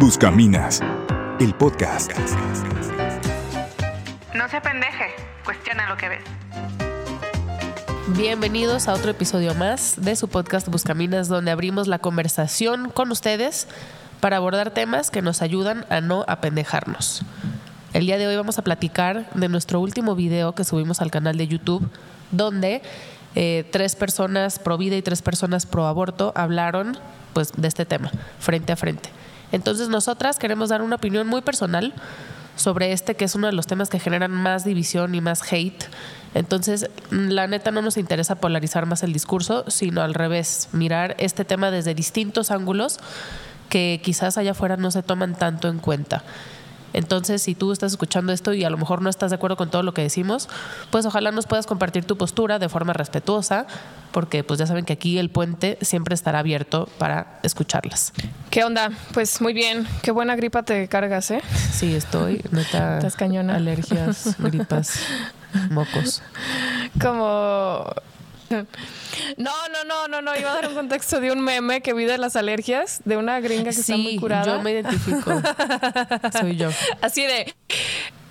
Buscaminas, 0.00 0.80
el 1.40 1.52
podcast. 1.54 2.12
No 4.32 4.48
se 4.48 4.60
pendeje, 4.60 5.06
cuestiona 5.44 5.88
lo 5.88 5.96
que 5.96 6.08
ves. 6.08 6.24
Bienvenidos 8.16 8.86
a 8.86 8.94
otro 8.94 9.10
episodio 9.10 9.56
más 9.56 9.96
de 10.00 10.14
su 10.14 10.28
podcast 10.28 10.68
Buscaminas, 10.68 11.26
donde 11.26 11.50
abrimos 11.50 11.88
la 11.88 11.98
conversación 11.98 12.90
con 12.90 13.10
ustedes 13.10 13.66
para 14.20 14.36
abordar 14.36 14.70
temas 14.70 15.10
que 15.10 15.20
nos 15.20 15.42
ayudan 15.42 15.84
a 15.90 16.00
no 16.00 16.24
apendejarnos. 16.28 17.22
El 17.92 18.06
día 18.06 18.18
de 18.18 18.28
hoy 18.28 18.36
vamos 18.36 18.56
a 18.60 18.62
platicar 18.62 19.28
de 19.34 19.48
nuestro 19.48 19.80
último 19.80 20.14
video 20.14 20.54
que 20.54 20.62
subimos 20.62 21.00
al 21.00 21.10
canal 21.10 21.36
de 21.36 21.48
YouTube, 21.48 21.90
donde 22.30 22.82
eh, 23.34 23.68
tres 23.72 23.96
personas 23.96 24.60
pro 24.60 24.78
vida 24.78 24.94
y 24.94 25.02
tres 25.02 25.22
personas 25.22 25.66
pro 25.66 25.88
aborto 25.88 26.32
hablaron 26.36 26.96
pues, 27.32 27.50
de 27.56 27.66
este 27.66 27.84
tema, 27.84 28.12
frente 28.38 28.72
a 28.72 28.76
frente. 28.76 29.17
Entonces 29.52 29.88
nosotras 29.88 30.38
queremos 30.38 30.68
dar 30.68 30.82
una 30.82 30.96
opinión 30.96 31.26
muy 31.26 31.42
personal 31.42 31.94
sobre 32.56 32.92
este, 32.92 33.14
que 33.14 33.24
es 33.24 33.34
uno 33.34 33.46
de 33.46 33.52
los 33.52 33.66
temas 33.66 33.88
que 33.88 34.00
generan 34.00 34.32
más 34.32 34.64
división 34.64 35.14
y 35.14 35.20
más 35.20 35.42
hate. 35.50 35.84
Entonces, 36.34 36.90
la 37.10 37.46
neta 37.46 37.70
no 37.70 37.82
nos 37.82 37.96
interesa 37.96 38.34
polarizar 38.34 38.84
más 38.84 39.02
el 39.02 39.12
discurso, 39.12 39.64
sino 39.68 40.02
al 40.02 40.12
revés, 40.12 40.68
mirar 40.72 41.14
este 41.18 41.44
tema 41.44 41.70
desde 41.70 41.94
distintos 41.94 42.50
ángulos 42.50 42.98
que 43.68 44.00
quizás 44.02 44.38
allá 44.38 44.52
afuera 44.52 44.76
no 44.76 44.90
se 44.90 45.02
toman 45.02 45.34
tanto 45.34 45.68
en 45.68 45.78
cuenta. 45.78 46.24
Entonces, 46.92 47.42
si 47.42 47.54
tú 47.54 47.72
estás 47.72 47.92
escuchando 47.92 48.32
esto 48.32 48.52
y 48.52 48.64
a 48.64 48.70
lo 48.70 48.78
mejor 48.78 49.02
no 49.02 49.10
estás 49.10 49.30
de 49.30 49.36
acuerdo 49.36 49.56
con 49.56 49.70
todo 49.70 49.82
lo 49.82 49.94
que 49.94 50.02
decimos, 50.02 50.48
pues 50.90 51.06
ojalá 51.06 51.30
nos 51.30 51.46
puedas 51.46 51.66
compartir 51.66 52.04
tu 52.04 52.16
postura 52.16 52.58
de 52.58 52.68
forma 52.68 52.92
respetuosa, 52.92 53.66
porque 54.12 54.44
pues 54.44 54.58
ya 54.58 54.66
saben 54.66 54.84
que 54.84 54.92
aquí 54.92 55.18
el 55.18 55.30
puente 55.30 55.78
siempre 55.82 56.14
estará 56.14 56.40
abierto 56.40 56.88
para 56.98 57.40
escucharlas. 57.42 58.12
¿Qué 58.50 58.64
onda? 58.64 58.90
Pues 59.12 59.40
muy 59.40 59.52
bien. 59.52 59.86
Qué 60.02 60.10
buena 60.10 60.36
gripa 60.36 60.62
te 60.62 60.88
cargas, 60.88 61.30
¿eh? 61.30 61.42
Sí, 61.72 61.94
estoy. 61.94 62.42
Neta. 62.50 62.94
Estás 62.98 63.16
cañona. 63.16 63.56
Alergias, 63.56 64.36
gripas, 64.38 65.00
mocos. 65.70 66.22
Como 67.00 67.84
no, 68.50 68.64
no, 69.36 69.84
no, 69.86 70.08
no, 70.08 70.22
no. 70.22 70.36
Iba 70.36 70.52
a 70.52 70.54
dar 70.54 70.68
un 70.68 70.74
contexto 70.74 71.20
de 71.20 71.32
un 71.32 71.40
meme 71.40 71.80
que 71.80 71.94
vi 71.94 72.04
de 72.04 72.18
las 72.18 72.36
alergias 72.36 73.00
de 73.04 73.16
una 73.16 73.40
gringa 73.40 73.70
que 73.70 73.80
está 73.80 73.96
muy 73.96 74.16
curada. 74.16 74.56
Yo 74.56 74.62
me 74.62 74.72
identifico. 74.72 75.42
Soy 76.38 76.56
yo. 76.56 76.70
Así 77.00 77.22
de 77.22 77.54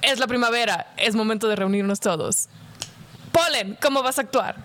es 0.01 0.19
la 0.19 0.27
primavera, 0.27 0.87
es 0.97 1.15
momento 1.15 1.47
de 1.47 1.55
reunirnos 1.55 1.99
todos. 1.99 2.49
Polen, 3.31 3.77
¿cómo 3.81 4.01
vas 4.03 4.17
a 4.17 4.21
actuar? 4.21 4.55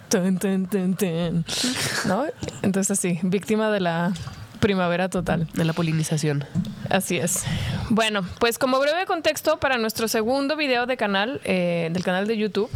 ¿No? 2.06 2.24
Entonces 2.62 2.90
así, 2.98 3.18
víctima 3.22 3.70
de 3.70 3.80
la 3.80 4.12
primavera 4.60 5.08
total. 5.08 5.48
De 5.52 5.64
la 5.64 5.72
polinización. 5.72 6.46
Así 6.88 7.18
es. 7.18 7.44
Bueno, 7.90 8.24
pues 8.38 8.58
como 8.58 8.78
breve 8.78 9.04
contexto 9.06 9.58
para 9.58 9.76
nuestro 9.76 10.08
segundo 10.08 10.56
video 10.56 10.86
de 10.86 10.96
canal, 10.96 11.40
eh, 11.44 11.90
del 11.92 12.04
canal 12.04 12.26
de 12.26 12.38
YouTube, 12.38 12.70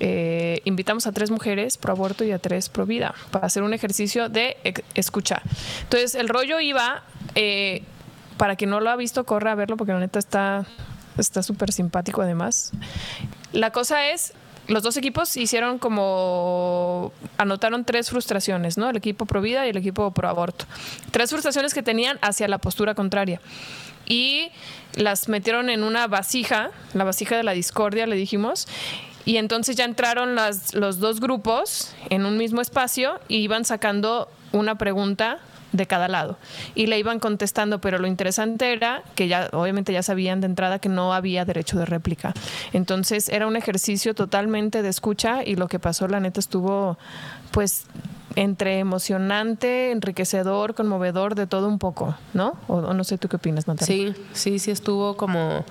eh, 0.00 0.60
invitamos 0.64 1.06
a 1.06 1.12
tres 1.12 1.30
mujeres 1.30 1.76
pro 1.76 1.92
aborto 1.92 2.24
y 2.24 2.32
a 2.32 2.38
tres 2.38 2.68
pro 2.68 2.86
vida 2.86 3.14
para 3.30 3.46
hacer 3.46 3.62
un 3.62 3.74
ejercicio 3.74 4.28
de 4.28 4.56
escucha. 4.94 5.42
Entonces, 5.82 6.14
el 6.14 6.28
rollo 6.28 6.60
iba, 6.60 7.02
eh, 7.34 7.82
para 8.36 8.56
quien 8.56 8.70
no 8.70 8.80
lo 8.80 8.90
ha 8.90 8.96
visto, 8.96 9.24
corre 9.24 9.50
a 9.50 9.54
verlo 9.54 9.76
porque 9.76 9.92
la 9.92 10.00
neta 10.00 10.18
está 10.18 10.66
está 11.18 11.42
súper 11.42 11.72
simpático 11.72 12.22
además. 12.22 12.72
La 13.52 13.70
cosa 13.72 14.10
es, 14.10 14.34
los 14.68 14.82
dos 14.82 14.96
equipos 14.96 15.36
hicieron 15.36 15.78
como 15.78 17.12
anotaron 17.38 17.84
tres 17.84 18.10
frustraciones, 18.10 18.78
¿no? 18.78 18.90
El 18.90 18.96
equipo 18.96 19.26
pro 19.26 19.40
vida 19.40 19.66
y 19.66 19.70
el 19.70 19.76
equipo 19.76 20.10
pro 20.12 20.28
aborto. 20.28 20.66
Tres 21.10 21.30
frustraciones 21.30 21.74
que 21.74 21.82
tenían 21.82 22.18
hacia 22.22 22.48
la 22.48 22.58
postura 22.58 22.94
contraria. 22.94 23.40
Y 24.06 24.50
las 24.94 25.28
metieron 25.28 25.68
en 25.70 25.82
una 25.82 26.06
vasija, 26.06 26.70
la 26.94 27.04
vasija 27.04 27.36
de 27.36 27.42
la 27.42 27.52
discordia, 27.52 28.06
le 28.06 28.16
dijimos, 28.16 28.66
y 29.28 29.36
entonces 29.36 29.76
ya 29.76 29.84
entraron 29.84 30.34
las, 30.34 30.74
los 30.74 31.00
dos 31.00 31.20
grupos 31.20 31.92
en 32.08 32.24
un 32.24 32.38
mismo 32.38 32.62
espacio 32.62 33.20
y 33.28 33.36
iban 33.36 33.66
sacando 33.66 34.30
una 34.52 34.78
pregunta 34.78 35.36
de 35.72 35.86
cada 35.86 36.08
lado 36.08 36.38
y 36.74 36.86
le 36.86 36.98
iban 36.98 37.20
contestando, 37.20 37.78
pero 37.78 37.98
lo 37.98 38.06
interesante 38.06 38.72
era 38.72 39.02
que 39.16 39.28
ya 39.28 39.50
obviamente 39.52 39.92
ya 39.92 40.02
sabían 40.02 40.40
de 40.40 40.46
entrada 40.46 40.78
que 40.78 40.88
no 40.88 41.12
había 41.12 41.44
derecho 41.44 41.78
de 41.78 41.84
réplica. 41.84 42.32
Entonces 42.72 43.28
era 43.28 43.46
un 43.46 43.56
ejercicio 43.56 44.14
totalmente 44.14 44.80
de 44.80 44.88
escucha 44.88 45.44
y 45.44 45.56
lo 45.56 45.68
que 45.68 45.78
pasó 45.78 46.08
la 46.08 46.20
neta 46.20 46.40
estuvo 46.40 46.96
pues 47.50 47.84
entre 48.34 48.78
emocionante, 48.78 49.90
enriquecedor, 49.90 50.74
conmovedor, 50.74 51.34
de 51.34 51.46
todo 51.46 51.68
un 51.68 51.78
poco, 51.78 52.16
¿no? 52.32 52.56
O, 52.66 52.94
no 52.94 53.04
sé 53.04 53.18
tú 53.18 53.28
qué 53.28 53.36
opinas, 53.36 53.68
Natalia. 53.68 54.14
Sí, 54.14 54.14
sí, 54.32 54.58
sí 54.58 54.70
estuvo 54.70 55.18
como 55.18 55.66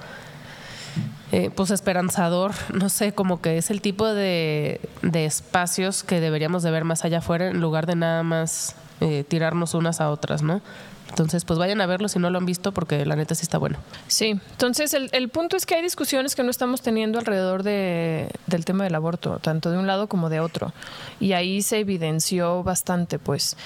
eh, 1.32 1.50
pues 1.54 1.72
esperanzador, 1.72 2.54
no 2.74 2.88
sé, 2.90 3.14
como 3.14 3.42
que 3.42 3.58
es 3.58 3.70
el 3.70 3.82
tipo 3.82 4.08
de, 4.08 4.80
espacios 5.14 6.04
que 6.04 6.22
deberíamos 6.22 6.64
de 6.64 6.72
ver 6.72 6.86
más 6.86 7.04
allá 7.04 7.18
afuera 7.18 7.48
en 7.48 7.60
lugar 7.60 7.86
de 7.86 7.96
nada 7.96 8.24
más 8.24 8.76
eh, 9.02 9.26
tirarnos 9.28 9.74
unas 9.74 10.00
a 10.00 10.10
otras, 10.10 10.42
¿no? 10.42 10.62
Entonces, 11.10 11.46
pues 11.46 11.58
vayan 11.58 11.82
a 11.82 11.86
verlo 11.86 12.08
si 12.10 12.20
no 12.20 12.30
lo 12.30 12.38
han 12.38 12.46
visto 12.46 12.72
porque 12.72 13.06
la 13.06 13.16
neta 13.16 13.34
sí 13.36 13.44
está 13.44 13.58
bueno. 13.58 13.78
Sí, 14.08 14.40
entonces 14.52 14.94
el, 14.94 15.10
el 15.14 15.30
punto 15.30 15.58
es 15.58 15.66
que 15.66 15.76
hay 15.76 15.82
discusiones 15.82 16.36
que 16.36 16.44
no 16.44 16.50
estamos 16.50 16.82
teniendo 16.82 17.20
alrededor 17.20 17.64
de, 17.64 18.30
del 18.46 18.66
tema 18.66 18.84
del 18.84 18.96
aborto, 18.96 19.40
tanto 19.40 19.72
de 19.72 19.78
un 19.78 19.88
lado 19.88 20.08
como 20.08 20.30
de 20.30 20.40
otro. 20.40 20.74
Y 21.20 21.34
ahí 21.34 21.62
se 21.62 21.80
evidenció 21.80 22.64
bastante, 22.64 23.20
pues. 23.20 23.58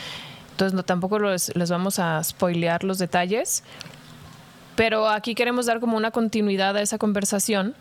Entonces, 0.51 0.85
tampoco 0.85 1.19
les, 1.19 1.55
les 1.55 1.69
vamos 1.69 1.99
a 1.99 2.23
spoilear 2.23 2.83
los 2.83 2.99
detalles, 2.99 3.63
pero 4.81 5.07
aquí 5.07 5.35
queremos 5.35 5.67
dar 5.67 5.79
como 5.79 5.95
una 5.95 6.09
continuidad 6.09 6.75
a 6.75 6.81
esa 6.81 6.97
conversación 6.97 7.75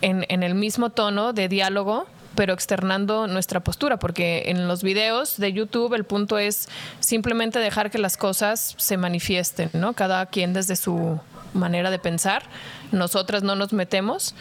en, 0.00 0.26
en 0.28 0.42
el 0.42 0.56
mismo 0.56 0.90
tono 0.90 1.32
de 1.32 1.46
diálogo, 1.46 2.08
pero 2.34 2.54
externando 2.54 3.28
nuestra 3.28 3.60
postura, 3.60 4.00
porque 4.00 4.42
en 4.46 4.66
los 4.66 4.82
videos 4.82 5.36
de 5.36 5.52
YouTube 5.52 5.94
el 5.94 6.02
punto 6.02 6.40
es 6.40 6.68
simplemente 6.98 7.60
dejar 7.60 7.92
que 7.92 7.98
las 7.98 8.16
cosas 8.16 8.74
se 8.78 8.96
manifiesten, 8.96 9.70
¿no? 9.74 9.92
Cada 9.92 10.26
quien 10.26 10.52
desde 10.52 10.74
su 10.74 11.20
manera 11.54 11.88
de 11.92 12.00
pensar. 12.00 12.42
Nosotras 12.90 13.44
no 13.44 13.54
nos 13.54 13.72
metemos, 13.72 14.34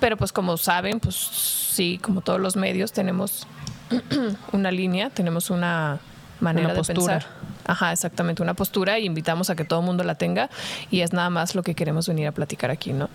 pero 0.00 0.18
pues 0.18 0.30
como 0.30 0.58
saben, 0.58 1.00
pues 1.00 1.16
sí, 1.16 1.98
como 2.02 2.20
todos 2.20 2.38
los 2.38 2.54
medios 2.54 2.92
tenemos 2.92 3.46
una 4.52 4.70
línea, 4.70 5.08
tenemos 5.08 5.48
una 5.48 6.00
manera 6.38 6.74
de 6.74 6.84
pensar. 6.84 7.24
Ajá, 7.68 7.92
exactamente, 7.92 8.42
una 8.42 8.54
postura 8.54 8.98
y 8.98 9.04
invitamos 9.04 9.50
a 9.50 9.54
que 9.54 9.62
todo 9.62 9.80
el 9.80 9.86
mundo 9.86 10.02
la 10.02 10.14
tenga 10.14 10.48
y 10.90 11.02
es 11.02 11.12
nada 11.12 11.28
más 11.28 11.54
lo 11.54 11.62
que 11.62 11.74
queremos 11.74 12.08
venir 12.08 12.26
a 12.26 12.32
platicar 12.32 12.70
aquí, 12.70 12.94
¿no? 12.94 13.10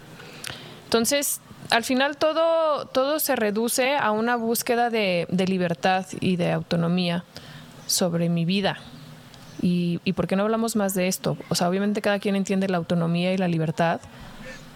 Entonces, 0.84 1.42
al 1.72 1.84
final 1.84 2.18
todo, 2.18 2.86
todo 2.86 3.20
se 3.20 3.36
reduce 3.36 3.96
a 3.96 4.12
una 4.12 4.36
búsqueda 4.36 4.92
de, 4.92 5.26
libertad 5.48 6.06
y 6.20 6.36
de 6.36 6.52
autonomía 6.52 7.24
sobre 7.88 8.30
mi 8.30 8.46
vida. 8.46 8.78
Y, 9.60 10.00
¿Y 10.04 10.14
por 10.14 10.28
qué 10.28 10.36
no 10.36 10.44
hablamos 10.44 10.76
más 10.76 10.94
de 10.94 11.08
esto? 11.08 11.36
O 11.50 11.56
sea, 11.56 11.68
obviamente 11.68 12.04
cada 12.04 12.20
quien 12.20 12.36
entiende 12.36 12.70
la 12.70 12.78
autonomía 12.78 13.34
y 13.34 13.38
la 13.38 13.48
libertad, 13.48 14.02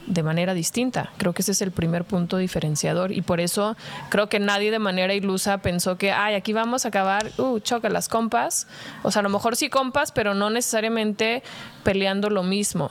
de 0.07 0.23
manera 0.23 0.53
distinta. 0.53 1.11
Creo 1.17 1.33
que 1.33 1.41
ese 1.41 1.51
es 1.51 1.61
el 1.61 1.71
primer 1.71 2.05
punto 2.05 2.37
diferenciador 2.37 3.11
y 3.11 3.21
por 3.21 3.39
eso 3.39 3.75
creo 4.09 4.27
que 4.27 4.39
nadie 4.39 4.71
de 4.71 4.79
manera 4.79 5.13
ilusa 5.13 5.59
pensó 5.59 5.97
que, 5.97 6.11
ay, 6.11 6.35
aquí 6.35 6.53
vamos 6.53 6.85
a 6.85 6.87
acabar, 6.87 7.29
uh, 7.37 7.59
choca 7.59 7.89
las 7.89 8.07
compas. 8.07 8.67
O 9.03 9.11
sea, 9.11 9.19
a 9.19 9.23
lo 9.23 9.29
mejor 9.29 9.55
sí 9.55 9.69
compas, 9.69 10.11
pero 10.11 10.33
no 10.33 10.49
necesariamente 10.49 11.43
peleando 11.83 12.29
lo 12.29 12.43
mismo. 12.43 12.89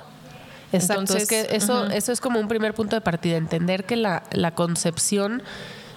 Exacto, 0.72 1.00
Entonces, 1.00 1.28
que 1.28 1.56
eso, 1.56 1.87
eso 1.87 2.12
es 2.12 2.21
como 2.21 2.38
un 2.38 2.49
primer 2.49 2.75
punto 2.75 2.97
de 2.97 3.00
partida, 3.00 3.37
entender 3.37 3.84
que 3.84 3.97
la, 3.97 4.25
la 4.32 4.50
concepción 4.50 5.43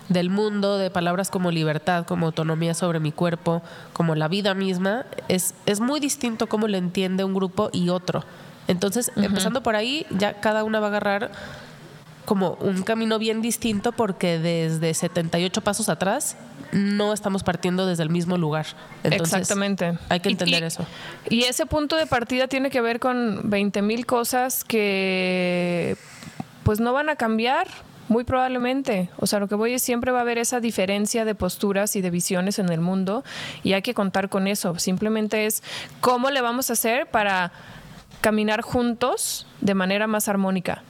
del 0.10 0.30
mundo, 0.30 0.78
de 0.78 0.90
palabras 0.90 1.30
como 1.30 1.52
libertad, 1.52 2.06
como 2.06 2.28
autonomía 2.28 2.74
sobre 2.74 3.00
mi 3.00 3.12
cuerpo, 3.12 3.62
como 3.94 4.16
la 4.16 4.28
vida 4.28 4.54
misma, 4.54 5.06
es, 5.28 5.54
es 5.66 5.80
muy 5.80 6.00
distinto 6.00 6.48
cómo 6.48 6.68
lo 6.68 6.78
entiende 6.78 7.24
un 7.24 7.34
grupo 7.34 7.70
y 7.72 7.90
otro. 7.90 8.24
Entonces, 8.70 9.12
empezando 9.16 9.64
por 9.64 9.76
ahí, 9.76 10.06
ya 10.12 10.36
cada 10.36 10.64
una 10.64 10.80
va 10.80 10.86
a 10.86 10.90
agarrar 10.90 11.32
como 12.26 12.52
un 12.62 12.84
camino 12.84 13.18
bien 13.18 13.42
distinto 13.42 13.92
porque 13.92 14.38
desde 14.38 14.94
78 14.94 15.62
pasos 15.62 15.90
atrás 15.90 16.38
no 16.72 17.12
estamos 17.12 17.42
partiendo 17.42 17.88
desde 17.88 18.04
el 18.04 18.12
mismo 18.12 18.38
lugar. 18.38 18.68
Exactamente. 19.04 19.98
Hay 20.10 20.20
que 20.20 20.30
entender 20.30 20.64
eso. 20.64 20.86
Y 21.28 21.46
ese 21.46 21.66
punto 21.66 21.96
de 21.96 22.06
partida 22.06 22.48
tiene 22.48 22.70
que 22.70 22.82
ver 22.82 23.00
con 23.00 23.50
20 23.50 23.82
mil 23.82 24.06
cosas 24.06 24.64
que 24.64 25.98
pues 26.62 26.80
no 26.80 26.94
van 26.94 27.10
a 27.10 27.16
cambiar. 27.16 27.68
Muy 28.10 28.24
probablemente. 28.24 29.10
O 29.18 29.28
sea, 29.28 29.40
lo 29.40 29.48
que 29.48 29.54
voy 29.54 29.74
es 29.74 29.84
siempre 29.84 30.12
va 30.12 30.20
a 30.20 30.22
haber 30.22 30.40
esa 30.40 30.60
diferencia 30.60 31.26
de 31.26 31.36
posturas 31.36 31.96
y 31.96 32.02
de 32.02 32.10
visiones 32.10 32.58
en 32.58 32.70
el 32.70 32.82
mundo 32.82 33.24
y 33.64 33.74
hay 33.74 33.84
que 33.84 33.94
contar 33.94 34.30
con 34.30 34.48
eso. 34.48 34.78
Simplemente 34.80 35.46
es 35.46 35.62
cómo 36.02 36.32
le 36.32 36.42
vamos 36.42 36.72
a 36.72 36.74
hacer 36.74 37.06
para 37.06 37.52
caminar 38.22 38.62
juntos 38.62 39.46
de 39.62 39.74
manera 39.74 40.08
más 40.08 40.28
armónica. 40.28 40.84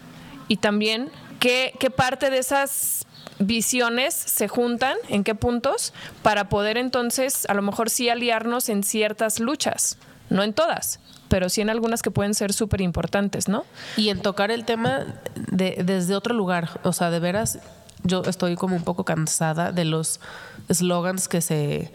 Y 0.47 0.57
también 0.57 1.09
qué, 1.39 1.73
qué 1.79 1.89
parte 1.89 2.29
de 2.29 2.39
esas 2.39 3.05
visiones 3.39 4.13
se 4.13 4.47
juntan, 4.47 4.97
en 5.07 5.23
qué 5.23 5.33
puntos, 5.33 5.93
para 6.21 6.49
poder 6.49 6.77
entonces 6.77 7.45
a 7.49 7.53
lo 7.53 7.61
mejor 7.61 7.89
sí 7.89 8.09
aliarnos 8.09 8.69
en 8.69 8.83
ciertas 8.83 9.39
luchas, 9.39 9.97
no 10.29 10.43
en 10.43 10.53
todas, 10.53 10.99
pero 11.29 11.49
sí 11.49 11.61
en 11.61 11.69
algunas 11.69 12.01
que 12.01 12.11
pueden 12.11 12.33
ser 12.33 12.53
súper 12.53 12.81
importantes, 12.81 13.47
¿no? 13.47 13.65
Y 13.95 14.09
en 14.09 14.21
tocar 14.21 14.51
el 14.51 14.65
tema 14.65 15.05
de, 15.35 15.81
desde 15.83 16.15
otro 16.15 16.33
lugar, 16.33 16.79
o 16.83 16.91
sea, 16.91 17.09
de 17.09 17.19
veras, 17.19 17.59
yo 18.03 18.23
estoy 18.23 18.55
como 18.55 18.75
un 18.75 18.83
poco 18.83 19.05
cansada 19.05 19.71
de 19.71 19.85
los 19.85 20.19
slogans 20.69 21.27
que 21.27 21.41
se 21.41 21.91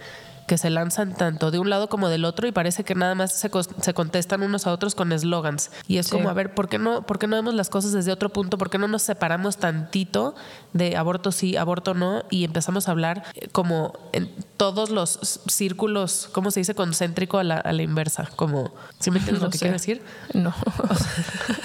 que 0.46 0.58
se 0.58 0.70
lanzan 0.70 1.14
tanto 1.14 1.50
de 1.50 1.58
un 1.58 1.70
lado 1.70 1.88
como 1.88 2.08
del 2.08 2.24
otro 2.24 2.46
y 2.46 2.52
parece 2.52 2.84
que 2.84 2.94
nada 2.94 3.14
más 3.14 3.32
se, 3.32 3.50
se 3.80 3.94
contestan 3.94 4.42
unos 4.42 4.66
a 4.66 4.72
otros 4.72 4.94
con 4.94 5.12
eslogans. 5.12 5.70
Y 5.88 5.98
es 5.98 6.08
como, 6.08 6.28
a 6.28 6.32
ver, 6.32 6.54
¿por 6.54 6.68
qué, 6.68 6.78
no, 6.78 7.06
¿por 7.06 7.18
qué 7.18 7.26
no 7.26 7.36
vemos 7.36 7.54
las 7.54 7.70
cosas 7.70 7.92
desde 7.92 8.12
otro 8.12 8.30
punto? 8.30 8.58
¿Por 8.58 8.70
qué 8.70 8.78
no 8.78 8.88
nos 8.88 9.02
separamos 9.02 9.56
tantito 9.56 10.34
de 10.72 10.96
aborto 10.96 11.32
sí, 11.32 11.56
aborto 11.56 11.94
no? 11.94 12.24
Y 12.30 12.44
empezamos 12.44 12.88
a 12.88 12.90
hablar 12.90 13.24
eh, 13.34 13.48
como 13.52 13.94
en 14.12 14.30
todos 14.56 14.90
los 14.90 15.40
círculos, 15.46 16.28
¿cómo 16.32 16.50
se 16.50 16.60
dice? 16.60 16.74
Concéntrico 16.74 17.38
a 17.38 17.44
la, 17.44 17.56
a 17.56 17.72
la 17.72 17.82
inversa. 17.82 18.28
Como, 18.36 18.72
¿sí 18.98 19.10
me 19.10 19.18
entiendes 19.18 19.42
lo 19.42 19.50
que 19.50 19.58
quiero 19.58 19.72
decir? 19.72 20.02
No. 20.34 20.54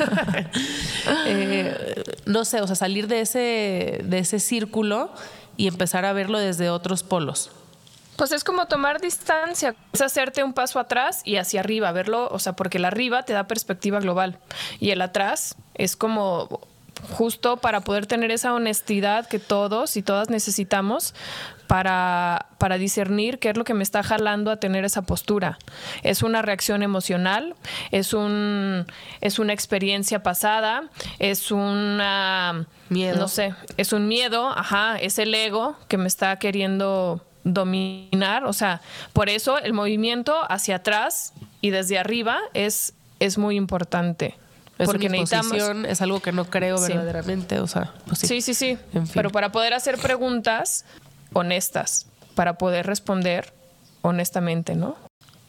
eh, 1.25 2.03
no 2.25 2.45
sé, 2.45 2.61
o 2.61 2.67
sea, 2.67 2.75
salir 2.75 3.07
de 3.07 3.21
ese, 3.21 4.01
de 4.03 4.19
ese 4.19 4.39
círculo 4.39 5.11
y 5.57 5.67
empezar 5.67 6.05
a 6.05 6.13
verlo 6.13 6.39
desde 6.39 6.69
otros 6.69 7.03
polos. 7.03 7.51
Pues 8.19 8.33
es 8.33 8.43
como 8.43 8.65
tomar 8.65 8.99
distancia, 8.99 9.75
es 9.93 10.01
hacerte 10.01 10.43
un 10.43 10.51
paso 10.51 10.77
atrás 10.77 11.21
y 11.23 11.37
hacia 11.37 11.61
arriba, 11.61 11.89
verlo, 11.93 12.27
o 12.29 12.37
sea, 12.37 12.51
porque 12.51 12.77
el 12.77 12.83
arriba 12.83 13.23
te 13.23 13.31
da 13.31 13.47
perspectiva 13.47 14.01
global 14.01 14.39
y 14.81 14.89
el 14.89 15.01
atrás 15.01 15.55
es 15.73 15.95
como 15.95 16.59
justo 17.11 17.55
para 17.57 17.79
poder 17.79 18.07
tener 18.07 18.29
esa 18.31 18.53
honestidad 18.53 19.25
que 19.25 19.39
todos 19.39 19.95
y 19.95 20.01
todas 20.01 20.29
necesitamos 20.29 21.15
para, 21.67 22.47
para, 22.57 22.77
discernir 22.77 23.39
qué 23.39 23.51
es 23.51 23.57
lo 23.57 23.63
que 23.63 23.73
me 23.73 23.83
está 23.83 24.03
jalando 24.03 24.51
a 24.51 24.57
tener 24.57 24.83
esa 24.83 25.03
postura. 25.03 25.57
Es 26.03 26.21
una 26.21 26.41
reacción 26.41 26.83
emocional, 26.83 27.55
es, 27.91 28.13
un, 28.13 28.85
es 29.21 29.39
una 29.39 29.53
experiencia 29.53 30.23
pasada, 30.23 30.89
es 31.19 31.51
una... 31.51 32.65
Miedo. 32.89 33.17
No 33.17 33.29
sé, 33.29 33.55
es 33.77 33.93
un 33.93 34.09
miedo, 34.09 34.49
ajá, 34.49 34.97
es 34.97 35.19
el 35.19 35.33
ego 35.33 35.77
que 35.87 35.97
me 35.97 36.07
está 36.07 36.37
queriendo 36.37 37.23
dominar, 37.43 38.45
o 38.45 38.53
sea, 38.53 38.81
por 39.13 39.29
eso 39.29 39.57
el 39.57 39.73
movimiento 39.73 40.35
hacia 40.49 40.77
atrás 40.77 41.33
y 41.61 41.69
desde 41.69 41.97
arriba 41.97 42.39
es, 42.53 42.93
es 43.19 43.37
muy 43.37 43.55
importante. 43.55 44.35
Es 44.77 44.87
porque 44.87 45.09
necesitamos 45.09 45.85
es 45.87 46.01
algo 46.01 46.21
que 46.21 46.31
no 46.31 46.45
creo 46.45 46.77
sí. 46.77 46.93
verdaderamente, 46.93 47.59
o 47.59 47.67
sea, 47.67 47.93
pues 48.07 48.19
sí. 48.19 48.27
sí, 48.27 48.41
sí, 48.41 48.53
sí. 48.53 48.77
En 48.93 49.05
fin. 49.05 49.13
Pero 49.13 49.29
para 49.29 49.51
poder 49.51 49.73
hacer 49.73 49.97
preguntas 49.97 50.85
honestas, 51.33 52.07
para 52.33 52.57
poder 52.57 52.87
responder 52.87 53.53
honestamente, 54.01 54.75
¿no? 54.75 54.95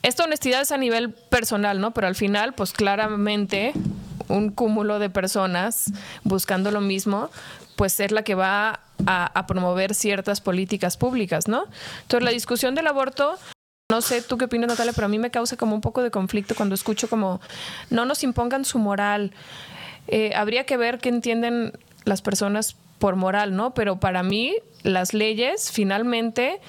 Esta 0.03 0.25
honestidad 0.25 0.63
es 0.63 0.73
a 0.73 0.79
nivel 0.79 1.13
personal, 1.13 1.81
¿no? 1.81 1.93
Pero 1.93 2.07
al 2.07 2.17
final, 2.17 2.55
pues 2.55 2.73
claramente 2.73 3.73
un 4.29 4.51
cúmulo 4.51 4.99
de 4.99 5.11
personas 5.11 5.93
buscando 6.25 6.71
lo 6.71 6.81
mismo, 6.81 7.31
pues 7.77 8.01
es 8.01 8.11
la 8.11 8.23
que 8.23 8.35
va 8.35 8.81
a, 9.07 9.47
promover 9.47 9.95
ciertas 9.95 10.41
políticas 10.41 10.97
públicas, 10.97 11.49
¿no? 11.49 11.65
Entonces 12.03 12.25
la 12.25 12.31
discusión 12.31 12.75
del 12.75 12.87
aborto, 12.87 13.39
no 13.91 14.01
sé 14.01 14.23
tú 14.23 14.39
qué 14.39 14.45
opinas 14.45 14.69
Natalia, 14.69 14.93
pero 14.93 15.07
a 15.07 15.09
mí 15.09 15.19
me 15.19 15.31
causa 15.31 15.57
como 15.57 15.75
un 15.75 15.81
poco 15.81 16.03
de 16.03 16.11
conflicto 16.11 16.55
cuando 16.55 16.75
escucho 16.75 17.09
como 17.09 17.41
no 17.91 18.05
nos 18.05 18.23
impongan 18.23 18.65
su 18.65 18.79
moral. 18.79 19.33
Eh, 20.09 20.33
habría 20.35 20.65
que 20.65 20.77
ver 20.77 20.99
qué 20.99 21.09
entienden 21.09 21.73
las 22.05 22.23
personas 22.23 22.77
por 22.99 23.17
moral, 23.17 23.57
¿no? 23.57 23.75
Pero 23.75 23.99
para 23.99 24.23
mí 24.23 24.57
las 24.83 25.15
leyes 25.15 25.71
finalmente 25.73 26.61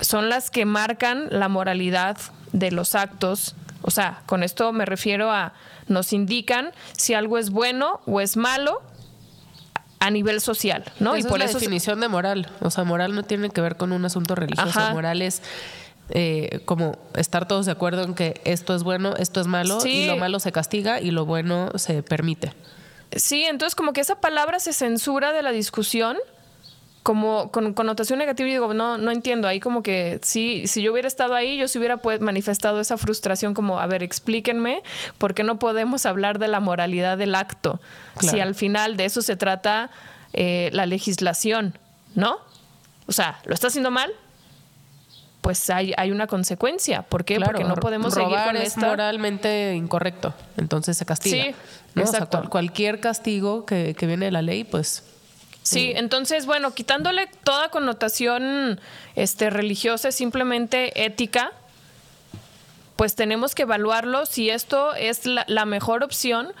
son 0.00 0.28
las 0.28 0.50
que 0.50 0.64
marcan 0.64 1.28
la 1.30 1.48
moralidad 1.48 2.18
de 2.52 2.70
los 2.70 2.94
actos. 2.94 3.54
O 3.82 3.90
sea, 3.90 4.22
con 4.26 4.42
esto 4.42 4.72
me 4.72 4.84
refiero 4.84 5.30
a 5.30 5.54
nos 5.88 6.12
indican 6.12 6.70
si 6.96 7.14
algo 7.14 7.38
es 7.38 7.50
bueno 7.50 8.00
o 8.06 8.20
es 8.20 8.36
malo 8.36 8.82
a 10.00 10.10
nivel 10.10 10.40
social, 10.40 10.84
¿no? 10.98 11.14
Esa 11.14 11.28
y 11.28 11.30
por 11.30 11.38
es 11.38 11.44
la 11.44 11.50
eso 11.50 11.58
definición 11.58 12.00
de 12.00 12.08
moral. 12.08 12.48
O 12.60 12.70
sea, 12.70 12.84
moral 12.84 13.14
no 13.14 13.22
tiene 13.22 13.50
que 13.50 13.60
ver 13.60 13.76
con 13.76 13.92
un 13.92 14.04
asunto 14.04 14.34
religioso. 14.34 14.68
Ajá. 14.80 14.92
Moral 14.92 15.22
es 15.22 15.42
eh, 16.08 16.60
como 16.64 16.98
estar 17.14 17.46
todos 17.46 17.66
de 17.66 17.72
acuerdo 17.72 18.02
en 18.02 18.14
que 18.14 18.40
esto 18.44 18.74
es 18.74 18.82
bueno, 18.82 19.14
esto 19.16 19.40
es 19.40 19.46
malo, 19.46 19.80
Sí. 19.80 19.90
y 19.90 20.06
lo 20.06 20.16
malo 20.16 20.40
se 20.40 20.50
castiga 20.52 21.00
y 21.00 21.10
lo 21.12 21.24
bueno 21.26 21.70
se 21.76 22.02
permite. 22.02 22.52
Sí, 23.14 23.44
entonces 23.44 23.74
como 23.74 23.92
que 23.92 24.00
esa 24.00 24.20
palabra 24.20 24.58
se 24.58 24.72
censura 24.72 25.32
de 25.32 25.42
la 25.42 25.52
discusión 25.52 26.16
como 27.10 27.50
con 27.50 27.74
connotación 27.74 28.20
negativa 28.20 28.48
y 28.48 28.52
digo, 28.52 28.72
no, 28.72 28.96
no 28.96 29.10
entiendo, 29.10 29.48
ahí 29.48 29.58
como 29.58 29.82
que 29.82 30.20
sí, 30.22 30.68
si 30.68 30.80
yo 30.80 30.92
hubiera 30.92 31.08
estado 31.08 31.34
ahí, 31.34 31.56
yo 31.58 31.66
se 31.66 31.76
hubiera 31.78 31.96
pues, 31.96 32.20
manifestado 32.20 32.78
esa 32.80 32.96
frustración 32.96 33.52
como, 33.52 33.80
a 33.80 33.86
ver, 33.88 34.04
explíquenme 34.04 34.84
por 35.18 35.34
qué 35.34 35.42
no 35.42 35.58
podemos 35.58 36.06
hablar 36.06 36.38
de 36.38 36.46
la 36.46 36.60
moralidad 36.60 37.18
del 37.18 37.34
acto, 37.34 37.80
Claro. 38.16 38.36
si 38.36 38.40
al 38.40 38.54
final 38.54 38.96
de 38.96 39.06
eso 39.06 39.22
se 39.22 39.34
trata 39.34 39.90
eh, 40.34 40.70
la 40.72 40.86
legislación, 40.86 41.76
¿no? 42.14 42.36
O 43.08 43.12
sea, 43.12 43.40
¿lo 43.44 43.54
está 43.54 43.66
haciendo 43.66 43.90
mal? 43.90 44.12
Pues 45.40 45.68
hay, 45.70 45.92
hay 45.96 46.12
una 46.12 46.28
consecuencia. 46.28 47.02
¿Por 47.02 47.24
qué? 47.24 47.36
Claro, 47.38 47.52
Porque 47.52 47.64
no 47.66 47.74
podemos 47.74 48.14
seguir 48.14 48.36
con 48.46 48.56
es 48.56 48.68
esta... 48.68 48.86
moralmente 48.86 49.74
incorrecto, 49.74 50.32
entonces 50.58 50.96
se 50.96 51.04
castiga. 51.04 51.44
Sí, 51.44 51.54
¿no? 51.94 52.04
O 52.04 52.06
sea, 52.06 52.18
exacto. 52.20 52.38
cual- 52.38 52.50
cualquier 52.50 53.00
castigo 53.00 53.66
que, 53.66 53.96
que 53.98 54.06
viene 54.06 54.26
de 54.26 54.30
la 54.30 54.42
ley, 54.42 54.62
pues 54.62 55.02
Sí, 55.62 55.92
entonces, 55.94 56.46
bueno, 56.46 56.72
quitándole 56.72 57.28
toda 57.44 57.68
connotación 57.68 58.80
este, 59.14 59.50
religiosa, 59.50 60.10
simplemente 60.10 61.04
ética, 61.04 61.52
pues 62.96 63.14
tenemos 63.14 63.54
que 63.54 63.62
evaluarlo 63.62 64.26
si 64.26 64.50
esto 64.50 64.94
es 64.94 65.26
la, 65.26 65.44
la 65.48 65.64
mejor 65.66 66.02
opción 66.02 66.52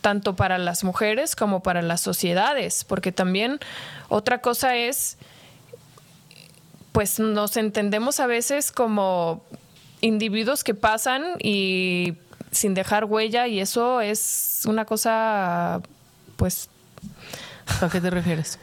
tanto 0.00 0.36
para 0.36 0.58
las 0.58 0.84
mujeres 0.84 1.36
como 1.36 1.62
para 1.62 1.82
las 1.82 2.00
sociedades, 2.00 2.84
porque 2.84 3.12
también 3.12 3.58
otra 4.08 4.40
cosa 4.40 4.76
es, 4.76 5.18
pues 6.92 7.18
nos 7.18 7.56
entendemos 7.56 8.20
a 8.20 8.26
veces 8.26 8.72
como 8.72 9.42
individuos 10.00 10.64
que 10.64 10.74
pasan 10.74 11.24
y 11.40 12.14
sin 12.50 12.74
dejar 12.74 13.04
huella 13.04 13.46
y 13.46 13.60
eso 13.60 14.00
es 14.00 14.62
una 14.66 14.84
cosa, 14.84 15.80
pues 16.36 16.68
¿a 17.80 17.88
qué 17.88 18.00
te 18.00 18.10
refieres? 18.10 18.58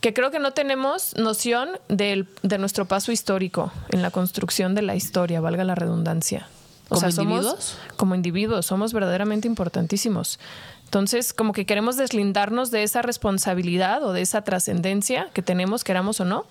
que 0.00 0.14
creo 0.14 0.30
que 0.30 0.38
no 0.38 0.52
tenemos 0.52 1.14
noción 1.16 1.68
del- 1.88 2.26
de 2.42 2.56
nuestro 2.56 2.86
paso 2.86 3.12
histórico 3.12 3.70
en 3.90 4.00
la 4.00 4.10
construcción 4.10 4.74
de 4.74 4.80
la 4.80 4.94
historia, 4.94 5.42
valga 5.42 5.62
la 5.62 5.74
redundancia. 5.74 6.46
¿Como 6.88 7.02
somos- 7.02 7.18
individuos? 7.18 7.78
como 7.98 8.14
individuos, 8.14 8.64
somos 8.64 8.94
verdaderamente 8.94 9.46
importantísimos. 9.46 10.40
Entonces, 10.86 11.34
como 11.34 11.52
que 11.52 11.66
queremos 11.66 11.96
deslindarnos 11.98 12.70
de 12.70 12.82
esa 12.82 13.02
responsabilidad 13.02 14.02
o 14.02 14.14
de 14.14 14.22
esa 14.22 14.40
trascendencia 14.42 15.28
que 15.34 15.42
tenemos, 15.42 15.84
queramos 15.84 16.18
o 16.20 16.24
no. 16.24 16.46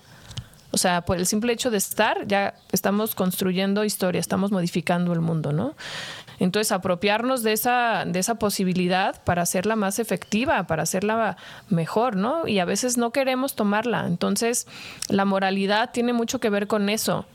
O 0.70 0.78
sea, 0.78 1.00
por 1.00 1.16
el 1.18 1.26
simple 1.26 1.52
hecho 1.52 1.72
de 1.72 1.78
estar, 1.78 2.28
ya 2.28 2.54
estamos 2.70 3.16
construyendo 3.16 3.82
historia, 3.84 4.20
estamos 4.20 4.52
modificando 4.52 5.12
el 5.12 5.20
mundo, 5.20 5.52
¿no? 5.52 5.74
Entonces, 6.40 6.72
apropiarnos 6.72 7.42
de 7.42 7.52
esa, 7.52 8.04
de 8.06 8.18
esa 8.18 8.36
posibilidad 8.36 9.22
para 9.22 9.42
hacerla 9.42 9.76
más 9.76 9.98
efectiva, 9.98 10.64
para 10.66 10.82
hacerla 10.82 11.36
mejor, 11.68 12.16
¿no? 12.16 12.48
Y 12.48 12.58
a 12.58 12.64
veces 12.64 12.96
no 12.96 13.12
queremos 13.12 13.54
tomarla. 13.54 14.06
Entonces, 14.06 14.66
la 15.08 15.26
moralidad 15.26 15.90
tiene 15.92 16.14
mucho 16.14 16.40
que 16.40 16.48
ver 16.48 16.66
con 16.66 16.88
eso, 16.88 17.26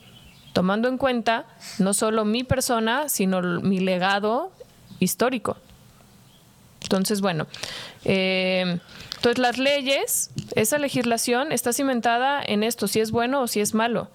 tomando 0.53 0.89
en 0.89 0.97
cuenta 0.97 1.45
no 1.77 1.93
solo 1.93 2.25
mi 2.25 2.43
persona, 2.43 3.07
sino 3.07 3.41
mi 3.61 3.79
legado 3.79 4.51
histórico. 4.99 5.55
Entonces, 6.81 7.21
bueno, 7.21 7.45
eh, 8.05 8.79
entonces 9.15 9.37
las 9.39 9.57
leyes, 9.57 10.29
esa 10.55 10.77
legislación 10.77 11.51
está 11.51 11.73
cimentada 11.73 12.43
en 12.45 12.63
esto, 12.63 12.87
si 12.87 12.99
es 12.99 13.11
bueno 13.11 13.41
o 13.41 13.47
si 13.47 13.59
es 13.59 13.73
malo. 13.73 14.09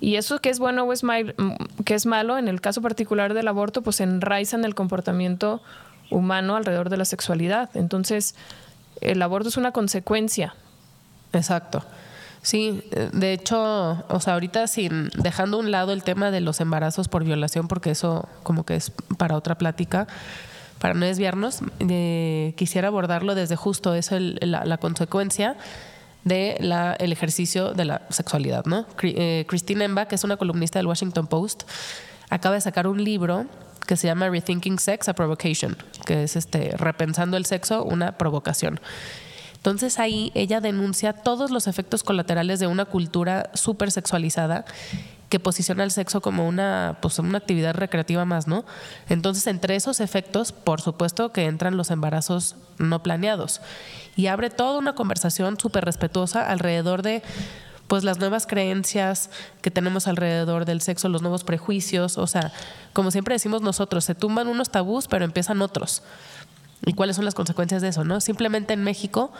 Y 0.00 0.16
eso 0.16 0.38
que 0.40 0.50
es 0.50 0.58
bueno 0.58 0.84
o 0.84 0.92
es 0.92 1.02
mal, 1.02 1.34
que 1.84 1.94
es 1.94 2.06
malo, 2.06 2.38
en 2.38 2.48
el 2.48 2.60
caso 2.60 2.80
particular 2.82 3.34
del 3.34 3.48
aborto, 3.48 3.82
pues 3.82 4.00
enraiza 4.00 4.56
en 4.56 4.64
el 4.64 4.74
comportamiento 4.74 5.60
humano 6.10 6.56
alrededor 6.56 6.88
de 6.88 6.96
la 6.96 7.04
sexualidad. 7.04 7.70
Entonces, 7.74 8.34
el 9.00 9.20
aborto 9.22 9.48
es 9.48 9.56
una 9.56 9.72
consecuencia. 9.72 10.54
Exacto. 11.32 11.84
Sí, 12.40 12.82
eh, 12.92 13.10
de 13.12 13.32
hecho, 13.32 14.04
o 14.08 14.20
sea, 14.20 14.34
ahorita 14.34 14.66
sin 14.68 15.10
dejando 15.16 15.56
a 15.56 15.60
un 15.60 15.70
lado 15.72 15.92
el 15.92 16.04
tema 16.04 16.30
de 16.30 16.40
los 16.40 16.60
embarazos 16.60 17.08
por 17.08 17.24
violación, 17.24 17.66
porque 17.66 17.90
eso 17.90 18.28
como 18.44 18.64
que 18.64 18.76
es 18.76 18.92
para 19.18 19.36
otra 19.36 19.56
plática, 19.58 20.06
para 20.78 20.94
no 20.94 21.04
desviarnos, 21.04 21.58
eh, 21.80 22.54
quisiera 22.56 22.88
abordarlo 22.88 23.34
desde 23.34 23.56
justo 23.56 23.92
eso, 23.94 24.14
el- 24.16 24.38
la, 24.40 24.64
la 24.64 24.78
consecuencia 24.78 25.56
de 26.28 26.56
la, 26.60 26.94
el 26.94 27.12
ejercicio 27.12 27.72
de 27.72 27.84
la 27.84 28.02
sexualidad, 28.10 28.64
¿no? 28.66 28.86
Eh, 29.02 29.44
Christine 29.48 29.84
Emba, 29.84 30.06
que 30.06 30.14
es 30.14 30.24
una 30.24 30.36
columnista 30.36 30.78
del 30.78 30.86
Washington 30.86 31.26
Post, 31.26 31.64
acaba 32.30 32.54
de 32.54 32.60
sacar 32.60 32.86
un 32.86 33.02
libro 33.02 33.46
que 33.86 33.96
se 33.96 34.06
llama 34.06 34.28
Rethinking 34.28 34.78
Sex 34.78 35.08
a 35.08 35.14
Provocation, 35.14 35.76
que 36.04 36.24
es 36.24 36.36
este 36.36 36.76
repensando 36.76 37.36
el 37.36 37.46
sexo, 37.46 37.84
una 37.84 38.18
provocación. 38.18 38.80
Entonces 39.56 39.98
ahí 39.98 40.30
ella 40.34 40.60
denuncia 40.60 41.12
todos 41.12 41.50
los 41.50 41.66
efectos 41.66 42.04
colaterales 42.04 42.60
de 42.60 42.68
una 42.68 42.84
cultura 42.84 43.50
súper 43.54 43.90
sexualizada 43.90 44.64
que 45.28 45.40
posiciona 45.40 45.84
el 45.84 45.90
sexo 45.90 46.20
como 46.20 46.48
una, 46.48 46.98
pues, 47.02 47.18
una 47.18 47.38
actividad 47.38 47.74
recreativa 47.74 48.24
más, 48.24 48.46
¿no? 48.46 48.64
Entonces, 49.08 49.46
entre 49.46 49.76
esos 49.76 50.00
efectos, 50.00 50.52
por 50.52 50.80
supuesto 50.80 51.32
que 51.32 51.46
entran 51.46 51.76
los 51.76 51.90
embarazos 51.90 52.56
no 52.78 53.02
planeados 53.02 53.60
y 54.16 54.28
abre 54.28 54.50
toda 54.50 54.78
una 54.78 54.94
conversación 54.94 55.58
súper 55.60 55.84
respetuosa 55.84 56.48
alrededor 56.48 57.02
de 57.02 57.22
pues 57.88 58.04
las 58.04 58.18
nuevas 58.18 58.46
creencias 58.46 59.30
que 59.62 59.70
tenemos 59.70 60.06
alrededor 60.06 60.66
del 60.66 60.82
sexo, 60.82 61.08
los 61.08 61.22
nuevos 61.22 61.42
prejuicios, 61.42 62.18
o 62.18 62.26
sea, 62.26 62.52
como 62.92 63.10
siempre 63.10 63.34
decimos 63.34 63.62
nosotros, 63.62 64.04
se 64.04 64.14
tumban 64.14 64.46
unos 64.46 64.70
tabús, 64.70 65.08
pero 65.08 65.24
empiezan 65.24 65.62
otros. 65.62 66.02
¿Y 66.84 66.92
cuáles 66.92 67.16
son 67.16 67.24
las 67.24 67.34
consecuencias 67.34 67.80
de 67.80 67.88
eso, 67.88 68.04
no? 68.04 68.20
Simplemente 68.20 68.74
en 68.74 68.84
México 68.84 69.32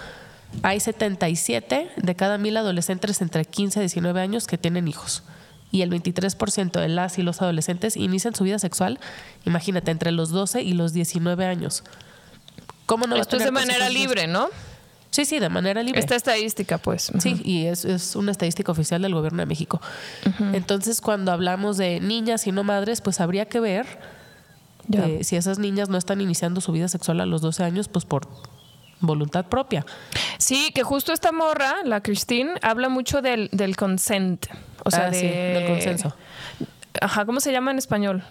hay 0.62 0.80
77 0.80 1.90
de 1.96 2.14
cada 2.16 2.38
mil 2.38 2.56
adolescentes 2.56 3.20
entre 3.20 3.44
15 3.44 3.80
y 3.80 3.82
19 3.82 4.20
años 4.20 4.46
que 4.46 4.58
tienen 4.58 4.88
hijos. 4.88 5.22
Y 5.70 5.82
el 5.82 5.90
23% 5.90 6.80
de 6.80 6.88
las 6.88 7.18
y 7.18 7.22
los 7.22 7.42
adolescentes 7.42 7.96
inician 7.96 8.34
su 8.34 8.44
vida 8.44 8.58
sexual, 8.58 8.98
imagínate, 9.44 9.90
entre 9.90 10.12
los 10.12 10.30
12 10.30 10.62
y 10.62 10.72
los 10.72 10.92
19 10.92 11.44
años. 11.44 11.84
¿Cómo 12.86 13.06
no 13.06 13.16
Esto 13.16 13.36
es 13.36 13.44
de 13.44 13.50
manera 13.50 13.90
libre, 13.90 14.26
¿no? 14.26 14.48
Sí, 15.10 15.24
sí, 15.24 15.38
de 15.38 15.48
manera 15.48 15.82
libre. 15.82 16.00
Esta 16.00 16.16
estadística, 16.16 16.78
pues. 16.78 17.12
Sí, 17.18 17.40
y 17.44 17.66
es, 17.66 17.84
es, 17.84 18.16
una 18.16 18.30
estadística 18.30 18.72
oficial 18.72 19.02
del 19.02 19.14
gobierno 19.14 19.40
de 19.40 19.46
México. 19.46 19.80
Entonces, 20.52 21.00
cuando 21.00 21.32
hablamos 21.32 21.76
de 21.76 22.00
niñas 22.00 22.46
y 22.46 22.52
no 22.52 22.64
madres, 22.64 23.00
pues 23.00 23.20
habría 23.20 23.46
que 23.46 23.60
ver 23.60 23.86
eh, 24.92 25.20
si 25.22 25.36
esas 25.36 25.58
niñas 25.58 25.88
no 25.88 25.98
están 25.98 26.20
iniciando 26.20 26.60
su 26.60 26.72
vida 26.72 26.88
sexual 26.88 27.20
a 27.20 27.26
los 27.26 27.42
12 27.42 27.64
años, 27.64 27.88
pues 27.88 28.04
por 28.04 28.28
voluntad 29.00 29.46
propia. 29.46 29.84
Sí, 30.38 30.70
que 30.74 30.82
justo 30.82 31.12
esta 31.12 31.32
morra, 31.32 31.76
la 31.84 32.02
Christine, 32.02 32.52
habla 32.62 32.88
mucho 32.88 33.22
del, 33.22 33.48
del 33.52 33.76
consent. 33.76 34.46
O 34.84 34.90
sea, 34.90 35.06
ah, 35.06 35.10
del 35.10 35.66
consenso. 35.66 36.14
Ajá, 37.00 37.24
¿cómo 37.24 37.40
se 37.40 37.52
llama 37.52 37.70
en 37.70 37.78
español? 37.78 38.22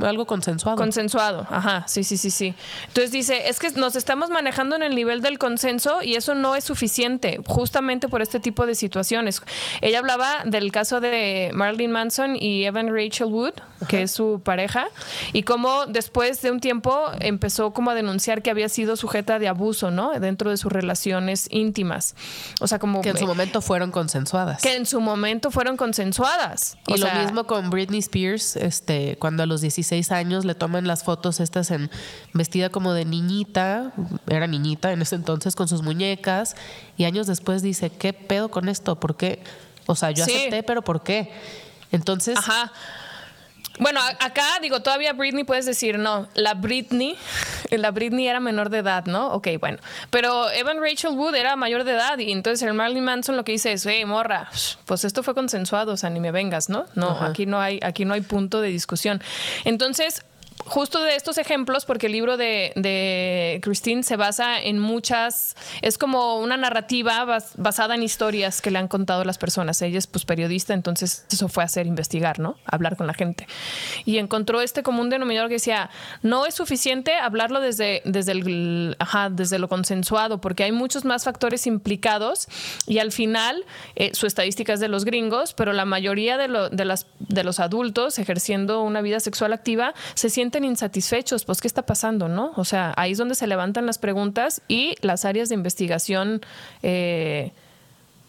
algo 0.00 0.26
consensuado. 0.26 0.76
Consensuado, 0.76 1.46
ajá, 1.50 1.84
sí, 1.86 2.04
sí, 2.04 2.16
sí, 2.16 2.30
sí. 2.30 2.54
Entonces 2.88 3.12
dice, 3.12 3.48
es 3.48 3.58
que 3.58 3.70
nos 3.72 3.96
estamos 3.96 4.30
manejando 4.30 4.76
en 4.76 4.82
el 4.82 4.94
nivel 4.94 5.22
del 5.22 5.38
consenso 5.38 6.02
y 6.02 6.14
eso 6.14 6.34
no 6.34 6.54
es 6.56 6.64
suficiente, 6.64 7.40
justamente 7.46 8.08
por 8.08 8.22
este 8.22 8.40
tipo 8.40 8.66
de 8.66 8.74
situaciones. 8.74 9.42
Ella 9.80 9.98
hablaba 9.98 10.42
del 10.44 10.72
caso 10.72 11.00
de 11.00 11.50
Marilyn 11.54 11.92
Manson 11.92 12.36
y 12.36 12.64
Evan 12.64 12.94
Rachel 12.94 13.28
Wood, 13.28 13.54
que 13.88 14.02
es 14.02 14.10
su 14.10 14.40
pareja, 14.44 14.86
y 15.32 15.42
cómo 15.42 15.86
después 15.86 16.42
de 16.42 16.50
un 16.50 16.60
tiempo 16.60 17.10
empezó 17.20 17.72
como 17.72 17.90
a 17.90 17.94
denunciar 17.94 18.42
que 18.42 18.50
había 18.50 18.68
sido 18.68 18.96
sujeta 18.96 19.38
de 19.38 19.48
abuso, 19.48 19.90
¿no? 19.90 20.18
Dentro 20.18 20.50
de 20.50 20.56
sus 20.56 20.72
relaciones 20.72 21.48
íntimas. 21.50 22.14
O 22.60 22.66
sea, 22.66 22.78
como... 22.78 23.00
Que 23.00 23.10
en 23.10 23.18
su 23.18 23.26
momento 23.26 23.60
fueron 23.60 23.90
consensuadas. 23.90 24.62
Que 24.62 24.76
en 24.76 24.86
su 24.86 25.00
momento 25.00 25.50
fueron 25.50 25.76
consensuadas. 25.76 26.76
Y 26.86 26.98
lo 26.98 27.06
mismo 27.14 27.44
con 27.44 27.61
Britney 27.70 28.00
Spears, 28.00 28.56
este, 28.56 29.16
cuando 29.18 29.42
a 29.42 29.46
los 29.46 29.60
16 29.60 30.12
años 30.12 30.44
le 30.44 30.54
toman 30.54 30.86
las 30.86 31.04
fotos 31.04 31.40
estas 31.40 31.70
en 31.70 31.90
vestida 32.32 32.70
como 32.70 32.92
de 32.92 33.04
niñita, 33.04 33.92
era 34.28 34.46
niñita 34.46 34.92
en 34.92 35.02
ese 35.02 35.16
entonces 35.16 35.54
con 35.54 35.68
sus 35.68 35.82
muñecas, 35.82 36.56
y 36.96 37.04
años 37.04 37.26
después 37.26 37.62
dice, 37.62 37.90
¿qué 37.90 38.12
pedo 38.12 38.50
con 38.50 38.68
esto? 38.68 38.98
¿Por 38.98 39.16
qué? 39.16 39.42
O 39.86 39.94
sea, 39.94 40.10
yo 40.10 40.24
acepté, 40.24 40.62
pero 40.62 40.82
¿por 40.82 41.02
qué? 41.02 41.32
Entonces, 41.90 42.38
Ajá. 42.38 42.72
Bueno, 43.78 44.00
acá 44.20 44.44
digo, 44.60 44.80
todavía 44.80 45.12
Britney 45.12 45.44
puedes 45.44 45.64
decir, 45.66 45.98
no, 45.98 46.28
la 46.34 46.54
Britney, 46.54 47.16
la 47.70 47.90
Britney 47.90 48.28
era 48.28 48.40
menor 48.40 48.70
de 48.70 48.78
edad, 48.78 49.06
¿no? 49.06 49.32
Ok, 49.32 49.48
bueno. 49.60 49.78
Pero 50.10 50.50
Evan 50.50 50.80
Rachel 50.80 51.12
Wood 51.12 51.34
era 51.34 51.56
mayor 51.56 51.84
de 51.84 51.92
edad 51.92 52.18
y 52.18 52.32
entonces 52.32 52.66
el 52.66 52.74
Marilyn 52.74 53.04
Manson 53.04 53.36
lo 53.36 53.44
que 53.44 53.52
dice 53.52 53.72
es, 53.72 53.86
hey, 53.86 54.04
morra, 54.04 54.50
pues 54.86 55.04
esto 55.04 55.22
fue 55.22 55.34
consensuado, 55.34 55.92
o 55.92 55.96
sea, 55.96 56.10
ni 56.10 56.20
me 56.20 56.30
vengas, 56.30 56.68
¿no? 56.68 56.86
No, 56.94 57.10
aquí 57.20 57.46
no 57.46 57.60
hay, 57.60 57.80
aquí 57.82 58.04
no 58.04 58.14
hay 58.14 58.20
punto 58.20 58.60
de 58.60 58.68
discusión. 58.68 59.22
Entonces, 59.64 60.24
justo 60.64 61.02
de 61.02 61.16
estos 61.16 61.38
ejemplos, 61.38 61.84
porque 61.84 62.06
el 62.06 62.12
libro 62.12 62.36
de, 62.36 62.72
de, 62.76 63.60
Christine 63.62 64.02
se 64.02 64.16
basa 64.16 64.60
en 64.60 64.78
muchas, 64.78 65.56
es 65.82 65.98
como 65.98 66.38
una 66.38 66.56
narrativa 66.56 67.24
basada 67.56 67.94
en 67.94 68.02
historias 68.02 68.62
que 68.62 68.70
le 68.70 68.78
han 68.78 68.88
contado 68.88 69.24
las 69.24 69.38
personas. 69.38 69.80
Ella 69.82 69.98
es 69.98 70.06
pues 70.06 70.24
periodista, 70.24 70.74
entonces 70.74 71.26
eso 71.30 71.48
fue 71.48 71.64
hacer 71.64 71.86
investigar, 71.86 72.38
¿no? 72.38 72.56
Hablar 72.64 72.96
con 72.96 73.06
la 73.06 73.14
gente. 73.14 73.46
Y 74.04 74.18
encontró 74.18 74.60
este 74.60 74.82
común 74.82 75.10
denominador 75.10 75.48
que 75.48 75.54
decía, 75.54 75.90
no 76.22 76.46
es 76.46 76.54
suficiente 76.54 77.14
hablarlo 77.14 77.60
desde, 77.60 78.02
desde, 78.04 78.32
el, 78.32 78.96
ajá, 78.98 79.30
desde 79.30 79.58
lo 79.58 79.68
consensuado, 79.68 80.40
porque 80.40 80.64
hay 80.64 80.72
muchos 80.72 81.04
más 81.04 81.24
factores 81.24 81.66
implicados 81.66 82.48
y 82.86 82.98
al 82.98 83.12
final 83.12 83.64
eh, 83.96 84.10
su 84.14 84.26
estadística 84.26 84.72
es 84.72 84.80
de 84.80 84.88
los 84.88 85.04
gringos, 85.04 85.54
pero 85.54 85.72
la 85.72 85.84
mayoría 85.84 86.36
de, 86.36 86.68
de, 86.70 86.84
las, 86.84 87.06
de 87.18 87.44
los 87.44 87.60
adultos 87.60 88.18
ejerciendo 88.18 88.82
una 88.82 89.02
vida 89.02 89.20
sexual 89.20 89.52
activa 89.52 89.94
se 90.14 90.30
sienten 90.30 90.51
insatisfechos, 90.58 91.44
pues 91.44 91.60
¿qué 91.60 91.68
está 91.68 91.82
pasando, 91.82 92.28
no? 92.28 92.52
O 92.56 92.64
sea, 92.64 92.92
ahí 92.96 93.12
es 93.12 93.18
donde 93.18 93.34
se 93.34 93.46
levantan 93.46 93.86
las 93.86 93.98
preguntas 93.98 94.62
y 94.68 94.94
las 95.00 95.24
áreas 95.24 95.48
de 95.48 95.54
investigación 95.54 96.40
eh, 96.82 97.52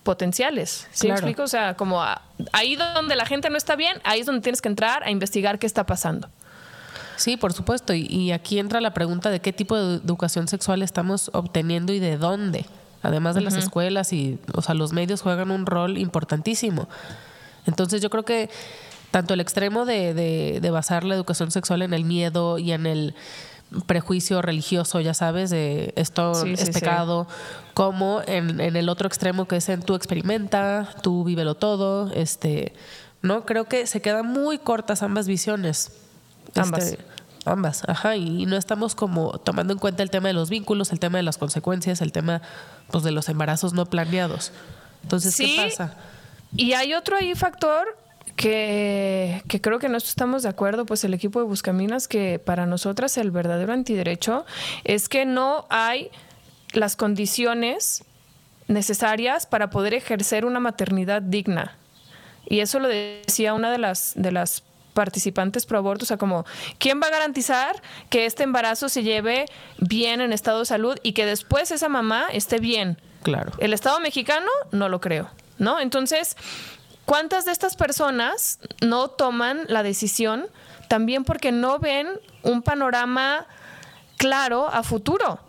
potenciales. 0.04 0.88
¿Sí 0.92 1.10
explico? 1.10 1.44
O 1.44 1.48
sea, 1.48 1.76
como 1.76 2.04
ahí 2.52 2.76
donde 2.76 3.16
la 3.16 3.26
gente 3.26 3.50
no 3.50 3.58
está 3.58 3.76
bien, 3.76 4.02
ahí 4.04 4.22
es 4.22 4.26
donde 4.26 4.42
tienes 4.42 4.62
que 4.62 4.70
entrar 4.70 5.04
a 5.04 5.12
investigar 5.12 5.60
qué 5.60 5.68
está 5.68 5.86
pasando. 5.86 6.30
Sí, 7.16 7.38
por 7.38 7.54
supuesto. 7.54 7.94
Y, 7.94 8.32
aquí 8.32 8.60
entra 8.60 8.82
la 8.82 8.94
pregunta 8.94 9.30
de 9.30 9.40
qué 9.40 9.54
tipo 9.54 9.78
de 9.78 9.96
educación 9.96 10.48
sexual 10.48 10.82
estamos 10.82 11.30
obteniendo 11.34 11.94
y 11.94 12.00
de 12.00 12.18
dónde. 12.18 12.66
Además 13.02 13.36
de 13.36 13.42
las 13.42 13.56
escuelas 13.56 14.14
y, 14.14 14.40
o 14.54 14.62
sea, 14.62 14.76
los 14.76 14.94
medios 14.94 15.22
juegan 15.22 15.52
un 15.52 15.66
rol 15.66 15.98
importantísimo. 15.98 16.88
Entonces 17.66 18.02
yo 18.02 18.10
creo 18.10 18.24
que 18.24 18.50
tanto 19.14 19.36
el 19.36 19.42
extremo 19.42 19.86
de, 19.86 20.16
de, 20.60 20.70
basar 20.72 21.04
la 21.04 21.14
educación 21.14 21.52
sexual 21.52 21.84
en 21.84 21.94
el 21.94 22.04
miedo 22.04 22.58
y 22.58 22.72
en 22.72 22.88
el 22.88 23.14
prejuicio 23.86 24.42
religioso, 24.42 25.02
ya 25.02 25.14
sabes, 25.14 25.52
de 25.52 25.94
esto 25.96 26.44
es 26.44 26.72
pecado, 26.72 27.28
como 27.76 28.24
en, 28.26 28.60
en, 28.60 28.76
el 28.76 28.90
otro 28.90 29.06
extremo 29.08 29.48
que 29.48 29.58
es 29.58 29.70
en 29.70 29.84
tú 29.84 29.94
experimenta, 29.94 30.96
tú 31.04 31.24
vívelo 31.24 31.54
todo, 31.54 32.12
este, 32.16 32.74
¿no? 33.22 33.46
Creo 33.46 33.66
que 33.66 33.86
se 33.86 34.02
quedan 34.02 34.26
muy 34.26 34.58
cortas 34.58 35.04
ambas 35.04 35.28
visiones. 35.28 35.92
Ambas. 36.56 36.84
Este, 36.84 37.06
ambas, 37.46 37.88
ajá, 37.88 38.16
y 38.16 38.48
no 38.48 38.58
estamos 38.58 38.96
como 38.96 39.38
tomando 39.38 39.74
en 39.74 39.80
cuenta 39.80 40.02
el 40.02 40.10
tema 40.10 40.30
de 40.30 40.34
los 40.34 40.50
vínculos, 40.50 40.92
el 40.92 41.00
tema 41.00 41.20
de 41.20 41.24
las 41.24 41.38
consecuencias, 41.38 42.02
el 42.02 42.12
tema 42.12 42.42
pues 42.90 43.04
de 43.04 43.12
los 43.12 43.30
embarazos 43.30 43.74
no 43.74 43.86
planeados. 43.86 44.52
Entonces, 45.04 45.36
¿qué 45.36 45.56
pasa? 45.56 45.94
Y 46.56 46.74
hay 46.74 46.96
otro 46.96 47.16
ahí 47.16 47.36
factor 47.36 47.96
que, 48.36 49.42
creo 49.62 49.80
que 49.80 49.90
no 49.90 49.98
estamos 49.98 50.44
de 50.44 50.50
acuerdo, 50.50 50.86
pues 50.86 51.04
el 51.04 51.14
equipo 51.14 51.40
de 51.40 51.46
Buscaminas, 51.46 52.08
que 52.08 52.40
para 52.40 52.66
nosotras 52.66 53.18
el 53.18 53.32
verdadero 53.32 53.74
antiderecho 53.74 54.46
es 54.84 55.10
que 55.10 55.26
no 55.26 55.66
hay 55.70 56.10
las 56.74 56.96
condiciones 56.96 58.04
necesarias 58.68 59.46
para 59.46 59.70
poder 59.70 59.94
ejercer 59.94 60.46
una 60.46 60.60
maternidad 60.60 61.22
digna. 61.22 61.78
Y 62.46 62.60
eso 62.60 62.80
lo 62.80 62.88
decía 62.88 63.54
una 63.54 63.72
de 63.72 63.78
las, 63.78 64.14
de 64.16 64.32
las 64.32 64.64
participantes 64.94 65.66
pro 65.66 65.80
aborto, 65.80 66.04
o 66.04 66.08
sea, 66.08 66.18
como, 66.18 66.46
¿quién 66.78 67.02
va 67.02 67.08
a 67.08 67.12
garantizar 67.12 67.82
que 68.10 68.26
este 68.26 68.44
embarazo 68.44 68.90
se 68.90 69.04
lleve 69.04 69.46
bien 69.80 70.22
en 70.22 70.34
estado 70.34 70.60
de 70.60 70.66
salud 70.66 70.98
y 71.04 71.14
que 71.14 71.26
después 71.26 71.72
esa 71.72 71.90
mamá 71.90 72.28
esté 72.32 72.60
bien? 72.60 72.98
Claro. 73.24 73.54
El 73.58 73.74
Estado 73.74 74.00
mexicano 74.02 74.50
no 74.72 74.90
lo 74.90 75.00
creo, 75.00 75.30
¿no? 75.58 75.80
Entonces, 75.80 76.36
¿Cuántas 77.06 77.46
de 77.46 77.52
estas 77.52 77.76
personas 77.76 78.60
no 78.82 79.10
toman 79.10 79.64
la 79.68 79.84
decisión 79.84 80.46
también 80.88 81.24
porque 81.24 81.52
no 81.52 81.80
ven 81.80 82.08
un 82.44 82.62
panorama 82.62 83.46
claro 84.18 84.70
a 84.70 84.84
futuro? 84.84 85.40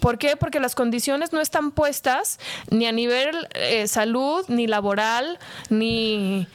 ¿Por 0.00 0.18
qué? 0.18 0.36
Porque 0.36 0.60
las 0.60 0.74
condiciones 0.74 1.32
no 1.32 1.40
están 1.40 1.72
puestas 1.72 2.38
ni 2.70 2.86
a 2.86 2.92
nivel 2.92 3.48
eh, 3.54 3.88
salud, 3.88 4.44
ni 4.48 4.66
laboral, 4.66 5.38
ni, 5.70 6.46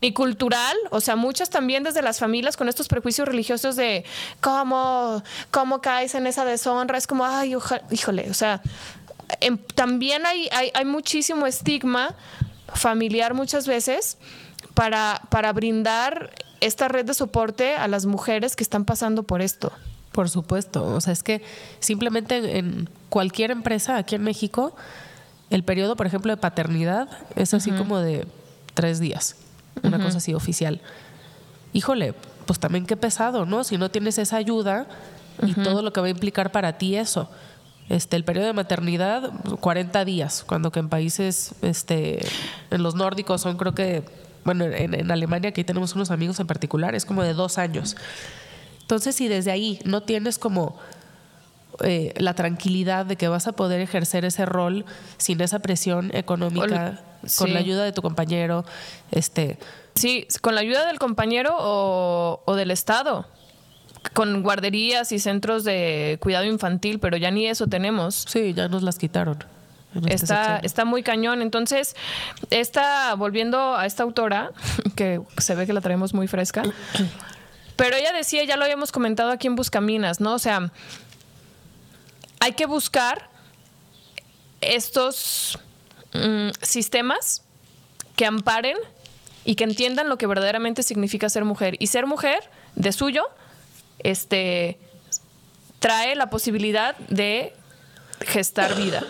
ni 0.00 0.12
cultural, 0.12 0.76
o 0.90 1.00
sea, 1.00 1.16
muchas 1.16 1.50
también 1.50 1.82
desde 1.82 2.02
las 2.02 2.18
familias 2.18 2.56
con 2.56 2.68
estos 2.68 2.88
prejuicios 2.88 3.26
religiosos 3.26 3.76
de 3.76 4.04
cómo, 4.40 5.22
cómo 5.50 5.80
caes 5.80 6.14
en 6.14 6.26
esa 6.26 6.44
deshonra, 6.44 6.96
es 6.96 7.06
como, 7.06 7.24
ay, 7.24 7.56
híjole, 7.90 8.30
o 8.30 8.34
sea, 8.34 8.62
em, 9.40 9.58
también 9.74 10.24
hay, 10.24 10.48
hay, 10.52 10.70
hay, 10.74 10.84
muchísimo 10.84 11.46
estigma 11.46 12.14
familiar 12.74 13.34
muchas 13.34 13.66
veces 13.66 14.18
para, 14.74 15.22
para 15.30 15.52
brindar 15.52 16.30
esta 16.60 16.88
red 16.88 17.04
de 17.04 17.14
soporte 17.14 17.74
a 17.74 17.88
las 17.88 18.06
mujeres 18.06 18.56
que 18.56 18.62
están 18.62 18.84
pasando 18.84 19.22
por 19.22 19.42
esto. 19.42 19.72
Por 20.12 20.28
supuesto, 20.28 20.84
o 20.84 21.00
sea, 21.00 21.12
es 21.12 21.22
que 21.22 21.42
simplemente 21.78 22.58
en 22.58 22.88
cualquier 23.08 23.50
empresa 23.50 23.96
aquí 23.96 24.16
en 24.16 24.22
México, 24.22 24.74
el 25.50 25.62
periodo, 25.62 25.96
por 25.96 26.06
ejemplo, 26.06 26.32
de 26.32 26.36
paternidad 26.36 27.08
es 27.36 27.54
así 27.54 27.70
como 27.70 27.98
de 27.98 28.26
tres 28.74 28.98
días, 28.98 29.36
una 29.82 30.02
cosa 30.02 30.18
así 30.18 30.34
oficial. 30.34 30.80
Híjole, 31.72 32.14
pues 32.46 32.58
también 32.58 32.86
qué 32.86 32.96
pesado, 32.96 33.46
¿no? 33.46 33.62
Si 33.62 33.78
no 33.78 33.90
tienes 33.90 34.18
esa 34.18 34.36
ayuda 34.36 34.86
y 35.46 35.54
todo 35.54 35.82
lo 35.82 35.92
que 35.92 36.00
va 36.00 36.08
a 36.08 36.10
implicar 36.10 36.50
para 36.50 36.78
ti 36.78 36.96
eso. 36.96 37.30
Este, 37.90 38.16
el 38.16 38.24
periodo 38.24 38.46
de 38.46 38.52
maternidad, 38.54 39.30
40 39.60 40.04
días, 40.06 40.44
cuando 40.46 40.72
que 40.72 40.78
en 40.78 40.88
países, 40.88 41.54
este, 41.60 42.24
en 42.70 42.82
los 42.82 42.94
nórdicos 42.94 43.42
son 43.42 43.58
creo 43.58 43.74
que 43.74 44.04
bueno, 44.44 44.64
en, 44.64 44.94
en 44.94 45.10
Alemania, 45.10 45.52
que 45.52 45.60
ahí 45.60 45.64
tenemos 45.64 45.94
unos 45.94 46.10
amigos 46.10 46.40
en 46.40 46.46
particular, 46.46 46.94
es 46.94 47.04
como 47.04 47.22
de 47.22 47.34
dos 47.34 47.58
años. 47.58 47.96
Entonces, 48.80 49.14
si 49.14 49.28
desde 49.28 49.50
ahí 49.50 49.80
no 49.84 50.02
tienes 50.02 50.38
como 50.38 50.78
eh, 51.82 52.14
la 52.16 52.34
tranquilidad 52.34 53.04
de 53.04 53.16
que 53.16 53.28
vas 53.28 53.46
a 53.46 53.52
poder 53.52 53.80
ejercer 53.82 54.24
ese 54.24 54.46
rol 54.46 54.86
sin 55.18 55.40
esa 55.42 55.58
presión 55.58 56.10
económica, 56.14 57.02
con 57.36 57.52
la 57.52 57.58
ayuda 57.58 57.84
de 57.84 57.92
tu 57.92 58.00
compañero, 58.00 58.64
este, 59.10 59.58
Sí, 59.94 60.26
con 60.40 60.54
la 60.54 60.62
ayuda 60.62 60.86
del 60.86 60.98
compañero 60.98 61.56
o, 61.58 62.42
o 62.46 62.54
del 62.54 62.70
Estado. 62.70 63.26
Con 64.14 64.42
guarderías 64.42 65.12
y 65.12 65.18
centros 65.18 65.64
de 65.64 66.18
cuidado 66.20 66.44
infantil, 66.44 66.98
pero 66.98 67.16
ya 67.16 67.30
ni 67.30 67.46
eso 67.46 67.66
tenemos. 67.66 68.24
sí, 68.28 68.54
ya 68.54 68.68
nos 68.68 68.82
las 68.82 68.98
quitaron. 68.98 69.38
este 70.06 70.14
Está, 70.14 70.58
está 70.58 70.84
muy 70.84 71.02
cañón. 71.02 71.42
Entonces, 71.42 71.94
esta, 72.50 73.14
volviendo 73.14 73.76
a 73.76 73.86
esta 73.86 74.02
autora, 74.02 74.52
que 74.96 75.20
se 75.38 75.54
ve 75.54 75.66
que 75.66 75.72
la 75.72 75.80
traemos 75.80 76.14
muy 76.14 76.28
fresca, 76.28 76.62
pero 77.76 77.96
ella 77.96 78.12
decía, 78.12 78.44
ya 78.44 78.56
lo 78.56 78.64
habíamos 78.64 78.90
comentado 78.90 79.30
aquí 79.30 79.46
en 79.46 79.54
Buscaminas, 79.54 80.20
¿no? 80.20 80.34
O 80.34 80.38
sea, 80.38 80.70
hay 82.40 82.52
que 82.52 82.66
buscar 82.66 83.28
estos 84.60 85.58
mm, 86.14 86.50
sistemas 86.62 87.42
que 88.16 88.26
amparen 88.26 88.76
y 89.44 89.54
que 89.54 89.64
entiendan 89.64 90.08
lo 90.08 90.18
que 90.18 90.26
verdaderamente 90.26 90.82
significa 90.82 91.28
ser 91.28 91.44
mujer. 91.44 91.76
Y 91.78 91.86
ser 91.86 92.06
mujer, 92.06 92.50
de 92.74 92.92
suyo, 92.92 93.24
este 94.04 94.78
trae 95.78 96.14
la 96.14 96.28
posibilidad 96.30 96.96
de 97.08 97.54
gestar 98.20 98.74
vida, 98.76 99.02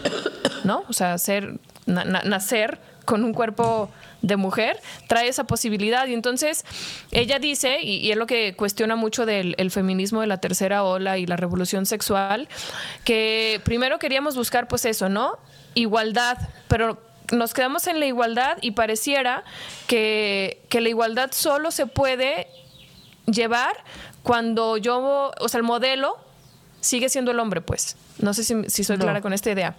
¿no? 0.64 0.84
O 0.88 0.92
sea, 0.92 1.18
ser, 1.18 1.58
na- 1.86 2.04
na- 2.04 2.22
nacer 2.22 2.78
con 3.04 3.24
un 3.24 3.32
cuerpo 3.32 3.90
de 4.22 4.36
mujer 4.36 4.78
trae 5.08 5.26
esa 5.26 5.44
posibilidad. 5.44 6.06
Y 6.06 6.14
entonces 6.14 6.64
ella 7.10 7.40
dice, 7.40 7.80
y, 7.82 8.08
es 8.12 8.16
lo 8.16 8.26
que 8.26 8.54
cuestiona 8.54 8.94
mucho 8.94 9.26
del 9.26 9.54
el 9.58 9.70
feminismo 9.72 10.20
de 10.20 10.28
la 10.28 10.38
tercera 10.38 10.84
ola 10.84 11.18
y 11.18 11.26
la 11.26 11.36
revolución 11.36 11.86
sexual, 11.86 12.48
que 13.04 13.60
primero 13.64 13.98
queríamos 13.98 14.36
buscar 14.36 14.68
pues 14.68 14.84
eso, 14.84 15.08
¿no? 15.08 15.38
Igualdad, 15.74 16.38
pero 16.68 17.02
nos 17.32 17.52
quedamos 17.52 17.86
en 17.88 17.98
la 17.98 18.06
igualdad 18.06 18.58
y 18.60 18.72
pareciera 18.72 19.42
que, 19.88 20.60
que 20.68 20.80
la 20.80 20.88
igualdad 20.88 21.30
solo 21.32 21.70
se 21.72 21.86
puede 21.86 22.46
llevar 23.26 23.72
cuando 24.30 24.76
yo, 24.76 25.32
o 25.40 25.48
sea, 25.48 25.58
el 25.58 25.64
modelo 25.64 26.16
sigue 26.80 27.08
siendo 27.08 27.32
el 27.32 27.40
hombre, 27.40 27.62
pues. 27.62 27.96
No 28.18 28.32
sé 28.32 28.44
si, 28.44 28.54
si 28.70 28.84
soy 28.84 28.96
No. 28.96 29.02
clara 29.02 29.20
con 29.22 29.32
esta 29.32 29.50
idea. 29.50 29.74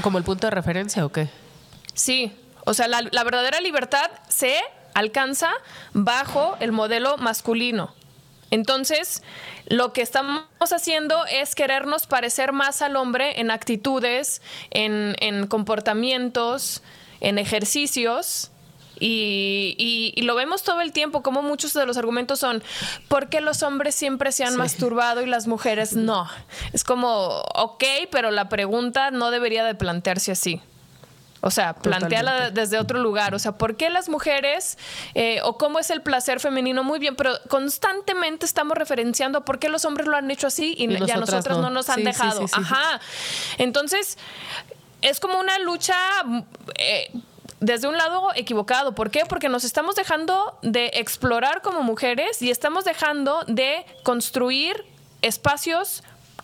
¿Como 0.00 0.16
el 0.16 0.24
punto 0.24 0.46
de 0.46 0.50
referencia 0.50 1.04
o 1.04 1.10
qué? 1.10 1.28
Sí, 1.92 2.32
o 2.64 2.72
sea, 2.72 2.88
la, 2.88 3.02
la 3.02 3.22
verdadera 3.22 3.60
libertad 3.60 4.10
se 4.30 4.58
alcanza 4.94 5.50
bajo 5.92 6.56
el 6.60 6.72
modelo 6.72 7.18
masculino. 7.18 7.94
Entonces, 8.50 9.22
lo 9.66 9.92
que 9.92 10.00
estamos 10.00 10.46
haciendo 10.72 11.26
es 11.26 11.54
querernos 11.54 12.06
parecer 12.06 12.52
más 12.54 12.80
al 12.80 12.96
hombre 12.96 13.40
en 13.42 13.50
actitudes, 13.50 14.40
en, 14.70 15.16
en 15.20 15.46
comportamientos, 15.48 16.82
en 17.20 17.36
ejercicios. 17.38 18.52
Y, 18.98 19.74
y- 19.78 20.12
y 20.18 20.22
lo 20.22 20.34
vemos 20.34 20.62
todo 20.62 20.80
el 20.80 20.92
tiempo, 20.92 21.22
como 21.22 21.42
muchos 21.42 21.72
de 21.74 21.84
los 21.86 21.96
argumentos 21.96 22.38
son, 22.40 22.62
¿por 23.08 23.28
qué 23.28 23.40
los 23.40 23.62
hombres 23.62 23.94
siempre 23.94 24.32
se 24.32 24.44
han 24.44 24.52
Sí. 24.52 24.58
masturbado 24.58 25.22
y 25.22 25.26
las 25.26 25.46
mujeres 25.46 25.94
no? 25.94 26.28
Es 26.72 26.82
como, 26.84 27.40
ok, 27.54 27.84
pero 28.10 28.30
la 28.30 28.48
pregunta 28.48 29.10
no 29.10 29.30
debería 29.30 29.64
de 29.64 29.74
plantearse 29.74 30.32
así. 30.32 30.60
O 31.42 31.50
sea, 31.50 31.74
planteala 31.74 32.50
desde 32.50 32.78
otro 32.78 32.98
lugar. 32.98 33.34
O 33.34 33.38
sea, 33.38 33.52
¿por 33.52 33.76
qué 33.76 33.88
las 33.90 34.08
mujeres 34.08 34.78
eh, 35.14 35.40
o 35.44 35.58
cómo 35.58 35.78
es 35.78 35.90
el 35.90 36.00
placer 36.02 36.40
femenino? 36.40 36.82
Muy 36.82 36.98
bien, 36.98 37.14
pero 37.14 37.32
constantemente 37.48 38.46
estamos 38.46 38.76
referenciando 38.76 39.44
por 39.44 39.58
qué 39.60 39.68
los 39.68 39.84
hombres 39.84 40.08
lo 40.08 40.16
han 40.16 40.28
hecho 40.30 40.48
así 40.48 40.74
y, 40.76 40.90
Y 40.92 41.06
ya 41.06 41.16
nosotros 41.18 41.58
no. 41.58 41.64
no, 41.64 41.70
nos 41.70 41.88
han 41.90 41.96
Sí, 41.96 42.02
dejado. 42.02 42.48
sí. 42.48 42.54
Ajá. 42.56 43.00
Entonces, 43.58 44.16
es 45.02 45.20
como 45.20 45.38
una 45.38 45.58
lucha 45.60 45.94
eh, 46.78 47.12
desde 47.60 47.88
un 47.88 47.96
lado 47.96 48.30
equivocado. 48.34 48.94
¿Por 48.94 49.10
qué? 49.10 49.24
Porque 49.26 49.48
nos 49.48 49.64
estamos 49.64 49.96
dejando 49.96 50.58
de 50.62 50.90
explorar 50.94 51.62
como 51.62 51.82
mujeres 51.82 52.42
y 52.42 52.50
estamos 52.50 52.84
dejando 52.84 53.44
de 53.46 53.84
construir 54.02 54.84
espacios 55.22 56.02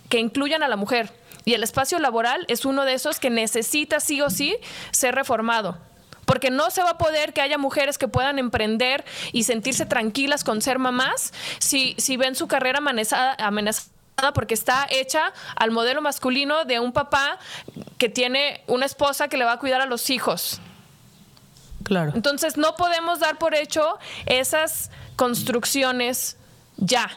que 0.09 0.19
incluyan 0.19 0.63
a 0.63 0.69
la 0.69 0.77
mujer. 0.77 1.11
Y 1.45 1.55
el 1.55 1.63
espacio 1.63 1.99
laboral 1.99 2.45
es 2.49 2.65
uno 2.65 2.85
de 2.85 2.95
esos 2.95 3.19
que 3.19 3.31
necesita 3.31 4.01
sí 4.01 4.21
o 4.21 4.31
sí 4.31 4.57
ser 4.91 5.15
reformado. 5.15 5.77
Porque 6.25 6.51
no 6.51 6.71
se 6.71 6.83
va 6.83 6.91
a 6.91 6.99
poder 6.99 7.33
que 7.33 7.41
haya 7.41 7.59
mujeres 7.59 7.99
que 7.99 8.09
puedan 8.09 8.39
emprender 8.39 9.05
y 9.33 9.43
sentirse 9.43 9.87
tranquilas 9.87 10.45
con 10.45 10.63
ser 10.63 10.79
mamás 10.79 11.33
si, 11.59 11.95
si 11.99 12.17
ven 12.17 12.37
su 12.37 12.47
carrera 12.47 12.79
amenazada, 12.79 13.35
amenazada 13.39 13.91
porque 14.35 14.55
está 14.55 14.87
hecha 14.89 15.33
al 15.57 15.73
modelo 15.73 16.01
masculino 16.01 16.65
de 16.65 16.79
un 16.79 16.93
papá 16.93 17.39
que 17.99 18.09
tiene 18.09 18.63
una 18.69 18.87
esposa 18.87 19.29
que 19.29 19.37
le 19.37 19.45
va 19.45 19.53
a 19.53 19.59
cuidar 19.59 19.81
a 19.81 19.87
los 19.87 20.11
hijos. 20.11 20.61
Claro. 21.85 22.13
Entonces 22.15 22.57
no 22.57 22.75
podemos 22.75 23.21
dar 23.21 23.39
por 23.39 23.55
hecho 23.55 23.99
esas 24.27 24.91
construcciones 25.17 26.37
ya. 26.77 27.11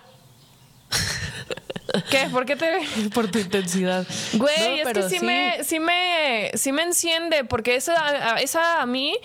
¿Qué? 2.09 2.27
¿Por 2.31 2.45
qué 2.45 2.55
te.? 2.55 2.81
Por 3.13 3.29
tu 3.29 3.39
intensidad. 3.39 4.05
Güey, 4.33 4.57
No, 4.57 4.65
es 4.65 4.77
que 4.77 4.83
pero 4.83 5.09
sí, 5.09 5.19
Me, 5.19 5.63
sí, 5.63 5.79
me, 5.79 6.51
sí 6.55 6.71
me 6.71 6.83
enciende, 6.83 7.45
porque 7.45 7.75
esa, 7.75 8.39
esa 8.39 8.81
a 8.81 8.85
mí 8.85 9.15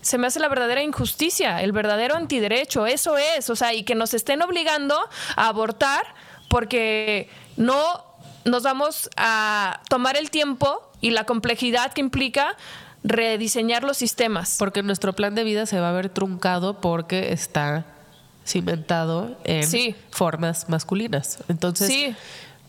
se 0.00 0.18
me 0.18 0.26
hace 0.26 0.40
la 0.40 0.48
verdadera 0.48 0.82
injusticia, 0.82 1.62
el 1.62 1.72
verdadero 1.72 2.16
antiderecho, 2.16 2.86
eso 2.86 3.16
es, 3.16 3.48
o 3.50 3.56
sea, 3.56 3.72
y 3.72 3.84
que 3.84 3.94
nos 3.94 4.14
estén 4.14 4.42
obligando 4.42 4.98
a 5.36 5.48
abortar 5.48 6.02
porque 6.48 7.28
no 7.56 8.04
nos 8.44 8.64
vamos 8.64 9.08
a 9.16 9.80
tomar 9.88 10.16
el 10.16 10.30
tiempo 10.30 10.90
y 11.00 11.10
la 11.10 11.24
complejidad 11.24 11.92
que 11.92 12.00
implica 12.00 12.56
rediseñar 13.04 13.84
los 13.84 13.96
sistemas. 13.96 14.56
Porque 14.58 14.82
nuestro 14.82 15.12
plan 15.12 15.34
de 15.34 15.44
vida 15.44 15.66
se 15.66 15.80
va 15.80 15.90
a 15.90 15.92
ver 15.92 16.08
truncado 16.08 16.80
porque 16.80 17.32
está 17.32 17.86
cimentado 18.46 19.36
en 19.44 19.66
Sí. 19.66 19.94
formas 20.10 20.68
masculinas. 20.68 21.38
Entonces, 21.48 21.88
Sí. 21.88 22.14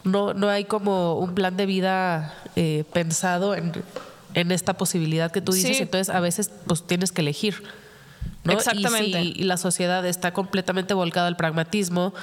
no, 0.03 0.33
no 0.33 0.49
hay 0.49 0.65
como 0.65 1.17
un 1.19 1.33
plan 1.35 1.57
de 1.57 1.65
vida 1.65 2.33
eh, 2.55 2.83
pensado 2.93 3.55
en, 3.55 3.71
en 4.33 4.51
esta 4.51 4.73
posibilidad 4.75 5.31
que 5.31 5.41
tú 5.41 5.51
dices. 5.51 5.77
Sí. 5.77 5.83
Entonces, 5.83 6.13
a 6.13 6.19
veces 6.19 6.51
pues 6.67 6.83
tienes 6.85 7.11
que 7.11 7.21
elegir. 7.21 7.63
¿no? 8.43 8.51
Exactamente. 8.53 9.21
Y 9.21 9.33
si 9.35 9.43
la 9.43 9.57
sociedad 9.57 10.05
está 10.05 10.33
completamente 10.33 10.93
volcada 10.93 11.27
al 11.27 11.37
pragmatismo, 11.37 12.13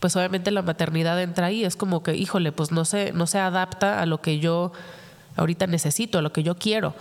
pues 0.00 0.14
obviamente 0.14 0.50
la 0.52 0.62
maternidad 0.62 1.20
entra 1.20 1.46
ahí. 1.46 1.64
Es 1.64 1.74
como 1.76 2.02
que, 2.04 2.14
híjole, 2.14 2.52
pues 2.52 2.70
no 2.70 2.84
se, 2.84 3.12
no 3.12 3.26
se 3.26 3.38
adapta 3.40 4.00
a 4.00 4.06
lo 4.06 4.20
que 4.20 4.38
yo 4.38 4.72
ahorita 5.36 5.66
necesito, 5.66 6.18
a 6.18 6.22
lo 6.22 6.32
que 6.32 6.42
yo 6.44 6.56
quiero. 6.56 6.94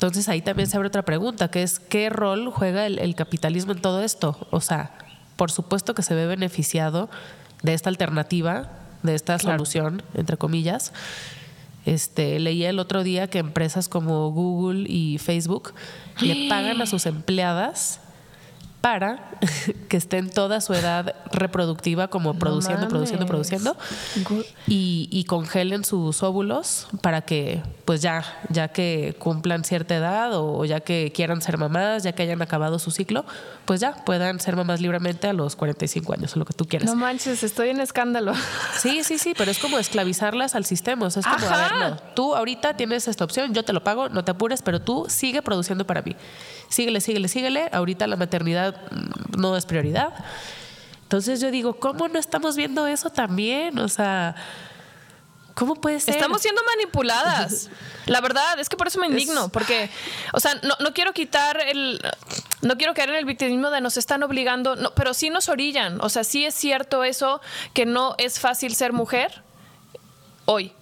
Entonces 0.00 0.30
ahí 0.30 0.40
también 0.40 0.66
se 0.66 0.78
abre 0.78 0.88
otra 0.88 1.02
pregunta, 1.02 1.48
que 1.50 1.62
es 1.62 1.78
¿qué 1.78 2.08
rol 2.08 2.50
juega 2.50 2.86
el, 2.86 2.98
el 2.98 3.14
capitalismo 3.14 3.72
en 3.72 3.82
todo 3.82 4.00
esto? 4.02 4.48
O 4.50 4.62
sea, 4.62 4.92
por 5.36 5.50
supuesto 5.50 5.92
que 5.94 6.00
se 6.02 6.14
ve 6.14 6.24
beneficiado 6.24 7.10
de 7.62 7.74
esta 7.74 7.90
alternativa, 7.90 8.70
de 9.02 9.14
esta 9.14 9.36
Claro. 9.36 9.58
solución, 9.58 10.02
entre 10.14 10.38
comillas. 10.38 10.94
Este, 11.84 12.40
leí 12.40 12.64
el 12.64 12.78
otro 12.78 13.02
día 13.02 13.28
que 13.28 13.40
empresas 13.40 13.90
como 13.90 14.30
Google 14.30 14.86
y 14.88 15.18
Facebook 15.18 15.74
le 16.22 16.48
pagan 16.48 16.80
a 16.80 16.86
sus 16.86 17.04
empleadas 17.06 18.00
para 18.80 19.30
que 19.88 19.96
estén 19.96 20.30
toda 20.30 20.60
su 20.60 20.74
edad 20.74 21.14
reproductiva 21.32 22.08
como 22.08 22.34
produciendo, 22.34 22.88
produciendo, 22.88 23.26
mames. 23.26 23.30
produciendo 23.30 23.76
y, 24.66 25.08
y 25.10 25.24
congelen 25.24 25.84
sus 25.84 26.22
óvulos 26.22 26.88
para 27.02 27.22
que, 27.22 27.62
pues 27.84 28.02
ya, 28.02 28.24
ya 28.48 28.68
que 28.68 29.16
cumplan 29.18 29.64
cierta 29.64 29.96
edad 29.96 30.30
o, 30.34 30.64
ya 30.64 30.80
que 30.80 31.12
quieran 31.14 31.42
ser 31.42 31.58
mamás, 31.58 32.02
ya 32.02 32.12
que 32.12 32.22
hayan 32.22 32.42
acabado 32.42 32.78
su 32.78 32.90
ciclo, 32.90 33.24
pues 33.64 33.80
ya 33.80 33.92
puedan 34.04 34.40
ser 34.40 34.56
mamás 34.56 34.80
libremente 34.80 35.28
a 35.28 35.32
los 35.32 35.56
45 35.56 36.12
años 36.14 36.34
o 36.36 36.38
lo 36.38 36.44
que 36.44 36.54
tú 36.54 36.66
quieras. 36.66 36.88
No 36.88 36.96
manches, 36.96 37.42
estoy 37.42 37.70
en 37.70 37.80
escándalo. 37.80 38.32
Sí, 38.80 39.04
sí, 39.04 39.18
sí, 39.18 39.34
pero 39.36 39.50
es 39.50 39.58
como 39.58 39.78
esclavizarlas 39.78 40.54
al 40.54 40.64
sistema. 40.64 41.06
O 41.06 41.10
sea, 41.10 41.20
es 41.20 41.26
como, 41.26 41.46
a 41.46 41.56
ver, 41.56 41.72
no, 41.76 41.96
tú 42.14 42.34
ahorita 42.34 42.76
tienes 42.76 43.08
esta 43.08 43.24
opción, 43.24 43.52
yo 43.52 43.62
te 43.62 43.74
lo 43.74 43.84
pago, 43.84 44.08
no 44.08 44.24
te 44.24 44.30
apures, 44.30 44.62
pero 44.62 44.80
tú 44.80 45.06
sigue 45.08 45.42
produciendo 45.42 45.86
para 45.86 46.00
mí. 46.00 46.16
Síguele, 46.70 47.00
síguele, 47.00 47.28
síguele. 47.28 47.68
Ahorita 47.72 48.06
la 48.06 48.16
maternidad 48.16 48.69
no 49.36 49.56
es 49.56 49.66
prioridad. 49.66 50.12
Entonces 51.02 51.40
yo 51.40 51.50
digo, 51.50 51.74
¿cómo 51.74 52.06
no 52.08 52.18
estamos 52.18 52.56
viendo 52.56 52.86
eso 52.86 53.10
también? 53.10 53.78
O 53.80 53.88
sea, 53.88 54.36
¿cómo 55.54 55.74
puede 55.74 55.98
ser? 55.98 56.14
Estamos 56.14 56.40
siendo 56.40 56.62
manipuladas. 56.64 57.68
La 58.06 58.20
verdad, 58.20 58.60
es 58.60 58.68
que 58.68 58.76
por 58.76 58.86
eso 58.86 59.00
me 59.00 59.08
indigno, 59.08 59.48
porque, 59.48 59.90
o 60.32 60.40
sea, 60.40 60.54
no, 60.62 60.74
no 60.78 60.94
quiero 60.94 61.12
quitar 61.12 61.60
el. 61.60 62.00
No 62.62 62.76
quiero 62.76 62.94
caer 62.94 63.10
en 63.10 63.16
el 63.16 63.24
victimismo 63.24 63.70
de 63.70 63.80
nos 63.80 63.96
están 63.96 64.22
obligando, 64.22 64.76
no, 64.76 64.94
pero 64.94 65.12
sí 65.12 65.30
nos 65.30 65.48
orillan. 65.48 66.00
O 66.00 66.08
sea, 66.08 66.22
sí 66.22 66.44
es 66.44 66.54
cierto 66.54 67.02
eso, 67.02 67.40
que 67.74 67.86
no 67.86 68.14
es 68.18 68.38
fácil 68.38 68.76
ser 68.76 68.92
mujer 68.92 69.42
hoy. 70.44 70.72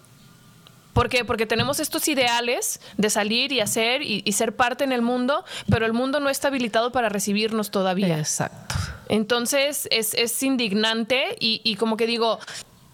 ¿Por 0.98 1.08
qué? 1.08 1.24
Porque 1.24 1.46
tenemos 1.46 1.78
estos 1.78 2.08
ideales 2.08 2.80
de 2.96 3.08
salir 3.08 3.52
y 3.52 3.60
hacer 3.60 4.02
y, 4.02 4.22
y 4.24 4.32
ser 4.32 4.56
parte 4.56 4.82
en 4.82 4.90
el 4.90 5.00
mundo, 5.00 5.44
pero 5.70 5.86
el 5.86 5.92
mundo 5.92 6.18
no 6.18 6.28
está 6.28 6.48
habilitado 6.48 6.90
para 6.90 7.08
recibirnos 7.08 7.70
todavía. 7.70 8.18
Exacto. 8.18 8.74
Entonces 9.08 9.86
es, 9.92 10.12
es 10.14 10.42
indignante 10.42 11.36
y, 11.38 11.60
y 11.62 11.76
como 11.76 11.96
que 11.96 12.08
digo, 12.08 12.40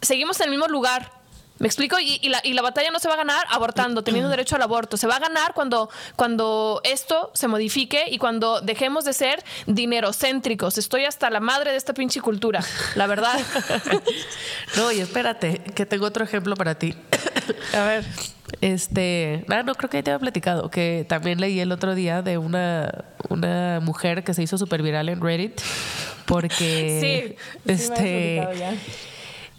seguimos 0.03 0.39
en 0.41 0.45
el 0.45 0.51
mismo 0.51 0.67
lugar. 0.67 1.13
¿Me 1.59 1.67
explico? 1.67 1.99
Y, 1.99 2.19
y 2.21 2.29
la, 2.29 2.41
y 2.45 2.53
la 2.53 2.61
batalla 2.61 2.91
no 2.91 2.99
se 2.99 3.09
va 3.09 3.15
a 3.15 3.17
ganar 3.17 3.47
abortando, 3.49 4.03
teniendo 4.03 4.29
derecho 4.29 4.57
al 4.57 4.63
aborto. 4.63 4.99
Se 4.99 5.07
va 5.07 5.17
a 5.17 5.21
ganar 5.21 5.55
cuando, 5.55 5.89
cuando 6.15 6.83
esto 6.85 7.31
se 7.33 7.49
modifique 7.49 8.05
y 8.11 8.19
cuando 8.19 8.61
dejemos 8.61 9.07
de 9.07 9.15
ser 9.15 9.43
dinerocéntricos. 9.67 10.77
Estoy 10.77 11.07
hasta 11.07 11.31
la 11.31 11.41
madre 11.41 11.71
de 11.71 11.79
esta 11.79 11.95
pinche 11.95 12.21
cultura, 12.21 12.61
la 12.97 13.07
verdad. 13.07 13.41
No, 14.77 14.91
y 14.91 15.01
espérate, 15.01 15.63
que 15.75 15.87
tengo 15.87 16.05
otro 16.05 16.25
ejemplo 16.25 16.57
para 16.57 16.75
ti. 16.75 16.95
A 17.75 17.85
ver. 17.85 18.05
Este, 18.61 19.45
nada, 19.49 19.63
no 19.63 19.75
creo 19.75 19.91
que 19.91 19.99
ya 19.99 20.03
te 20.03 20.11
había 20.13 20.21
platicado, 20.21 20.71
que 20.71 21.05
también 21.09 21.41
leí 21.41 21.59
el 21.61 21.73
otro 21.73 21.95
día 21.95 22.23
de 22.23 22.39
una, 22.39 23.05
una 23.29 23.81
mujer 23.83 24.23
que 24.23 24.35
se 24.35 24.43
hizo 24.43 24.59
súper 24.59 24.83
viral 24.83 25.09
en 25.09 25.21
Reddit 25.21 25.61
porque 26.27 27.37
este 27.67 28.47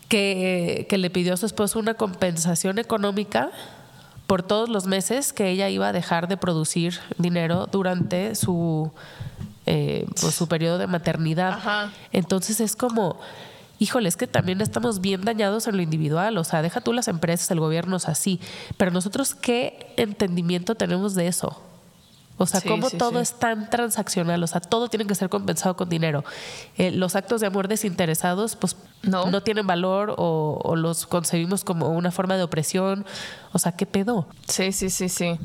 que, 0.07 0.85
que 0.87 0.97
le 0.97 1.09
pidió 1.09 1.33
a 1.33 1.37
su 1.37 1.45
esposo 1.45 1.79
una 1.79 1.95
compensación 1.95 2.79
económica 2.79 3.51
por 4.27 4.43
todos 4.43 4.69
los 4.69 4.85
meses 4.85 5.33
que 5.33 5.49
ella 5.49 5.69
iba 5.69 5.89
a 5.89 5.93
dejar 5.93 6.27
de 6.27 6.37
producir 6.37 6.99
dinero 7.17 7.67
durante 7.71 8.35
su 8.35 8.91
eh, 9.67 10.05
pues, 10.21 10.35
su 10.35 10.47
periodo 10.47 10.77
de 10.77 10.87
maternidad. 10.87 11.53
Ajá. 11.53 11.91
Entonces 12.11 12.59
es 12.59 12.75
como, 12.75 13.19
híjole, 13.79 14.09
es 14.09 14.17
que 14.17 14.27
también 14.27 14.61
estamos 14.61 15.01
bien 15.01 15.21
dañados 15.25 15.67
en 15.67 15.75
lo 15.77 15.81
individual. 15.81 16.37
O 16.37 16.43
sea, 16.43 16.61
deja 16.61 16.81
tú 16.81 16.93
las 16.93 17.07
empresas, 17.07 17.49
el 17.51 17.59
gobierno 17.59 17.97
es 17.97 18.07
así. 18.07 18.39
Pero 18.77 18.91
nosotros, 18.91 19.35
¿qué 19.35 19.93
entendimiento 19.97 20.75
tenemos 20.75 21.15
de 21.15 21.27
eso? 21.27 21.61
O 22.37 22.45
sea, 22.45 22.59
Sí, 22.59 22.67
cómo 22.67 22.89
sí, 22.89 22.97
todo 22.97 23.11
sí. 23.11 23.17
es 23.19 23.39
tan 23.39 23.69
transaccional, 23.69 24.43
o 24.43 24.47
sea, 24.47 24.59
todo 24.59 24.89
tiene 24.89 25.07
que 25.07 25.15
ser 25.15 25.29
compensado 25.29 25.77
con 25.77 25.87
dinero. 25.87 26.25
Eh, 26.77 26.91
los 26.91 27.15
actos 27.15 27.39
de 27.39 27.47
amor 27.47 27.69
desinteresados, 27.69 28.57
pues 28.57 28.75
No. 29.03 29.31
no, 29.31 29.41
tienen 29.41 29.65
valor 29.65 30.13
o, 30.17 30.59
o 30.61 30.75
los 30.75 31.05
concebimos 31.07 31.63
como 31.63 31.87
una 31.89 32.11
forma 32.11 32.35
de 32.35 32.43
opresión. 32.43 33.05
O 33.53 33.59
sea, 33.59 33.71
¿qué 33.71 33.85
pedo? 33.85 34.27
Sí, 34.49 34.73
sí, 34.73 34.89
sí, 34.89 35.07
sí. 35.07 35.39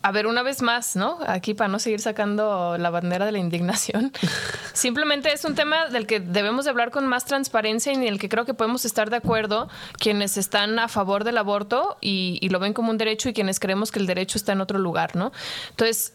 A 0.00 0.12
ver, 0.12 0.28
una 0.28 0.42
vez 0.42 0.62
más, 0.62 0.94
¿no? 0.94 1.18
Aquí 1.26 1.54
para 1.54 1.66
no 1.68 1.80
seguir 1.80 2.00
sacando 2.00 2.78
la 2.78 2.88
bandera 2.90 3.26
de 3.26 3.32
la 3.32 3.38
indignación. 3.38 4.12
Simplemente 4.72 5.32
es 5.32 5.44
un 5.44 5.56
tema 5.56 5.88
del 5.88 6.06
que 6.06 6.20
debemos 6.20 6.64
de 6.64 6.70
hablar 6.70 6.92
con 6.92 7.06
más 7.06 7.24
transparencia 7.24 7.92
y 7.92 7.96
en 7.96 8.04
el 8.04 8.18
que 8.20 8.28
creo 8.28 8.44
que 8.44 8.54
podemos 8.54 8.84
estar 8.84 9.10
de 9.10 9.16
acuerdo 9.16 9.68
quienes 9.98 10.36
están 10.36 10.78
a 10.78 10.86
favor 10.86 11.24
del 11.24 11.36
aborto 11.36 11.98
y, 12.00 12.38
y 12.40 12.48
lo 12.50 12.60
ven 12.60 12.74
como 12.74 12.90
un 12.90 12.98
derecho 12.98 13.28
y 13.28 13.32
quienes 13.32 13.58
creemos 13.58 13.90
que 13.90 13.98
el 13.98 14.06
derecho 14.06 14.38
está 14.38 14.52
en 14.52 14.60
otro 14.60 14.78
lugar, 14.78 15.16
¿no? 15.16 15.32
Entonces, 15.70 16.12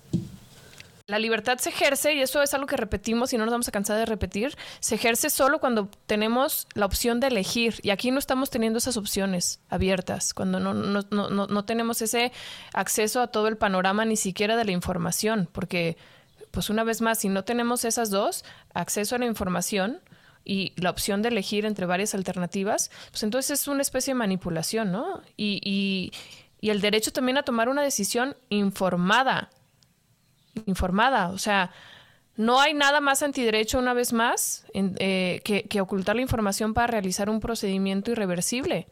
la 1.06 1.20
libertad 1.20 1.58
se 1.58 1.70
ejerce, 1.70 2.14
y 2.14 2.22
eso 2.22 2.42
es 2.42 2.54
algo 2.54 2.66
que 2.66 2.78
repetimos 2.78 3.34
y 3.34 3.38
no 3.38 3.44
nos 3.44 3.52
vamos 3.52 3.68
a 3.68 3.72
cansar 3.72 3.98
de 3.98 4.06
repetir, 4.06 4.56
se 4.80 4.96
ejerce 4.96 5.30
solo 5.30 5.60
cuando 5.60 5.90
tenemos 6.06 6.66
la 6.76 6.86
opción 6.86 7.20
de 7.20 7.28
elegir. 7.28 7.76
Y 7.82 7.90
aquí 7.90 8.10
no 8.10 8.20
estamos 8.20 8.50
teniendo 8.50 8.80
esas 8.80 8.96
opciones 8.96 9.60
abiertas, 9.70 10.34
cuando 10.34 10.62
no, 10.62 10.74
no, 10.74 11.02
no, 11.12 11.30
no, 11.30 11.66
tenemos 11.66 12.02
ese 12.02 12.32
acceso 12.74 13.22
a 13.22 13.28
todo 13.28 13.50
el 13.50 13.58
panorama, 13.58 14.06
ni 14.06 14.16
siquiera 14.16 14.56
de 14.56 14.64
la 14.64 14.72
información, 14.72 15.50
porque, 15.52 15.98
pues 16.52 16.70
una 16.70 16.86
vez 16.86 17.02
más, 17.02 17.20
si 17.20 17.28
no 17.28 17.44
tenemos 17.44 17.84
esas 17.84 18.10
dos, 18.10 18.46
acceso 18.74 19.16
a 19.16 19.20
la 19.20 19.26
información 19.26 20.00
y 20.46 20.72
la 20.78 20.90
opción 20.90 21.22
de 21.22 21.30
elegir 21.30 21.66
entre 21.66 21.86
varias 21.86 22.16
alternativas, 22.16 22.92
pues 23.12 23.24
entonces 23.24 23.60
es 23.60 23.68
una 23.68 23.82
especie 23.82 24.14
de 24.14 24.20
manipulación, 24.20 24.94
¿no? 24.94 25.22
Y, 25.36 25.60
y, 25.64 26.14
y 26.62 26.70
el 26.70 26.80
derecho 26.80 27.12
también 27.12 27.38
a 27.38 27.44
tomar 27.44 27.68
una 27.68 27.82
decisión 27.82 28.38
informada 28.48 29.50
informada. 30.66 31.30
O 31.30 31.38
sea, 31.38 31.72
no 32.36 32.60
hay 32.60 32.74
nada 32.74 33.00
más 33.02 33.22
antiderecho, 33.24 33.80
una 33.80 33.94
vez 33.94 34.14
más, 34.14 34.66
en- 34.74 34.96
eh, 35.00 35.42
que, 35.44 35.64
que 35.64 35.82
ocultar 35.82 36.16
la 36.16 36.22
información 36.22 36.74
para 36.74 36.88
realizar 36.88 37.30
un 37.30 37.40
procedimiento 37.40 38.12
irreversible. 38.12 38.88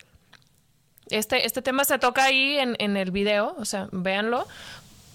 Este, 1.09 1.45
este 1.45 1.61
tema 1.61 1.83
se 1.83 1.99
toca 1.99 2.23
ahí 2.23 2.57
en, 2.57 2.75
en 2.79 2.95
el 2.97 3.11
video, 3.11 3.55
o 3.57 3.65
sea, 3.65 3.87
véanlo. 3.91 4.47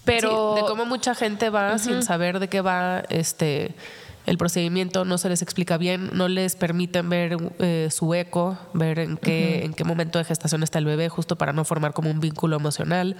Pero 0.05 0.55
Sí, 0.55 0.61
de 0.61 0.67
cómo 0.67 0.85
mucha 0.85 1.15
gente 1.15 1.49
va 1.49 1.77
sin 1.79 2.01
saber 2.03 2.39
de 2.39 2.47
qué 2.47 2.61
va 2.61 3.03
este 3.09 3.73
el 4.27 4.37
procedimiento, 4.37 5.03
no 5.05 5.17
se 5.17 5.29
les 5.29 5.41
explica 5.41 5.77
bien, 5.77 6.11
no 6.13 6.27
les 6.27 6.55
permiten 6.55 7.09
ver 7.09 7.37
eh, 7.59 7.87
su 7.91 8.13
eco, 8.13 8.59
ver 8.73 8.99
en 8.99 9.17
qué, 9.17 9.63
en 9.65 9.73
qué 9.73 9.83
momento 9.83 10.19
de 10.19 10.25
gestación 10.25 10.61
está 10.63 10.77
el 10.79 10.85
bebé, 10.85 11.09
justo 11.09 11.35
para 11.37 11.53
no 11.53 11.65
formar 11.65 11.93
como 11.93 12.11
un 12.11 12.19
vínculo 12.19 12.57
emocional. 12.57 13.15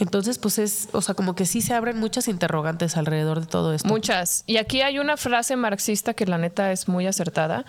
Entonces, 0.00 0.38
pues 0.38 0.58
es, 0.58 0.88
o 0.92 1.00
sea, 1.02 1.14
como 1.14 1.34
que 1.34 1.46
sí 1.46 1.60
se 1.60 1.72
abren 1.74 1.98
muchas 1.98 2.28
interrogantes 2.28 2.96
alrededor 2.96 3.40
de 3.40 3.46
todo 3.46 3.72
esto. 3.72 3.88
Muchas. 3.88 4.44
Y 4.46 4.58
aquí 4.58 4.80
hay 4.82 4.98
una 4.98 5.16
frase 5.16 5.56
marxista 5.56 6.14
que 6.14 6.26
la 6.26 6.38
neta 6.38 6.70
es 6.72 6.86
muy 6.88 7.06
acertada, 7.06 7.64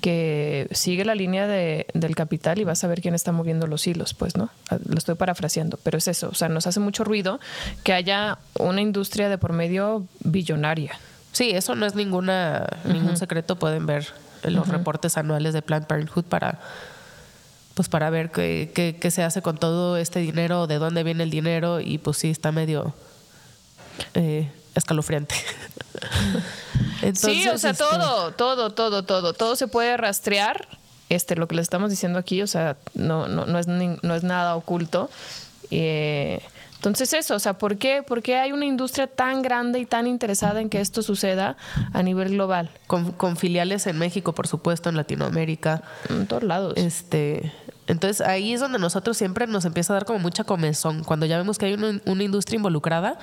que 0.00 0.68
sigue 0.72 1.04
la 1.04 1.14
línea 1.14 1.46
de- 1.46 1.86
del 1.94 2.14
capital 2.16 2.58
y 2.60 2.64
vas 2.64 2.82
a 2.84 2.88
ver 2.88 3.00
quién 3.00 3.14
está 3.14 3.32
moviendo 3.32 3.66
los 3.66 3.86
hilos, 3.86 4.14
pues, 4.14 4.36
¿no? 4.36 4.50
Ah, 4.70 4.78
Lo 4.88 4.98
estoy 4.98 5.14
parafraseando, 5.16 5.78
pero 5.82 5.98
es 5.98 6.08
eso. 6.08 6.28
O 6.30 6.34
sea, 6.34 6.48
nos 6.48 6.66
hace 6.66 6.80
mucho 6.80 7.04
ruido 7.04 7.38
que 7.84 7.92
haya 7.92 8.38
una 8.58 8.80
industria 8.80 9.28
de 9.28 9.38
por 9.38 9.52
medio 9.52 10.06
billonaria. 10.20 10.98
Sí, 11.38 11.50
eso 11.50 11.76
no 11.76 11.86
es 11.86 11.94
ninguna 11.94 12.66
ningún 12.84 13.16
secreto. 13.16 13.54
Pueden 13.56 13.86
ver 13.86 14.08
los 14.42 14.66
reportes 14.66 15.16
anuales 15.16 15.52
de 15.54 15.62
Planned 15.62 15.86
Parenthood 15.86 16.24
para 16.24 16.58
pues 17.74 17.88
para 17.88 18.10
ver 18.10 18.32
qué, 18.32 18.72
qué- 18.74 18.96
qué 19.00 19.10
se 19.12 19.22
hace 19.22 19.40
con 19.40 19.56
todo 19.56 19.96
este 19.98 20.18
dinero, 20.18 20.66
de 20.66 20.78
dónde 20.78 21.04
viene 21.04 21.22
el 21.22 21.30
dinero 21.30 21.78
y 21.78 21.98
pues 21.98 22.16
sí 22.18 22.28
está 22.28 22.50
medio 22.50 22.92
eh, 24.14 24.50
escalofriante. 24.74 25.36
sí, 27.14 27.48
o 27.48 27.56
sea, 27.58 27.70
este, 27.70 27.84
todo, 27.84 28.32
todo, 28.32 28.70
todo, 28.70 29.04
todo, 29.04 29.32
todo 29.32 29.54
se 29.56 29.68
puede 29.68 29.96
rastrear. 29.96 30.66
Este, 31.08 31.36
lo 31.36 31.46
que 31.48 31.54
le 31.54 31.62
estamos 31.62 31.90
diciendo 31.90 32.18
aquí, 32.18 32.42
o 32.42 32.46
sea, 32.48 32.76
no, 32.94 33.28
no, 33.28 33.46
no, 33.46 33.58
es, 33.60 33.66
ni- 33.68 33.98
no 34.02 34.14
es 34.16 34.24
nada 34.24 34.56
oculto. 34.56 35.08
Eh, 35.70 36.40
entonces 36.78 37.12
eso, 37.12 37.34
o 37.34 37.38
sea, 37.40 37.58
¿por 37.58 37.76
qué, 37.76 38.04
¿por 38.04 38.22
qué 38.22 38.36
hay 38.36 38.52
una 38.52 38.64
industria 38.64 39.08
tan 39.08 39.42
grande 39.42 39.80
y 39.80 39.84
tan 39.84 40.06
interesada 40.06 40.60
en 40.60 40.70
que 40.70 40.80
esto 40.80 41.02
suceda 41.02 41.56
a 41.92 42.04
nivel 42.04 42.30
global? 42.30 42.70
Con, 42.86 43.10
con 43.10 43.36
filiales 43.36 43.88
en 43.88 43.98
México, 43.98 44.32
por 44.32 44.46
supuesto, 44.46 44.88
en 44.88 44.96
Latinoamérica. 44.96 45.82
En 46.08 46.28
todos 46.28 46.44
lados. 46.44 46.74
Este, 46.76 47.52
entonces 47.88 48.24
ahí 48.24 48.52
es 48.52 48.60
donde 48.60 48.78
nosotros 48.78 49.16
siempre 49.16 49.48
nos 49.48 49.64
empieza 49.64 49.92
a 49.92 49.94
dar 49.94 50.04
como 50.04 50.20
mucha 50.20 50.44
comezón. 50.44 51.02
Cuando 51.02 51.26
ya 51.26 51.36
vemos 51.36 51.58
que 51.58 51.66
hay 51.66 51.74
una, 51.74 52.00
una 52.04 52.22
industria 52.22 52.58
involucrada, 52.58 53.18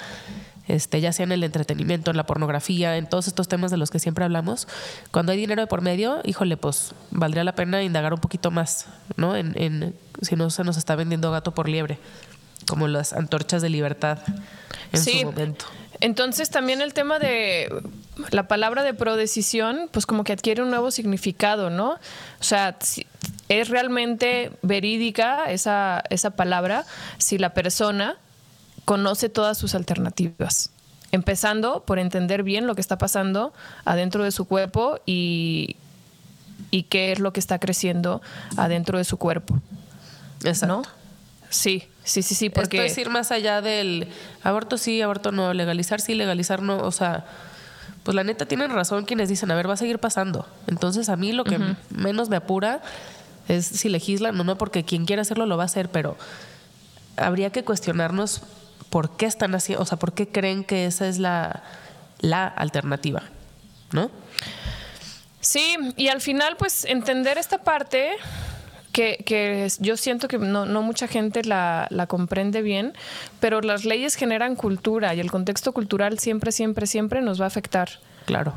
este, 0.68 1.00
ya 1.00 1.13
sea 1.13 1.24
en 1.24 1.32
el 1.32 1.44
entretenimiento, 1.44 2.12
en 2.12 2.18
la 2.18 2.26
pornografía, 2.26 2.98
en 2.98 3.08
todos 3.08 3.28
estos 3.28 3.48
temas 3.48 3.72
de 3.72 3.78
los 3.78 3.89
que 3.89 4.00
siempre 4.00 4.26
hablamos, 4.26 4.68
cuando 5.12 5.32
hay 5.32 5.38
dinero 5.38 5.62
de 5.62 5.68
por 5.68 5.80
medio, 5.80 6.20
híjole, 6.26 6.58
pues 6.58 6.94
valdría 7.12 7.46
la 7.46 7.56
pena 7.56 7.82
indagar 7.84 8.13
un 8.13 8.20
poquito 8.20 8.52
más, 8.52 8.88
¿no? 9.15 9.38
En, 9.38 9.54
en 9.56 9.96
si 10.22 10.36
no 10.36 10.50
se 10.50 10.65
nos 10.65 10.76
está 10.76 10.96
vendiendo 10.96 11.32
gato 11.32 11.54
por 11.54 11.70
liebre, 11.70 12.00
como 12.67 12.88
las 12.88 13.13
antorchas 13.13 13.62
de 13.62 13.69
libertad 13.69 14.19
en 14.91 14.99
Sí. 15.01 15.19
su 15.21 15.25
momento. 15.28 15.65
Entonces 16.01 16.49
también 16.49 16.82
el 16.82 16.93
tema 16.93 17.19
de 17.19 17.69
la 18.32 18.47
palabra 18.47 18.84
de 18.84 18.93
prodecisión, 18.93 19.89
pues 19.91 20.06
como 20.06 20.23
que 20.23 20.34
adquiere 20.34 20.62
un 20.62 20.69
nuevo 20.69 20.91
significado, 20.91 21.69
¿no? 21.69 21.91
O 21.91 22.43
sea, 22.43 22.78
es 23.47 23.69
realmente 23.69 24.51
verídica 24.62 25.45
esa, 25.45 26.04
esa 26.10 26.32
palabra 26.32 26.86
si 27.17 27.38
la 27.38 27.54
persona 27.54 28.17
conoce 28.84 29.30
todas 29.30 29.58
sus 29.58 29.73
alternativas. 29.73 30.69
Empezando 31.12 31.84
por 31.86 31.97
entender 31.97 32.43
bien 32.43 32.67
lo 32.67 32.75
que 32.75 32.82
está 32.82 32.97
pasando 32.97 33.54
adentro 33.86 34.23
de 34.23 34.32
su 34.32 34.45
cuerpo 34.45 34.99
y, 35.06 35.78
y 36.71 36.84
qué 36.84 37.13
es 37.13 37.19
lo 37.19 37.32
que 37.32 37.39
está 37.39 37.58
creciendo 37.60 38.21
adentro 38.58 38.97
de 38.97 39.06
su 39.06 39.17
cuerpo, 39.17 39.62
Exacto. 40.43 40.67
¿no? 40.67 40.82
Sí, 41.49 41.88
sí, 42.06 42.22
sí, 42.22 42.36
sí, 42.36 42.50
porque... 42.50 42.78
Esto 42.78 43.02
es 43.02 43.06
ir 43.06 43.10
más 43.10 43.32
allá 43.32 43.62
del 43.62 44.08
aborto 44.44 44.78
sí, 44.78 45.02
aborto 45.02 45.34
no, 45.34 45.54
legalizar 45.54 46.00
sí, 46.00 46.15
legalizar 46.15 46.62
no. 46.62 46.78
O 46.78 46.91
sea, 46.91 47.26
pues 48.04 48.15
la 48.15 48.24
neta 48.24 48.46
tienen 48.46 48.72
razón 48.72 49.04
quienes 49.04 49.28
dicen, 49.28 49.52
a 49.52 49.56
ver, 49.56 49.68
va 49.68 49.74
a 49.74 49.78
seguir 49.78 50.00
pasando. 50.00 50.48
Entonces 50.68 51.10
a 51.10 51.18
mí 51.18 51.34
lo 51.34 51.44
que 51.44 51.60
menos 51.89 52.30
me 52.30 52.38
apura 52.38 52.82
es 53.48 53.65
si 53.65 53.89
legislan 53.89 54.39
o 54.39 54.44
no, 54.44 54.58
porque 54.58 54.86
quien 54.86 55.06
quiera 55.06 55.24
hacerlo 55.24 55.46
lo 55.46 55.58
va 55.58 55.63
a 55.63 55.65
hacer, 55.65 55.89
pero 55.89 56.15
habría 57.18 57.50
que 57.50 57.63
cuestionarnos 57.63 58.44
por 58.89 59.18
qué 59.18 59.26
están 59.26 59.56
haciendo, 59.56 59.82
o 59.84 59.86
sea, 59.86 59.98
por 59.98 60.13
qué 60.13 60.28
creen 60.28 60.63
que 60.63 60.86
esa 60.86 61.08
es 61.08 61.18
la, 61.18 61.63
la 62.20 62.48
alternativa, 62.48 63.24
¿no? 63.91 64.12
Sí, 65.41 65.76
y 65.96 66.08
al 66.08 66.22
final, 66.22 66.58
pues 66.58 66.86
entender 66.86 67.38
esta 67.38 67.60
parte 67.60 68.12
que, 68.95 69.67
yo 69.79 69.97
siento 69.97 70.27
que 70.27 70.38
no, 70.38 70.65
no 70.65 70.81
mucha 70.81 71.08
gente 71.08 71.43
la, 71.43 71.88
la 71.89 72.08
comprende 72.08 72.62
bien, 72.62 72.93
pero 73.39 73.62
las 73.62 73.84
leyes 73.84 74.15
generan 74.15 74.55
cultura 74.55 75.13
y 75.13 75.19
el 75.19 75.29
contexto 75.29 75.73
cultural 75.73 76.17
siempre, 76.19 76.51
siempre, 76.51 76.88
siempre 76.88 77.21
nos 77.21 77.39
va 77.39 77.45
a 77.45 77.47
afectar. 77.47 77.89
Claro. 78.25 78.55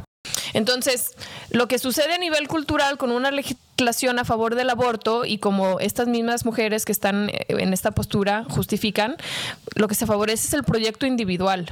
Entonces, 0.55 1.13
lo 1.51 1.69
que 1.69 1.79
sucede 1.79 2.15
a 2.15 2.19
nivel 2.19 2.49
cultural 2.49 2.97
con 2.99 3.11
una 3.11 3.31
legislación 3.31 4.19
a 4.19 4.25
favor 4.25 4.55
del 4.55 4.71
aborto 4.71 5.25
y 5.25 5.39
como 5.39 5.81
estas 5.81 6.07
mismas 6.07 6.45
mujeres 6.45 6.85
que 6.85 6.93
están 6.93 7.31
eh, 7.31 7.47
en 7.49 7.73
esta 7.73 7.91
postura 7.91 8.45
justifican, 8.49 9.17
lo 9.75 9.89
que 9.89 9.95
se 9.95 10.07
favorece 10.07 10.47
es 10.47 10.55
el 10.55 10.65
proyecto 10.65 11.07
individual 11.07 11.67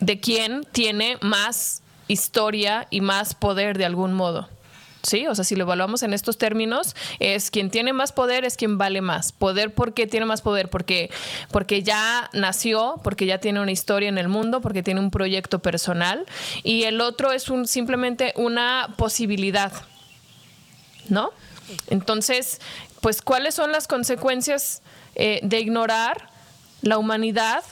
de 0.00 0.20
quién 0.20 0.66
tiene 0.72 1.18
más 1.20 1.82
historia 2.08 2.86
y 2.90 3.00
más 3.00 3.34
poder 3.34 3.78
de 3.78 3.84
algún 3.84 4.12
modo. 4.12 4.48
Sí, 5.02 5.26
o 5.26 5.34
sea, 5.34 5.44
si 5.44 5.56
lo 5.56 5.62
evaluamos 5.62 6.02
en 6.02 6.12
estos 6.12 6.36
términos, 6.36 6.94
es 7.20 7.50
quien 7.50 7.70
tiene 7.70 7.92
más 7.92 8.12
poder 8.12 8.44
es 8.44 8.56
quien 8.56 8.76
vale 8.76 9.00
más. 9.00 9.32
Poder, 9.32 9.72
¿por 9.72 9.94
qué 9.94 10.06
tiene 10.06 10.26
más 10.26 10.42
poder? 10.42 10.68
Porque, 10.68 11.10
porque 11.50 11.82
ya 11.82 12.28
nació, 12.34 13.00
porque 13.02 13.24
ya 13.24 13.38
tiene 13.38 13.60
una 13.60 13.72
historia 13.72 14.10
en 14.10 14.18
el 14.18 14.28
mundo, 14.28 14.60
porque 14.60 14.82
tiene 14.82 15.00
un 15.00 15.10
proyecto 15.10 15.60
personal. 15.60 16.26
Y 16.64 16.84
el 16.84 17.00
otro 17.00 17.32
es 17.32 17.48
un, 17.48 17.66
simplemente 17.66 18.34
una 18.36 18.94
posibilidad, 18.98 19.72
¿no? 21.08 21.30
Entonces, 21.88 22.60
pues, 23.00 23.22
¿cuáles 23.22 23.54
son 23.54 23.72
las 23.72 23.88
consecuencias 23.88 24.82
eh, 25.14 25.40
de 25.42 25.60
ignorar 25.60 26.28
la 26.82 26.98
humanidad 26.98 27.64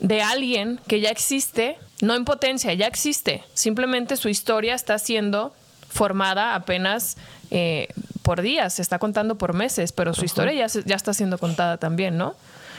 de 0.00 0.22
alguien 0.22 0.80
que 0.88 1.00
ya 1.00 1.10
existe? 1.10 1.78
No 2.00 2.14
en 2.14 2.24
potencia, 2.24 2.72
ya 2.74 2.86
existe. 2.86 3.44
Simplemente 3.54 4.16
su 4.16 4.28
historia 4.28 4.74
está 4.74 4.98
siendo 4.98 5.52
formada 5.98 6.54
apenas 6.54 7.16
eh, 7.50 7.88
por 8.22 8.40
días, 8.40 8.74
se 8.74 8.82
está 8.82 9.00
contando 9.00 9.36
por 9.36 9.52
meses, 9.52 9.90
pero 9.90 10.14
su 10.14 10.24
historia 10.24 10.52
ya, 10.52 10.80
ya 10.84 10.94
está 10.94 11.12
siendo 11.12 11.38
contada 11.38 11.76
también, 11.76 12.16
¿no? 12.16 12.36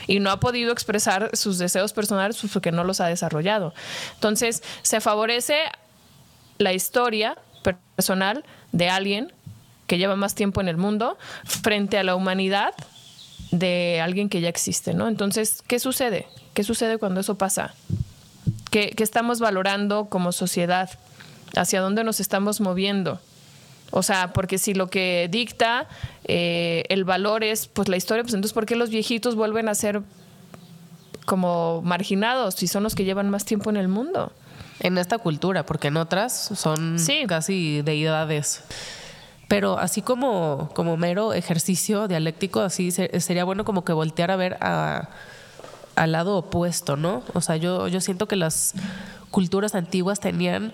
Y 0.08 0.22
no 0.22 0.32
ha 0.32 0.40
podido 0.40 0.72
expresar 0.72 1.30
sus 1.34 1.58
deseos 1.58 1.92
personales 1.92 2.38
pues, 2.40 2.54
porque 2.54 2.72
no 2.72 2.86
los 2.86 3.02
ha 3.02 3.08
desarrollado. 3.08 3.74
Entonces, 4.16 4.64
se 4.84 5.02
favorece 5.02 5.58
la 6.60 6.72
historia 6.72 7.38
personal 7.62 8.46
de 8.72 8.90
alguien 8.90 9.34
que 9.86 9.98
lleva 9.98 10.16
más 10.16 10.34
tiempo 10.34 10.62
en 10.62 10.70
el 10.70 10.78
mundo 10.78 11.18
frente 11.44 11.98
a 11.98 12.04
la 12.04 12.16
humanidad 12.16 12.74
de 13.52 14.00
alguien 14.02 14.30
que 14.30 14.40
ya 14.40 14.48
existe, 14.48 14.94
¿no? 14.94 15.10
Entonces, 15.10 15.62
¿qué 15.68 15.80
sucede? 15.80 16.26
¿Qué 16.54 16.64
sucede 16.64 16.98
cuando 16.98 17.20
eso 17.20 17.38
pasa? 17.38 17.74
¿Qué, 18.72 18.94
qué 18.96 19.04
estamos 19.04 19.42
valorando 19.42 20.06
como 20.06 20.32
sociedad? 20.32 20.90
Hacia 21.56 21.82
dónde 21.82 22.04
nos 22.04 22.20
estamos 22.20 22.62
moviendo. 22.62 23.20
O 23.92 24.04
sea, 24.04 24.34
porque 24.34 24.58
si 24.58 24.74
lo 24.74 24.88
que 24.88 25.28
dicta 25.32 25.88
eh, 26.26 26.84
el 26.90 27.04
valor 27.04 27.44
es 27.44 27.68
pues 27.68 27.88
la 27.88 27.98
historia, 27.98 28.24
pues 28.24 28.34
entonces 28.34 28.54
¿por 28.54 28.66
qué 28.66 28.76
los 28.76 28.90
viejitos 28.90 29.36
vuelven 29.36 29.68
a 29.68 29.76
ser 29.76 30.02
como 31.26 31.82
marginados 31.84 32.56
si 32.56 32.68
son 32.68 32.84
los 32.84 32.96
que 32.96 33.04
llevan 33.04 33.30
más 33.30 33.46
tiempo 33.46 33.70
en 33.70 33.78
el 33.78 33.88
mundo? 33.88 34.32
En 34.80 34.98
esta 34.98 35.18
cultura, 35.18 35.66
porque 35.66 35.90
en 35.90 35.98
otras 35.98 36.52
son 36.56 36.98
casi 37.28 37.82
deidades. 37.82 38.64
Pero 39.50 39.80
así 39.80 40.02
como, 40.02 40.70
como 40.76 40.96
mero 40.96 41.34
ejercicio 41.34 42.08
dialéctico, 42.08 42.62
así 42.62 42.92
sería 42.92 43.44
bueno 43.44 43.66
como 43.66 43.84
que 43.84 43.92
voltear 43.92 44.32
a 44.32 44.36
ver 44.36 44.58
al 44.62 46.12
lado 46.12 46.38
opuesto, 46.38 46.96
¿no? 46.96 47.24
O 47.34 47.42
sea, 47.42 47.58
yo, 47.58 47.88
yo 47.88 48.00
siento 48.00 48.28
que 48.28 48.36
las 48.36 48.74
culturas 49.32 49.76
antiguas 49.76 50.20
tenían 50.20 50.72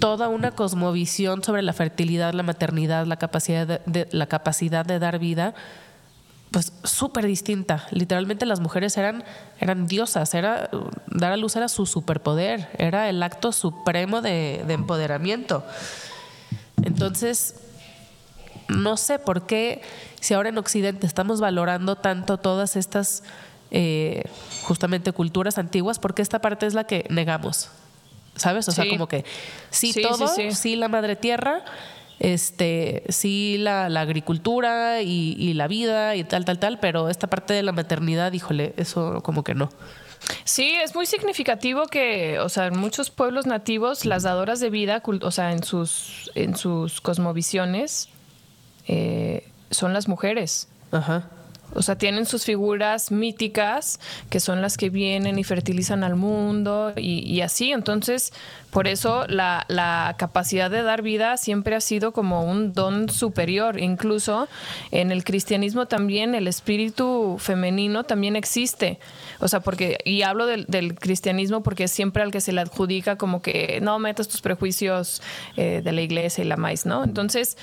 toda 0.00 0.28
una 0.28 0.52
cosmovisión 0.52 1.42
sobre 1.42 1.62
la 1.62 1.72
fertilidad, 1.72 2.32
la 2.32 2.42
maternidad, 2.42 3.06
la 3.06 3.16
capacidad 3.16 3.80
de, 3.84 4.08
la 4.10 4.26
capacidad 4.26 4.84
de 4.84 4.98
dar 4.98 5.18
vida, 5.18 5.54
pues 6.50 6.72
súper 6.82 7.26
distinta. 7.26 7.86
Literalmente 7.90 8.46
las 8.46 8.60
mujeres 8.60 8.96
eran, 8.96 9.22
eran 9.60 9.86
diosas, 9.86 10.34
era, 10.34 10.68
dar 11.06 11.32
a 11.32 11.36
luz 11.36 11.56
era 11.56 11.68
su 11.68 11.86
superpoder, 11.86 12.68
era 12.78 13.08
el 13.08 13.22
acto 13.22 13.52
supremo 13.52 14.20
de, 14.20 14.60
empoderamiento. 14.68 15.64
Entonces, 16.82 17.56
no 18.68 18.96
sé 18.96 19.18
por 19.18 19.46
qué, 19.46 19.82
si 20.20 20.34
ahora 20.34 20.48
en 20.48 20.58
Occidente 20.58 21.06
estamos 21.06 21.40
valorando 21.40 21.96
tanto 21.96 22.38
todas 22.38 22.76
estas 22.76 23.22
eh, 23.70 24.24
justamente 24.62 25.12
culturas 25.12 25.58
antiguas, 25.58 25.98
porque 25.98 26.22
esta 26.22 26.40
parte 26.40 26.66
es 26.66 26.74
la 26.74 26.84
que 26.84 27.06
negamos. 27.10 27.70
¿Sabes? 28.38 28.68
O 28.68 28.72
sea, 28.72 28.88
como 28.88 29.08
que 29.08 29.24
sí, 29.70 29.92
todo, 30.00 30.28
sí, 30.28 30.76
la 30.76 30.88
madre 30.88 31.16
tierra, 31.16 31.64
este, 32.18 33.04
sí 33.08 33.56
la, 33.58 33.86
agricultura 33.86 35.02
y, 35.02 35.52
la 35.54 35.68
vida 35.68 36.16
y 36.16 36.24
tal, 36.24 36.44
tal, 36.44 36.58
tal, 36.58 36.80
pero 36.80 37.08
esta 37.08 37.26
parte 37.28 37.54
de 37.54 37.62
la 37.62 37.72
maternidad, 37.72 38.32
híjole, 38.32 38.74
eso 38.76 39.22
como 39.22 39.44
que 39.44 39.54
no. 39.54 39.70
Sí, 40.44 40.74
es 40.82 40.94
muy 40.94 41.06
significativo 41.06 41.86
que, 41.86 42.40
o 42.40 42.48
sea, 42.48 42.66
en 42.66 42.78
muchos 42.78 43.10
pueblos 43.10 43.46
nativos, 43.46 44.04
las 44.04 44.24
dadoras 44.24 44.60
de 44.60 44.68
vida, 44.68 45.02
o 45.04 45.30
sea, 45.30 45.52
en 45.52 45.62
sus, 45.62 46.30
en 46.34 46.56
sus 46.56 47.00
cosmovisiones, 47.00 48.08
eh, 48.88 49.48
son 49.70 49.92
las 49.92 50.08
mujeres. 50.08 50.68
Ajá. 50.90 51.28
O 51.78 51.82
sea, 51.82 51.96
tienen 51.96 52.26
sus 52.26 52.44
figuras 52.44 53.12
míticas, 53.12 54.00
que 54.30 54.40
son 54.40 54.60
las 54.60 54.76
que 54.76 54.90
vienen 54.90 55.38
y 55.38 55.44
fertilizan 55.44 56.02
al 56.02 56.16
mundo 56.16 56.92
y, 56.96 57.40
así. 57.40 57.70
Entonces, 57.70 58.32
por 58.70 58.88
eso 58.88 59.26
la, 59.28 59.64
la, 59.68 60.16
capacidad 60.18 60.72
de 60.72 60.82
dar 60.82 61.02
vida 61.02 61.36
siempre 61.36 61.76
ha 61.76 61.80
sido 61.80 62.12
como 62.12 62.42
un 62.42 62.72
don 62.72 63.08
superior. 63.08 63.78
Incluso 63.78 64.48
en 64.90 65.12
el 65.12 65.22
cristianismo 65.22 65.86
también 65.86 66.34
el 66.34 66.48
espíritu 66.48 67.36
femenino 67.38 68.02
también 68.02 68.34
existe. 68.34 68.98
O 69.38 69.46
sea, 69.46 69.60
porque, 69.60 69.98
y 70.04 70.22
hablo 70.22 70.46
del, 70.46 70.94
cristianismo 70.96 71.62
porque 71.62 71.84
es 71.84 71.92
siempre 71.92 72.24
al 72.24 72.32
que 72.32 72.40
se 72.40 72.50
le 72.50 72.60
adjudica 72.60 73.16
como 73.16 73.40
que 73.40 73.78
no 73.80 74.00
metas 74.00 74.26
tus 74.26 74.40
prejuicios 74.40 75.22
eh, 75.56 75.80
de 75.84 75.92
la 75.92 76.02
iglesia 76.02 76.42
y 76.42 76.48
la 76.48 76.56
maíz, 76.56 76.86
¿no? 76.86 77.04
Entonces, 77.04 77.56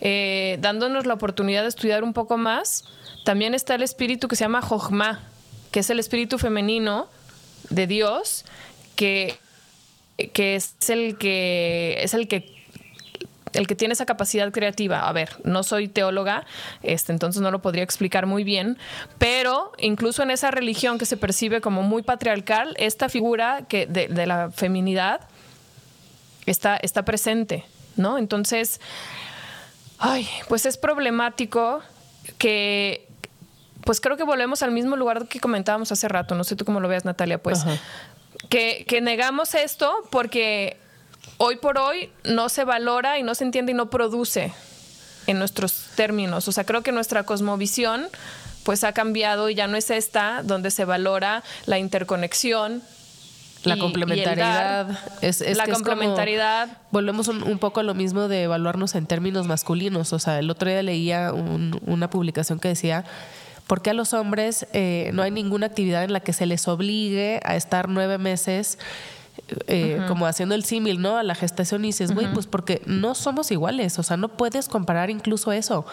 eh, 0.00 0.58
dándonos 0.60 1.06
la 1.06 1.14
oportunidad 1.14 1.62
de 1.62 1.68
estudiar 1.68 2.02
un 2.02 2.12
poco 2.12 2.38
más 2.38 2.84
también 3.24 3.54
está 3.54 3.74
el 3.74 3.82
espíritu 3.82 4.28
que 4.28 4.36
se 4.36 4.44
llama 4.44 4.62
Jochma, 4.62 5.22
que 5.70 5.80
es 5.80 5.90
el 5.90 5.98
espíritu 5.98 6.38
femenino 6.38 7.08
de 7.70 7.86
Dios, 7.86 8.44
que, 8.96 9.38
que 10.32 10.56
es 10.56 10.74
el 10.88 11.18
que 11.18 11.98
es 12.02 12.14
el 12.14 12.28
que 12.28 12.58
el 13.54 13.66
que 13.66 13.74
tiene 13.74 13.94
esa 13.94 14.06
capacidad 14.06 14.50
creativa. 14.52 15.08
A 15.08 15.12
ver, 15.12 15.30
no 15.44 15.62
soy 15.62 15.88
teóloga, 15.88 16.46
este, 16.82 17.12
entonces 17.12 17.42
no 17.42 17.50
lo 17.50 17.60
podría 17.60 17.82
explicar 17.82 18.26
muy 18.26 18.44
bien, 18.44 18.78
pero 19.18 19.72
incluso 19.78 20.22
en 20.22 20.30
esa 20.30 20.50
religión 20.50 20.98
que 20.98 21.06
se 21.06 21.16
percibe 21.16 21.60
como 21.60 21.82
muy 21.82 22.02
patriarcal, 22.02 22.74
esta 22.78 23.08
figura 23.08 23.62
que 23.68 23.86
de, 23.86 24.08
de 24.08 24.26
la 24.26 24.50
feminidad 24.50 25.22
está, 26.46 26.76
está 26.76 27.04
presente, 27.04 27.64
¿no? 27.96 28.18
Entonces, 28.18 28.80
ay, 29.98 30.28
pues 30.48 30.66
es 30.66 30.76
problemático 30.76 31.82
que 32.36 33.07
pues 33.84 34.00
creo 34.00 34.16
que 34.16 34.24
volvemos 34.24 34.62
al 34.62 34.70
mismo 34.70 34.96
lugar 34.96 35.26
que 35.28 35.40
comentábamos 35.40 35.92
hace 35.92 36.08
rato. 36.08 36.34
No 36.34 36.44
sé 36.44 36.56
tú 36.56 36.64
cómo 36.64 36.80
lo 36.80 36.88
veas, 36.88 37.04
Natalia, 37.04 37.42
pues. 37.42 37.64
Que, 38.48 38.84
que 38.86 39.00
negamos 39.00 39.54
esto 39.54 39.92
porque 40.10 40.76
hoy 41.38 41.56
por 41.56 41.78
hoy 41.78 42.10
no 42.24 42.48
se 42.48 42.64
valora 42.64 43.18
y 43.18 43.22
no 43.22 43.34
se 43.34 43.44
entiende 43.44 43.72
y 43.72 43.74
no 43.74 43.90
produce 43.90 44.52
en 45.26 45.38
nuestros 45.38 45.86
términos. 45.94 46.48
O 46.48 46.52
sea, 46.52 46.64
creo 46.64 46.82
que 46.82 46.92
nuestra 46.92 47.22
cosmovisión 47.22 48.08
pues 48.64 48.84
ha 48.84 48.92
cambiado 48.92 49.48
y 49.48 49.54
ya 49.54 49.66
no 49.66 49.76
es 49.76 49.90
esta 49.90 50.42
donde 50.42 50.70
se 50.70 50.84
valora 50.84 51.42
la 51.66 51.78
interconexión. 51.78 52.82
La 53.64 53.76
complementariedad. 53.76 54.98
es, 55.20 55.40
la 55.56 55.66
complementariedad. 55.66 56.68
volvemos 56.90 57.28
un, 57.28 57.58
poco 57.58 57.80
a 57.80 57.82
lo 57.82 57.94
mismo 57.94 58.28
de 58.28 58.44
evaluarnos 58.44 58.94
en 58.94 59.06
términos 59.06 59.46
masculinos. 59.46 60.12
O 60.12 60.18
sea, 60.18 60.38
el 60.38 60.48
otro 60.50 60.68
día 60.68 60.82
leía 60.82 61.32
una 61.32 62.08
publicación 62.08 62.60
que 62.60 62.68
decía 62.68 63.04
¿Por 63.68 63.82
qué 63.82 63.90
a 63.90 63.94
los 63.94 64.14
hombres 64.14 64.66
eh, 64.72 65.10
no 65.12 65.22
hay 65.22 65.30
ninguna 65.30 65.66
actividad 65.66 66.02
en 66.02 66.12
la 66.12 66.20
que 66.20 66.32
se 66.32 66.46
les 66.46 66.66
obligue 66.66 67.40
a 67.44 67.54
estar 67.54 67.88
nueve 67.88 68.18
meses? 68.18 68.78
Eh, 69.68 70.00
como 70.08 70.26
haciendo 70.26 70.54
el 70.54 70.64
símil, 70.64 71.00
¿no? 71.00 71.16
A 71.16 71.22
la 71.22 71.34
gestación 71.34 71.84
y 71.84 71.88
dices, 71.88 72.12
güey, 72.12 72.32
pues 72.32 72.46
porque 72.46 72.82
no 72.86 73.14
somos 73.14 73.50
iguales, 73.50 73.98
o 73.98 74.02
sea, 74.02 74.16
no 74.16 74.28
puedes 74.28 74.68
comparar 74.68 75.10
incluso 75.10 75.52
eso. 75.52 75.86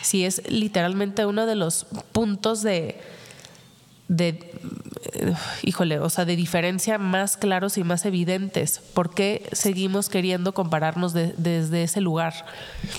Si 0.00 0.24
es 0.24 0.48
literalmente 0.50 1.26
uno 1.26 1.44
de 1.44 1.54
los 1.54 1.86
puntos 2.12 2.62
de, 2.62 2.98
de, 4.16 4.28
eh, 5.14 5.34
híjole, 5.62 5.98
o 5.98 6.10
sea, 6.10 6.26
de 6.26 6.36
diferencia 6.36 6.98
más 6.98 7.38
claros 7.38 7.78
y 7.78 7.84
más 7.84 8.04
evidentes. 8.04 8.80
¿Por 8.92 9.14
qué 9.14 9.48
seguimos 9.52 10.10
queriendo 10.10 10.52
compararnos 10.52 11.14
desde 11.14 11.82
ese 11.82 12.02
lugar? 12.02 12.34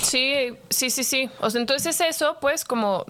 Sí, 0.02 0.34
sí, 0.70 0.90
sí, 0.90 1.04
sí. 1.04 1.30
O 1.40 1.52
sea, 1.52 1.62
entonces 1.62 2.02
eso, 2.02 2.38
pues, 2.42 2.66
como 2.66 3.06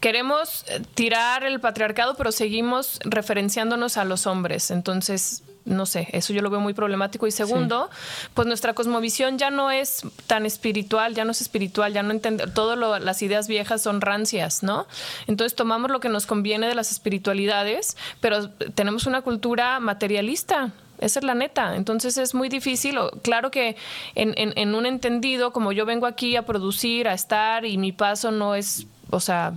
queremos 0.00 0.64
tirar 0.94 1.44
el 1.44 1.60
patriarcado, 1.60 2.16
pero 2.16 2.32
seguimos 2.32 2.98
referenciándonos 3.04 3.96
a 3.96 4.04
los 4.04 4.26
hombres. 4.26 4.72
Entonces, 4.72 5.43
no 5.64 5.86
sé, 5.86 6.08
eso 6.12 6.32
yo 6.32 6.42
lo 6.42 6.50
veo 6.50 6.60
muy 6.60 6.74
problemático. 6.74 7.26
Y 7.26 7.30
segundo, 7.30 7.88
pues 8.34 8.46
nuestra 8.46 8.74
cosmovisión 8.74 9.38
ya 9.38 9.50
no 9.50 9.70
es 9.70 10.02
tan 10.26 10.44
espiritual, 10.44 11.14
ya 11.14 11.24
no 11.24 11.30
es 11.30 11.40
espiritual, 11.40 11.92
ya 11.92 12.02
no 12.02 12.10
entiende, 12.10 12.46
todas 12.48 12.78
las 13.02 13.22
ideas 13.22 13.48
viejas 13.48 13.82
son 13.82 14.00
rancias, 14.00 14.62
¿no? 14.62 14.86
Entonces 15.26 15.54
tomamos 15.54 15.90
lo 15.90 16.00
que 16.00 16.08
nos 16.08 16.26
conviene 16.26 16.68
de 16.68 16.74
las 16.74 16.90
espiritualidades, 16.90 17.96
pero 18.20 18.50
tenemos 18.50 19.06
una 19.06 19.22
cultura 19.22 19.80
materialista 19.80 20.72
Esa 20.98 21.20
es 21.20 21.24
la 21.24 21.34
neta. 21.34 21.76
Entonces 21.76 22.16
es 22.18 22.34
muy 22.34 22.48
difícil. 22.48 22.98
Claro 23.22 23.50
que 23.50 23.76
en, 24.14 24.34
en, 24.36 24.52
en 24.56 24.74
un 24.74 24.86
entendido, 24.86 25.52
como 25.52 25.72
yo 25.72 25.86
vengo 25.86 26.06
aquí 26.06 26.36
a 26.36 26.42
producir, 26.42 27.08
a 27.08 27.14
estar, 27.14 27.64
y 27.64 27.78
mi 27.78 27.92
paso 27.92 28.30
no 28.30 28.54
es, 28.54 28.86
o 29.10 29.20
sea, 29.20 29.54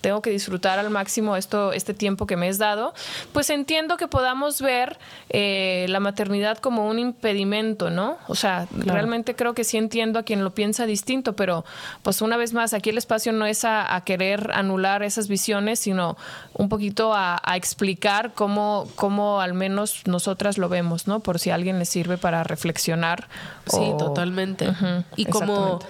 tengo 0.00 0.22
que 0.22 0.30
disfrutar 0.30 0.78
al 0.78 0.90
máximo 0.90 1.36
esto, 1.36 1.72
este 1.72 1.94
tiempo 1.94 2.26
que 2.26 2.36
me 2.36 2.48
es 2.48 2.58
dado, 2.58 2.94
pues 3.32 3.50
entiendo 3.50 3.96
que 3.96 4.08
podamos 4.08 4.60
ver 4.60 4.98
eh, 5.30 5.86
la 5.88 6.00
maternidad 6.00 6.58
como 6.58 6.88
un 6.88 6.98
impedimento, 6.98 7.90
¿no? 7.90 8.16
O 8.28 8.34
sea, 8.34 8.66
realmente 8.72 9.34
creo 9.34 9.54
que 9.54 9.64
sí 9.64 9.76
entiendo 9.76 10.18
a 10.18 10.22
quien 10.22 10.44
lo 10.44 10.54
piensa 10.54 10.86
distinto, 10.86 11.34
pero 11.34 11.64
pues 12.02 12.22
una 12.22 12.36
vez 12.36 12.52
más, 12.52 12.74
aquí 12.74 12.90
el 12.90 12.98
espacio 12.98 13.32
no 13.32 13.46
es 13.46 13.64
a, 13.64 14.02
querer 14.04 14.52
anular 14.54 15.02
esas 15.02 15.28
visiones, 15.28 15.80
sino 15.80 16.16
un 16.54 16.68
poquito 16.68 17.12
a, 17.14 17.40
explicar 17.54 18.32
cómo, 18.34 18.86
cómo 18.94 19.40
al 19.40 19.54
menos 19.54 20.02
nosotras 20.06 20.58
lo 20.58 20.68
vemos, 20.68 21.08
¿no? 21.08 21.20
Por 21.20 21.38
si 21.38 21.50
a 21.50 21.56
alguien 21.56 21.78
le 21.78 21.84
sirve 21.84 22.18
para 22.18 22.44
reflexionar. 22.44 23.28
Sí, 23.66 23.92
totalmente. 23.98 24.68
y 25.16 25.24
como 25.26 25.80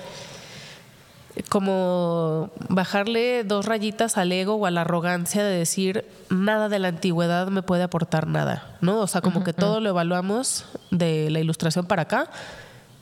como 1.48 2.51
bajarle 2.68 3.44
dos 3.44 3.66
rayitas 3.66 4.16
al 4.16 4.33
ego 4.33 4.55
o 4.55 4.66
a 4.66 4.70
la 4.70 4.83
arrogancia 4.83 5.42
de 5.42 5.59
decir 5.59 6.05
nada 6.31 6.68
de 6.68 6.79
la 6.79 6.88
antigüedad 6.88 7.48
me 7.48 7.62
puede 7.62 7.83
aportar 7.83 8.27
nada, 8.27 8.77
¿no? 8.81 9.01
O 9.01 9.07
sea, 9.07 9.20
como 9.20 9.44
que 9.44 9.53
todo 9.53 9.81
lo 9.81 9.90
evaluamos 9.90 10.66
de 10.90 11.31
la 11.31 11.40
ilustración 11.40 11.87
para 11.87 12.03
acá 12.03 12.31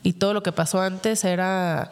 y 0.03 0.13
todo 0.13 0.33
lo 0.33 0.43
que 0.43 0.51
pasó 0.51 0.81
antes 0.81 1.23
era, 1.23 1.91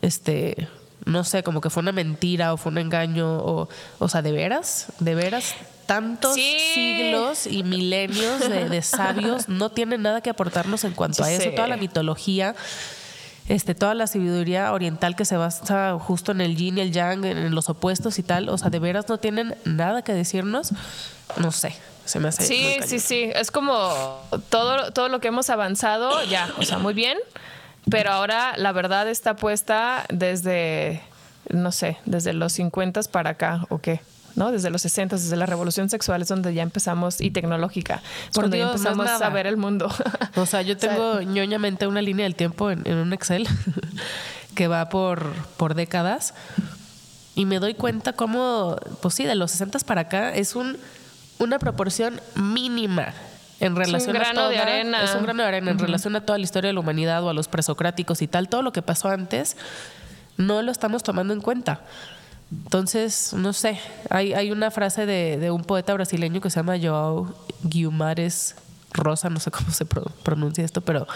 este, 0.00 0.68
no 1.04 1.24
sé, 1.24 1.42
como 1.42 1.60
que 1.60 1.70
fue 1.70 1.82
una 1.82 1.92
mentira 1.92 2.52
o 2.52 2.56
fue 2.56 2.72
un 2.72 2.78
engaño 2.78 3.38
o, 3.38 3.68
o 3.98 4.08
sea, 4.08 4.22
de 4.22 4.32
veras, 4.32 4.86
de 4.98 5.14
veras. 5.14 5.54
Tantos 5.86 6.34
siglos 6.34 7.46
y 7.46 7.64
milenios 7.64 8.48
de, 8.48 8.82
sabios 8.82 9.48
no 9.48 9.70
tienen 9.70 10.02
nada 10.02 10.20
que 10.20 10.30
aportarnos 10.30 10.84
en 10.84 10.92
cuanto 10.92 11.22
a 11.24 11.30
eso. 11.30 11.50
Toda 11.50 11.66
la 11.66 11.76
mitología 11.76 12.54
este, 13.48 13.74
toda 13.74 13.94
la 13.94 14.06
sabiduría 14.06 14.72
oriental 14.72 15.16
que 15.16 15.24
se 15.24 15.36
basa 15.36 15.98
justo 15.98 16.32
en 16.32 16.40
el 16.40 16.56
yin 16.56 16.78
y 16.78 16.80
el 16.82 16.92
yang, 16.92 17.24
en 17.24 17.54
los 17.54 17.68
opuestos 17.68 18.18
y 18.18 18.22
tal, 18.22 18.48
o 18.48 18.58
sea, 18.58 18.70
de 18.70 18.78
veras 18.78 19.08
no 19.08 19.18
tienen 19.18 19.56
nada 19.64 20.02
que 20.02 20.12
decirnos, 20.14 20.72
no 21.36 21.52
sé, 21.52 21.74
se 22.04 22.20
me 22.20 22.28
hace. 22.28 22.44
Sí, 22.44 22.76
sí, 22.86 22.98
sí, 22.98 23.30
es 23.34 23.50
como 23.50 23.92
todo, 24.48 24.92
todo 24.92 25.08
lo 25.08 25.20
que 25.20 25.28
hemos 25.28 25.50
avanzado, 25.50 26.22
ya, 26.24 26.48
o 26.58 26.62
sea, 26.62 26.78
muy 26.78 26.94
bien, 26.94 27.18
pero 27.90 28.12
ahora 28.12 28.54
la 28.56 28.72
verdad 28.72 29.08
está 29.08 29.34
puesta 29.34 30.04
desde, 30.08 31.02
no 31.50 31.72
sé, 31.72 31.98
desde 32.04 32.32
los 32.32 32.52
50 32.52 33.02
para 33.10 33.30
acá, 33.30 33.66
¿o 33.68 33.78
qué? 33.78 34.00
¿No? 34.36 34.52
Desde 34.52 34.70
los 34.70 34.82
60, 34.82 35.16
desde 35.16 35.36
la 35.36 35.46
revolución 35.46 35.88
sexual 35.88 36.22
es 36.22 36.28
donde 36.28 36.54
ya 36.54 36.62
empezamos, 36.62 37.20
y 37.20 37.30
tecnológica, 37.30 38.02
es 38.28 38.34
cuando 38.34 38.56
ya 38.56 38.64
empezamos 38.64 39.08
a 39.08 39.28
ver 39.30 39.46
el 39.46 39.56
mundo. 39.56 39.90
O 40.36 40.46
sea, 40.46 40.62
yo 40.62 40.76
tengo 40.76 41.20
ñoñamente 41.20 41.86
una 41.86 42.00
línea 42.00 42.24
del 42.24 42.34
tiempo 42.34 42.70
en, 42.70 42.86
un 42.86 43.12
Excel 43.12 43.46
que 44.54 44.66
va 44.66 44.88
por, 44.88 45.32
por 45.56 45.74
décadas 45.74 46.34
y 47.34 47.44
me 47.44 47.58
doy 47.58 47.74
cuenta 47.74 48.12
cómo, 48.14 48.76
pues 49.00 49.14
sí, 49.14 49.24
de 49.24 49.34
los 49.34 49.50
60 49.52 49.78
para 49.80 50.02
acá 50.02 50.34
es 50.34 50.56
un, 50.56 50.78
una 51.38 51.58
proporción 51.58 52.20
mínima 52.34 53.14
en 53.62 53.76
relación 53.76 54.16
es 54.16 54.16
un 54.16 54.22
grano 54.22 54.48
de 54.48 54.58
arena. 54.58 55.04
Es 55.04 55.14
un 55.14 55.22
grano 55.22 55.42
de 55.42 55.48
arena 55.48 55.70
en 55.70 55.78
relación 55.78 56.16
a 56.16 56.26
toda 56.26 56.36
la 56.36 56.42
historia 56.42 56.68
de 56.68 56.74
la 56.74 56.80
humanidad 56.80 57.22
o 57.22 57.30
a 57.30 57.32
los 57.32 57.46
presocráticos 57.46 58.20
y 58.20 58.26
tal, 58.26 58.48
todo 58.48 58.62
lo 58.62 58.72
que 58.72 58.82
pasó 58.82 59.08
antes, 59.08 59.56
no 60.36 60.62
lo 60.62 60.72
estamos 60.72 61.04
tomando 61.04 61.32
en 61.32 61.40
cuenta. 61.40 61.82
Entonces, 62.52 63.32
no 63.32 63.52
sé, 63.54 63.78
hay, 64.10 64.34
hay 64.34 64.50
una 64.50 64.70
frase 64.70 65.06
de, 65.06 65.38
de, 65.38 65.50
un 65.50 65.64
poeta 65.64 65.94
brasileño 65.94 66.40
que 66.40 66.50
se 66.50 66.56
llama 66.56 66.78
Joao 66.80 67.34
Guimares 67.62 68.56
Rosa, 68.92 69.30
no 69.30 69.40
sé 69.40 69.50
cómo 69.50 69.70
se 69.70 69.86
pronuncia 69.86 70.64
esto, 70.64 70.82
pero 70.82 71.06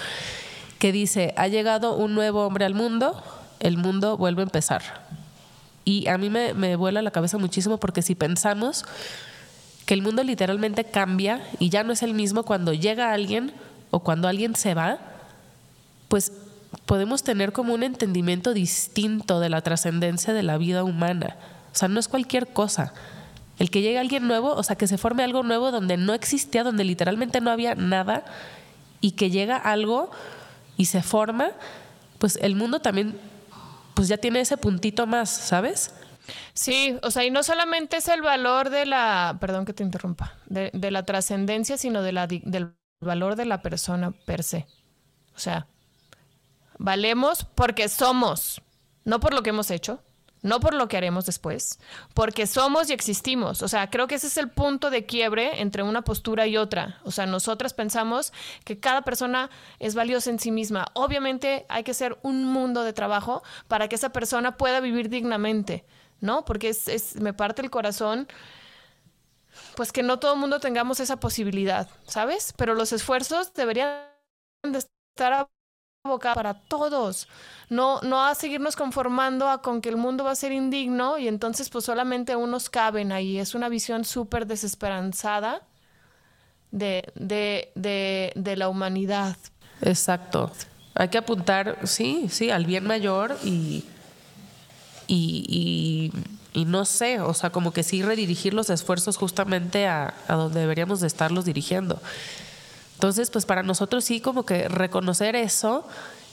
que 0.78 0.92
dice, 0.92 1.34
ha 1.36 1.48
llegado 1.48 1.94
un 1.94 2.14
nuevo 2.14 2.46
hombre 2.46 2.64
al 2.64 2.74
mundo, 2.74 3.22
el 3.60 3.76
mundo 3.76 4.16
vuelve 4.16 4.42
a 4.42 4.44
empezar. 4.44 4.82
Y 5.84 6.08
a 6.08 6.18
mí 6.18 6.30
me, 6.30 6.54
me 6.54 6.74
vuela 6.74 7.02
la 7.02 7.10
cabeza 7.10 7.38
muchísimo 7.38 7.76
porque 7.76 8.02
si 8.02 8.14
pensamos 8.14 8.84
que 9.84 9.94
el 9.94 10.02
mundo 10.02 10.24
literalmente 10.24 10.84
cambia 10.84 11.46
y 11.58 11.68
ya 11.68 11.84
no 11.84 11.92
es 11.92 12.02
el 12.02 12.14
mismo 12.14 12.42
cuando 12.44 12.72
llega 12.72 13.12
alguien 13.12 13.52
o 13.90 14.00
cuando 14.00 14.26
alguien 14.26 14.56
se 14.56 14.74
va, 14.74 14.98
pues 16.08 16.32
podemos 16.84 17.22
tener 17.22 17.52
como 17.52 17.74
un 17.74 17.82
entendimiento 17.82 18.52
distinto 18.52 19.40
de 19.40 19.48
la 19.48 19.62
trascendencia 19.62 20.34
de 20.34 20.42
la 20.42 20.58
vida 20.58 20.84
humana. 20.84 21.36
O 21.72 21.76
sea, 21.76 21.88
no 21.88 21.98
es 21.98 22.08
cualquier 22.08 22.48
cosa. 22.48 22.92
El 23.58 23.70
que 23.70 23.80
llegue 23.80 23.98
alguien 23.98 24.26
nuevo, 24.26 24.52
o 24.52 24.62
sea, 24.62 24.76
que 24.76 24.86
se 24.86 24.98
forme 24.98 25.24
algo 25.24 25.42
nuevo 25.42 25.70
donde 25.70 25.96
no 25.96 26.12
existía, 26.14 26.62
donde 26.62 26.84
literalmente 26.84 27.40
no 27.40 27.50
había 27.50 27.74
nada, 27.74 28.24
y 29.00 29.12
que 29.12 29.30
llega 29.30 29.56
algo 29.56 30.10
y 30.76 30.86
se 30.86 31.02
forma, 31.02 31.50
pues 32.18 32.38
el 32.42 32.54
mundo 32.54 32.80
también, 32.80 33.18
pues 33.94 34.08
ya 34.08 34.18
tiene 34.18 34.40
ese 34.40 34.56
puntito 34.56 35.06
más, 35.06 35.30
¿sabes? 35.30 35.92
Sí, 36.54 36.98
o 37.02 37.10
sea, 37.10 37.24
y 37.24 37.30
no 37.30 37.42
solamente 37.42 37.98
es 37.98 38.08
el 38.08 38.20
valor 38.20 38.70
de 38.70 38.84
la, 38.84 39.36
perdón 39.40 39.64
que 39.64 39.72
te 39.72 39.82
interrumpa, 39.82 40.34
de, 40.46 40.90
la 40.90 41.04
trascendencia, 41.04 41.78
sino 41.78 42.02
de 42.02 42.12
la, 42.12 42.26
del 42.26 42.74
valor 43.00 43.36
de 43.36 43.46
la 43.46 43.62
persona 43.62 44.10
per 44.10 44.42
se. 44.42 44.66
O 45.34 45.38
sea, 45.38 45.66
Valemos 46.78 47.44
porque 47.54 47.88
somos, 47.88 48.60
no 49.04 49.20
por 49.20 49.34
lo 49.34 49.42
que 49.42 49.50
hemos 49.50 49.70
hecho, 49.70 50.00
no 50.42 50.60
por 50.60 50.74
lo 50.74 50.86
que 50.86 50.96
haremos 50.96 51.26
después, 51.26 51.80
porque 52.14 52.46
somos 52.46 52.88
y 52.88 52.92
existimos. 52.92 53.62
O 53.62 53.68
sea, 53.68 53.90
creo 53.90 54.06
que 54.06 54.14
ese 54.14 54.28
es 54.28 54.36
el 54.36 54.48
punto 54.48 54.90
de 54.90 55.04
quiebre 55.04 55.60
entre 55.60 55.82
una 55.82 56.02
postura 56.02 56.46
y 56.46 56.56
otra. 56.56 57.00
O 57.04 57.10
sea, 57.10 57.26
nosotras 57.26 57.74
pensamos 57.74 58.32
que 58.64 58.78
cada 58.78 59.02
persona 59.02 59.50
es 59.80 59.94
valiosa 59.94 60.30
en 60.30 60.38
sí 60.38 60.50
misma. 60.52 60.86
Obviamente 60.94 61.66
hay 61.68 61.82
que 61.82 61.90
hacer 61.90 62.18
un 62.22 62.44
mundo 62.44 62.84
de 62.84 62.92
trabajo 62.92 63.42
para 63.66 63.88
que 63.88 63.96
esa 63.96 64.10
persona 64.10 64.56
pueda 64.56 64.80
vivir 64.80 65.08
dignamente, 65.08 65.84
¿no? 66.20 66.44
Porque 66.44 66.68
es, 66.68 67.16
me 67.16 67.32
parte 67.32 67.62
el 67.62 67.70
corazón 67.70 68.28
pues 69.74 69.90
que 69.90 70.02
no 70.02 70.18
todo 70.18 70.34
el 70.34 70.40
mundo 70.40 70.60
tengamos 70.60 71.00
esa 71.00 71.18
posibilidad, 71.18 71.88
¿sabes? 72.04 72.52
Pero 72.56 72.74
los 72.74 72.92
esfuerzos 72.92 73.52
deberían 73.54 74.04
de 74.62 74.78
estar 74.78 75.48
para 76.34 76.54
todos, 76.54 77.28
no, 77.68 78.00
no 78.02 78.24
a 78.24 78.34
seguirnos 78.34 78.76
conformando 78.76 79.48
a 79.48 79.60
con 79.60 79.80
que 79.80 79.88
el 79.88 79.96
mundo 79.96 80.24
va 80.24 80.30
a 80.30 80.36
ser 80.36 80.52
indigno 80.52 81.18
y 81.18 81.28
entonces 81.28 81.68
pues 81.68 81.84
solamente 81.84 82.36
unos 82.36 82.70
caben 82.70 83.12
ahí. 83.12 83.38
Es 83.38 83.54
una 83.54 83.68
visión 83.68 84.04
súper 84.04 84.46
desesperanzada 84.46 85.62
de, 86.70 87.12
de, 87.14 88.32
de, 88.34 88.56
la 88.56 88.68
humanidad. 88.68 89.36
Exacto. 89.82 90.50
Hay 90.94 91.08
que 91.08 91.18
apuntar, 91.18 91.78
sí, 91.84 92.26
sí, 92.30 92.50
al 92.50 92.66
bien 92.66 92.86
mayor 92.86 93.36
y, 93.44 93.84
y, 95.06 96.12
y, 96.52 96.64
no 96.64 96.84
sé, 96.84 97.20
o 97.20 97.34
sea, 97.34 97.50
como 97.50 97.72
que 97.72 97.82
sí 97.82 98.02
redirigir 98.02 98.54
los 98.54 98.70
esfuerzos 98.70 99.16
justamente 99.16 99.86
a, 99.86 100.14
a 100.28 100.34
donde 100.34 100.60
deberíamos 100.60 101.00
de 101.00 101.06
estarlos 101.06 101.44
dirigiendo. 101.44 102.00
Entonces, 102.96 103.28
pues 103.28 103.44
para 103.44 103.62
nosotros 103.62 104.04
sí 104.06 104.22
como 104.22 104.46
que 104.46 104.68
reconocer 104.68 105.36
eso 105.36 105.86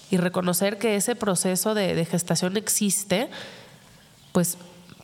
y 0.10 0.16
reconocer 0.16 0.78
que 0.78 0.96
ese 0.96 1.14
proceso 1.14 1.74
de, 1.74 2.06
gestación 2.06 2.56
existe, 2.56 3.30
pues 4.32 4.58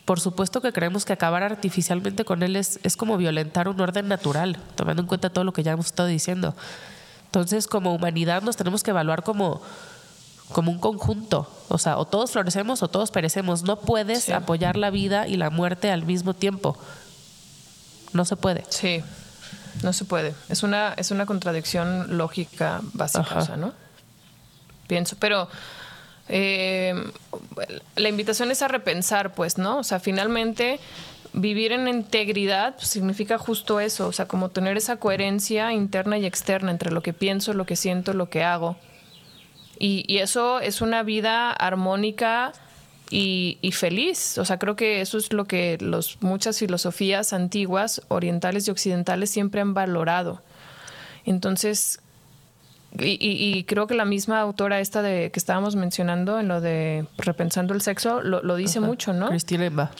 por 0.05 0.21
supuesto 0.21 0.61
que 0.61 0.71
creemos 0.71 1.03
que 1.03 1.11
acabar 1.11 1.43
artificialmente 1.43 2.23
con 2.23 2.43
él 2.43 2.55
es, 2.55 2.79
es 2.83 2.95
como 2.95 3.17
violentar 3.17 3.67
un 3.67 3.81
orden 3.81 4.07
natural, 4.07 4.57
tomando 4.75 5.01
en 5.01 5.07
cuenta 5.09 5.29
todo 5.29 5.43
lo 5.43 5.51
que 5.51 5.61
ya 5.61 5.73
hemos 5.73 5.87
estado 5.87 6.07
diciendo. 6.07 6.55
Entonces, 7.25 7.67
como 7.67 7.93
humanidad 7.93 8.41
nos 8.41 8.55
tenemos 8.55 8.81
que 8.81 8.91
evaluar 8.91 9.23
como, 9.23 9.61
como 10.53 10.71
un 10.71 10.79
conjunto. 10.79 11.45
O 11.67 11.77
sea, 11.77 11.97
o 11.97 12.05
todos 12.05 12.31
florecemos 12.31 12.81
o 12.83 12.87
todos 12.87 13.11
perecemos. 13.11 13.63
No 13.63 13.81
puedes 13.81 14.29
apoyar 14.29 14.77
la 14.77 14.91
vida 14.91 15.27
y 15.27 15.35
la 15.35 15.49
muerte 15.49 15.91
al 15.91 16.05
mismo 16.05 16.33
tiempo. 16.33 16.77
No 18.13 18.23
se 18.23 18.37
puede. 18.37 18.63
Sí. 18.69 19.03
No 19.83 19.93
se 19.93 20.05
puede. 20.05 20.33
Es 20.49 20.63
una, 20.63 20.93
es 20.97 21.11
una 21.11 21.25
contradicción 21.25 22.17
lógica 22.17 22.81
básica, 22.93 23.55
¿no? 23.57 23.73
Pienso, 24.87 25.15
pero 25.19 25.47
eh, 26.27 26.93
la 27.95 28.09
invitación 28.09 28.51
es 28.51 28.61
a 28.61 28.67
repensar, 28.67 29.33
pues, 29.33 29.57
¿no? 29.57 29.79
O 29.79 29.83
sea, 29.83 29.99
finalmente 29.99 30.79
vivir 31.33 31.71
en 31.71 31.87
integridad 31.87 32.75
significa 32.79 33.37
justo 33.37 33.79
eso, 33.79 34.07
o 34.07 34.11
sea, 34.11 34.27
como 34.27 34.49
tener 34.49 34.77
esa 34.77 34.97
coherencia 34.97 35.73
interna 35.73 36.17
y 36.17 36.25
externa 36.25 36.71
entre 36.71 36.91
lo 36.91 37.01
que 37.01 37.13
pienso, 37.13 37.53
lo 37.53 37.65
que 37.65 37.75
siento, 37.75 38.13
lo 38.13 38.29
que 38.29 38.43
hago. 38.43 38.77
Y, 39.77 40.03
y 40.07 40.17
eso 40.17 40.59
es 40.59 40.81
una 40.81 41.03
vida 41.03 41.51
armónica 41.51 42.51
y, 43.11 43.71
feliz. 43.73 44.37
O 44.37 44.45
sea, 44.45 44.59
creo 44.59 44.75
que 44.75 45.01
eso 45.01 45.17
es 45.17 45.33
lo 45.33 45.45
que 45.45 45.77
los, 45.79 46.17
muchas 46.21 46.59
filosofías 46.59 47.33
antiguas, 47.33 48.01
orientales 48.07 48.67
y 48.67 48.71
occidentales, 48.71 49.29
siempre 49.29 49.61
han 49.61 49.73
valorado. 49.73 50.41
Entonces, 51.25 51.99
y, 52.97 53.63
creo 53.65 53.87
que 53.87 53.93
la 53.93 54.05
misma 54.05 54.39
autora 54.39 54.79
esta 54.79 55.01
de 55.01 55.31
que 55.31 55.39
estábamos 55.39 55.75
mencionando 55.75 56.39
en 56.39 56.47
lo 56.47 56.59
de 56.59 57.05
repensando 57.17 57.73
el 57.73 57.81
sexo 57.81 58.21
lo, 58.21 58.55
dice 58.55 58.79
mucho, 58.79 59.13
¿no? 59.13 59.29
Cristina 59.29 59.65
Emba. 59.65 59.91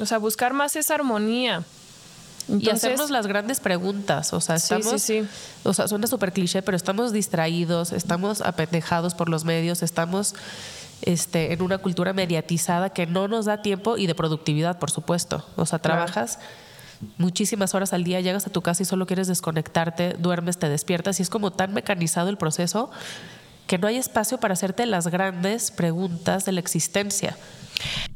O 0.00 0.06
sea, 0.06 0.18
buscar 0.18 0.52
más 0.52 0.76
esa 0.76 0.94
armonía. 0.94 1.62
y 2.48 2.70
hacernos 2.70 3.10
las 3.10 3.26
grandes 3.26 3.60
preguntas. 3.60 4.32
O 4.32 4.40
sea, 4.40 4.56
estamos. 4.56 5.00
Sí, 5.02 5.22
sí, 5.22 5.28
O 5.64 5.74
sea, 5.74 5.88
suena 5.88 6.06
súper 6.06 6.32
cliché, 6.32 6.62
pero 6.62 6.76
estamos 6.76 7.12
distraídos, 7.12 7.92
estamos 7.92 8.40
apendejados 8.40 9.14
por 9.14 9.28
los 9.28 9.44
medios, 9.44 9.82
estamos 9.82 10.34
este, 11.02 11.52
en 11.52 11.62
una 11.62 11.78
cultura 11.78 12.12
mediatizada 12.12 12.90
que 12.90 13.06
no 13.06 13.28
nos 13.28 13.46
da 13.46 13.62
tiempo 13.62 13.96
y 13.96 14.06
de 14.06 14.14
productividad, 14.14 14.78
por 14.78 14.90
supuesto. 14.90 15.44
O 15.56 15.66
sea, 15.66 15.78
trabajas 15.78 16.38
muchísimas 17.16 17.74
horas 17.74 17.92
al 17.92 18.04
día, 18.04 18.20
llegas 18.20 18.46
a 18.46 18.50
tu 18.50 18.62
casa 18.62 18.82
y 18.82 18.86
solo 18.86 19.06
quieres 19.06 19.28
desconectarte, 19.28 20.14
duermes, 20.18 20.58
te 20.58 20.68
despiertas 20.68 21.20
y 21.20 21.22
es 21.22 21.30
como 21.30 21.52
tan 21.52 21.72
mecanizado 21.72 22.28
el 22.28 22.36
proceso 22.36 22.90
que 23.66 23.78
no 23.78 23.86
hay 23.86 23.96
espacio 23.96 24.38
para 24.38 24.54
hacerte 24.54 24.86
las 24.86 25.08
grandes 25.08 25.70
preguntas 25.70 26.44
de 26.44 26.52
la 26.52 26.60
existencia. 26.60 27.36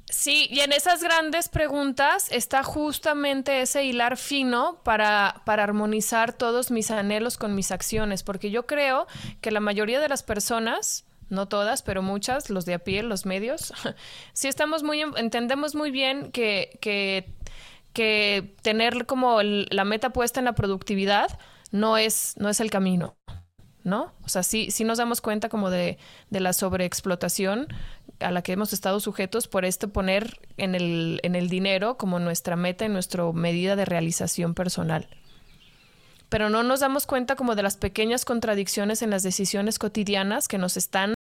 Sí, 0.08 0.48
y 0.50 0.60
en 0.60 0.72
esas 0.72 1.02
grandes 1.02 1.48
preguntas 1.48 2.28
está 2.30 2.62
justamente 2.62 3.60
ese 3.60 3.84
hilar 3.84 4.16
fino 4.16 4.80
para, 4.82 5.42
para 5.44 5.62
armonizar 5.64 6.32
todos 6.32 6.70
mis 6.70 6.90
anhelos 6.90 7.38
con 7.38 7.54
mis 7.54 7.70
acciones, 7.70 8.22
porque 8.22 8.50
yo 8.50 8.66
creo 8.66 9.06
que 9.40 9.50
la 9.50 9.60
mayoría 9.60 10.00
de 10.00 10.08
las 10.08 10.22
personas, 10.22 11.04
no 11.32 11.48
todas, 11.48 11.82
pero 11.82 12.02
muchas, 12.02 12.50
los 12.50 12.64
de 12.66 12.74
a 12.74 12.78
pie, 12.78 13.02
los 13.02 13.26
medios, 13.26 13.72
sí 14.32 14.48
estamos 14.48 14.82
muy, 14.82 15.00
entendemos 15.00 15.74
muy 15.74 15.90
bien 15.90 16.30
que, 16.30 16.78
que, 16.80 17.32
tener 18.62 19.06
como 19.06 19.42
la 19.42 19.84
meta 19.84 20.10
puesta 20.10 20.40
en 20.40 20.44
la 20.46 20.54
productividad 20.54 21.38
no 21.72 21.98
es, 21.98 22.34
no 22.38 22.48
es 22.48 22.60
el 22.60 22.70
camino. 22.70 23.16
¿no? 23.84 24.12
O 24.24 24.28
sea, 24.28 24.44
sí, 24.44 24.70
sí 24.70 24.84
nos 24.84 24.98
damos 24.98 25.20
cuenta 25.20 25.48
como 25.48 25.68
de, 25.68 25.98
de, 26.30 26.38
la 26.38 26.52
sobreexplotación 26.52 27.66
a 28.20 28.30
la 28.30 28.42
que 28.42 28.52
hemos 28.52 28.72
estado 28.72 29.00
sujetos 29.00 29.48
por 29.48 29.64
esto 29.64 29.88
poner 29.88 30.38
en 30.56 30.76
el, 30.76 31.18
en 31.24 31.34
el 31.34 31.48
dinero 31.48 31.96
como 31.96 32.20
nuestra 32.20 32.54
meta 32.54 32.84
y 32.84 32.88
nuestra 32.88 33.30
medida 33.32 33.74
de 33.74 33.84
realización 33.84 34.54
personal. 34.54 35.08
Pero 36.28 36.48
no 36.48 36.62
nos 36.62 36.80
damos 36.80 37.06
cuenta 37.06 37.34
como 37.34 37.56
de 37.56 37.64
las 37.64 37.76
pequeñas 37.76 38.24
contradicciones 38.24 39.02
en 39.02 39.10
las 39.10 39.24
decisiones 39.24 39.80
cotidianas 39.80 40.46
que 40.46 40.58
nos 40.58 40.76
están 40.76 41.14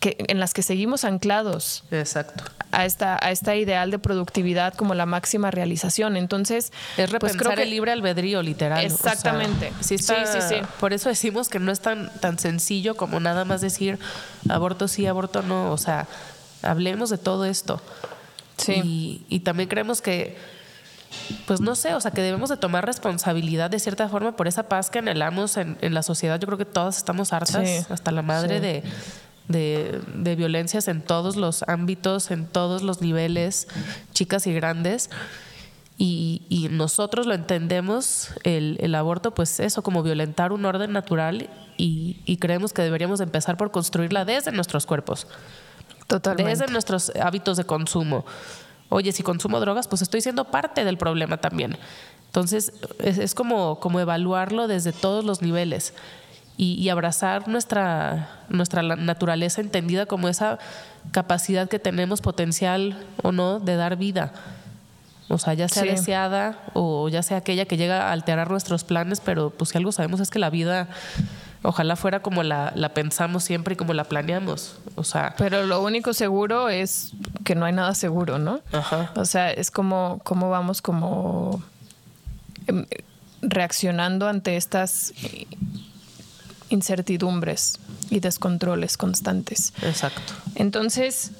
que, 0.00 0.16
en 0.28 0.40
las 0.40 0.54
que 0.54 0.62
seguimos 0.62 1.04
anclados. 1.04 1.84
Exacto. 1.90 2.44
A 2.72 2.84
esta, 2.84 3.18
a 3.20 3.30
esta 3.30 3.56
ideal 3.56 3.90
de 3.90 3.98
productividad 3.98 4.74
como 4.74 4.94
la 4.94 5.06
máxima 5.06 5.50
realización. 5.50 6.16
Entonces. 6.16 6.72
Es 6.96 7.10
repensar 7.10 7.20
pues 7.20 7.36
creo 7.36 7.54
que, 7.54 7.62
el 7.62 7.70
libre 7.70 7.92
albedrío, 7.92 8.42
literal. 8.42 8.84
Exactamente. 8.84 9.72
sí, 9.80 9.98
sí, 9.98 10.14
sí, 10.48 10.56
Por 10.80 10.92
eso 10.92 11.08
decimos 11.08 11.48
que 11.48 11.58
no 11.58 11.72
es 11.72 11.80
tan, 11.80 12.12
tan 12.20 12.38
sencillo 12.38 12.96
como 12.96 13.20
nada 13.20 13.44
más 13.44 13.60
decir 13.60 13.98
aborto 14.48 14.88
sí, 14.88 15.06
aborto 15.06 15.42
no. 15.42 15.72
O 15.72 15.78
sea, 15.78 16.06
hablemos 16.62 17.10
de 17.10 17.18
todo 17.18 17.44
esto. 17.44 17.80
Sí. 18.58 18.72
Y, 18.84 19.26
y 19.28 19.40
también 19.40 19.68
creemos 19.68 20.00
que 20.00 20.36
pues 21.46 21.60
no 21.60 21.74
sé, 21.74 21.94
o 21.94 22.00
sea, 22.00 22.10
que 22.10 22.20
debemos 22.20 22.50
de 22.50 22.56
tomar 22.56 22.84
responsabilidad 22.84 23.70
de 23.70 23.78
cierta 23.78 24.08
forma 24.08 24.36
por 24.36 24.48
esa 24.48 24.64
paz 24.64 24.90
que 24.90 24.98
anhelamos 24.98 25.56
en, 25.56 25.78
en 25.80 25.94
la 25.94 26.02
sociedad. 26.02 26.38
Yo 26.38 26.46
creo 26.46 26.58
que 26.58 26.64
todas 26.64 26.96
estamos 26.96 27.32
hartas, 27.32 27.68
sí, 27.68 27.86
hasta 27.88 28.10
la 28.10 28.22
madre, 28.22 28.56
sí. 28.56 28.60
de, 28.60 28.82
de, 29.48 30.00
de, 30.14 30.36
violencias 30.36 30.88
en 30.88 31.02
todos 31.02 31.36
los 31.36 31.62
ámbitos, 31.68 32.30
en 32.30 32.46
todos 32.46 32.82
los 32.82 33.00
niveles, 33.00 33.68
chicas 34.12 34.46
y 34.46 34.52
grandes. 34.52 35.10
Y, 35.98 36.42
y 36.48 36.68
nosotros 36.68 37.26
lo 37.26 37.32
entendemos, 37.32 38.30
el, 38.42 38.76
el, 38.80 38.94
aborto, 38.94 39.32
pues 39.32 39.60
eso, 39.60 39.82
como 39.82 40.02
violentar 40.02 40.52
un 40.52 40.64
orden 40.66 40.92
natural 40.92 41.48
y, 41.78 42.20
y 42.26 42.36
creemos 42.36 42.74
que 42.74 42.82
deberíamos 42.82 43.20
empezar 43.20 43.56
por 43.56 43.70
construirla 43.70 44.24
desde 44.26 44.52
nuestros 44.52 44.84
cuerpos. 44.84 45.26
Totalmente. 46.06 46.50
Desde 46.50 46.66
nuestros 46.70 47.10
hábitos 47.16 47.56
de 47.56 47.64
consumo. 47.64 48.26
Oye, 48.90 49.10
si 49.12 49.22
consumo 49.22 49.58
drogas, 49.58 49.88
pues 49.88 50.02
estoy 50.02 50.20
siendo 50.20 50.44
parte 50.44 50.84
del 50.84 50.98
problema 50.98 51.38
también. 51.38 51.78
Entonces, 52.26 52.72
es, 52.98 53.18
es 53.18 53.34
como, 53.34 53.80
como 53.80 53.98
evaluarlo 53.98 54.68
desde 54.68 54.92
todos 54.92 55.24
los 55.24 55.40
niveles 55.40 55.94
y, 56.56 56.74
y, 56.74 56.88
abrazar 56.88 57.48
nuestra, 57.48 58.30
nuestra 58.48 58.82
naturaleza 58.82 59.60
entendida 59.60 60.06
como 60.06 60.28
esa 60.28 60.58
capacidad 61.10 61.68
que 61.68 61.78
tenemos 61.78 62.20
potencial 62.20 62.96
o 63.22 63.32
no 63.32 63.60
de 63.60 63.76
dar 63.76 63.96
vida. 63.96 64.32
O 65.28 65.38
sea, 65.38 65.54
ya 65.54 65.68
sea 65.68 65.82
sí. 65.82 65.88
deseada 65.88 66.58
o 66.72 67.08
ya 67.08 67.22
sea 67.22 67.38
aquella 67.38 67.64
que 67.64 67.76
llega 67.76 68.08
a 68.08 68.12
alterar 68.12 68.50
nuestros 68.50 68.84
planes, 68.84 69.20
pero 69.20 69.50
pues 69.50 69.70
si 69.70 69.78
algo 69.78 69.90
sabemos 69.90 70.20
es 70.20 70.30
que 70.30 70.38
la 70.38 70.50
vida 70.50 70.88
ojalá 71.62 71.96
fuera 71.96 72.20
como 72.20 72.44
la, 72.44 72.72
la, 72.76 72.90
pensamos 72.90 73.42
siempre 73.42 73.74
y 73.74 73.76
como 73.76 73.92
la 73.92 74.04
planeamos. 74.04 74.76
O 74.94 75.02
sea. 75.02 75.34
Pero 75.36 75.66
lo 75.66 75.82
único 75.82 76.12
seguro 76.12 76.68
es 76.68 77.12
que 77.44 77.56
no 77.56 77.64
hay 77.64 77.72
nada 77.72 77.94
seguro, 77.94 78.38
¿no? 78.38 78.60
Ajá. 78.72 79.10
O 79.16 79.24
sea, 79.24 79.50
es 79.50 79.72
como, 79.72 80.20
como 80.22 80.48
vamos 80.48 80.80
como 80.80 81.60
em, 82.68 82.86
reaccionando 83.42 84.28
ante 84.28 84.56
estas 84.56 85.12
incertidumbres 86.68 87.78
y 88.10 88.20
descontroles 88.20 88.96
constantes. 88.96 89.72
Exacto. 89.82 90.32
Entonces, 90.54 91.32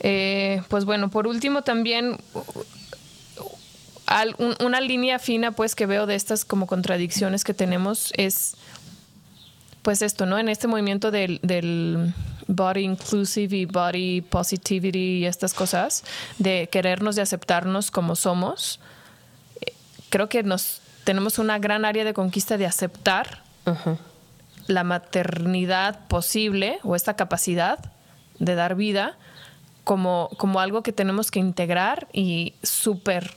eh, 0.00 0.62
pues 0.68 0.84
bueno, 0.84 1.10
por 1.10 1.26
último 1.26 1.62
también 1.62 2.18
al, 4.06 4.34
un, 4.38 4.54
una 4.64 4.80
línea 4.80 5.18
fina 5.18 5.52
pues 5.52 5.74
que 5.74 5.86
veo 5.86 6.06
de 6.06 6.14
estas 6.14 6.44
como 6.44 6.66
contradicciones 6.66 7.44
que 7.44 7.54
tenemos 7.54 8.12
es 8.16 8.56
pues 9.82 10.02
esto, 10.02 10.26
¿no? 10.26 10.38
En 10.38 10.48
este 10.48 10.66
movimiento 10.66 11.10
del, 11.10 11.40
del 11.42 12.12
body 12.46 12.80
inclusive 12.80 13.56
y 13.56 13.64
body 13.64 14.20
positivity 14.22 15.18
y 15.18 15.26
estas 15.26 15.54
cosas, 15.54 16.04
de 16.38 16.68
querernos 16.70 17.16
y 17.16 17.20
aceptarnos 17.20 17.90
como 17.90 18.16
somos, 18.16 18.80
creo 20.10 20.28
que 20.28 20.42
nos 20.42 20.80
tenemos 21.04 21.38
una 21.38 21.58
gran 21.58 21.84
área 21.84 22.04
de 22.04 22.12
conquista 22.12 22.58
de 22.58 22.66
aceptar 22.66 23.42
uh 23.66 23.70
-huh. 23.70 23.98
La 24.68 24.84
maternidad 24.84 26.06
posible 26.06 26.78
o 26.84 26.94
esta 26.94 27.14
capacidad 27.14 27.78
de 28.38 28.54
dar 28.54 28.76
vida 28.76 29.18
como, 29.82 30.28
como 30.36 30.60
algo 30.60 30.82
que 30.82 30.92
tenemos 30.92 31.30
que 31.30 31.40
integrar 31.40 32.06
y 32.12 32.54
súper 32.62 33.34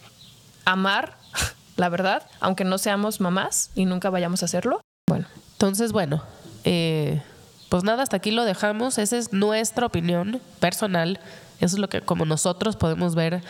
amar, 0.66 1.18
la 1.78 1.90
verdad, 1.90 2.28
aunque 2.40 2.66
no 2.66 2.78
seamos 2.78 3.20
mamás 3.20 3.72
y 3.74 3.86
nunca 3.86 4.10
vayamos 4.10 4.44
a 4.44 4.46
hacerlo. 4.46 4.82
Bueno. 5.08 5.26
Entonces, 5.54 5.92
bueno, 5.94 6.22
eh, 6.66 7.22
pues 7.70 7.84
nada, 7.84 8.04
hasta 8.04 8.18
aquí 8.18 8.32
lo 8.32 8.44
dejamos. 8.44 8.98
Esa 8.98 9.18
es 9.18 9.32
nuestra 9.32 9.86
opinión 9.86 10.42
personal. 10.60 11.20
Eso 11.62 11.78
es 11.78 11.80
lo 11.80 11.88
que 11.88 12.02
como 12.02 12.26
nosotros 12.26 12.76
podemos 12.76 13.16
ver 13.16 13.42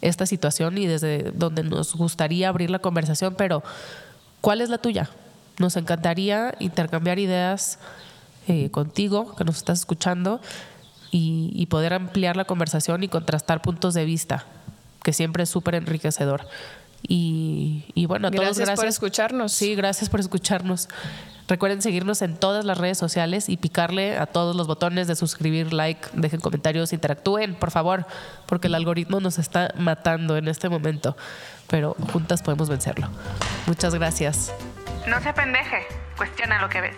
esta 0.00 0.24
situación 0.24 0.78
y 0.78 0.86
desde 0.86 1.32
donde 1.32 1.62
nos 1.62 1.94
gustaría 1.94 2.48
abrir 2.48 2.70
la 2.70 2.78
conversación, 2.78 3.34
pero 3.34 3.62
¿cuál 4.40 4.60
es 4.60 4.70
la 4.70 4.78
tuya? 4.78 5.10
Nos 5.58 5.76
encantaría 5.76 6.54
intercambiar 6.58 7.18
ideas 7.18 7.78
eh, 8.48 8.70
contigo, 8.70 9.34
que 9.36 9.44
nos 9.44 9.56
estás 9.56 9.80
escuchando, 9.80 10.40
y, 11.10 11.50
y, 11.54 11.66
poder 11.66 11.94
ampliar 11.94 12.36
la 12.36 12.44
conversación 12.44 13.02
y 13.02 13.08
contrastar 13.08 13.62
puntos 13.62 13.94
de 13.94 14.04
vista, 14.04 14.44
que 15.02 15.12
siempre 15.12 15.44
es 15.44 15.48
súper 15.48 15.76
enriquecedor. 15.76 16.46
Y, 17.08 17.84
y, 17.94 18.06
bueno, 18.06 18.28
a 18.28 18.30
gracias 18.30 18.56
todos 18.56 18.58
gracias 18.58 18.80
por 18.80 18.88
escucharnos. 18.88 19.52
Sí, 19.52 19.74
gracias 19.74 20.10
por 20.10 20.20
escucharnos. 20.20 20.88
Recuerden 21.48 21.80
seguirnos 21.80 22.22
en 22.22 22.36
todas 22.36 22.64
las 22.64 22.76
redes 22.76 22.98
sociales 22.98 23.48
y 23.48 23.56
picarle 23.56 24.18
a 24.18 24.26
todos 24.26 24.56
los 24.56 24.66
botones 24.66 25.06
de 25.06 25.14
suscribir, 25.14 25.72
like, 25.72 26.08
dejen 26.12 26.40
comentarios, 26.40 26.92
interactúen, 26.92 27.54
por 27.54 27.70
favor, 27.70 28.04
porque 28.46 28.66
el 28.66 28.74
algoritmo 28.74 29.20
nos 29.20 29.38
está 29.38 29.72
matando 29.78 30.36
en 30.36 30.48
este 30.48 30.68
momento, 30.68 31.16
pero 31.68 31.94
juntas 32.12 32.42
podemos 32.42 32.68
vencerlo. 32.68 33.08
Muchas 33.68 33.94
gracias. 33.94 34.52
No 35.06 35.20
se 35.20 35.32
pendeje, 35.32 35.86
cuestiona 36.16 36.60
lo 36.60 36.68
que 36.68 36.80
ves. 36.80 36.96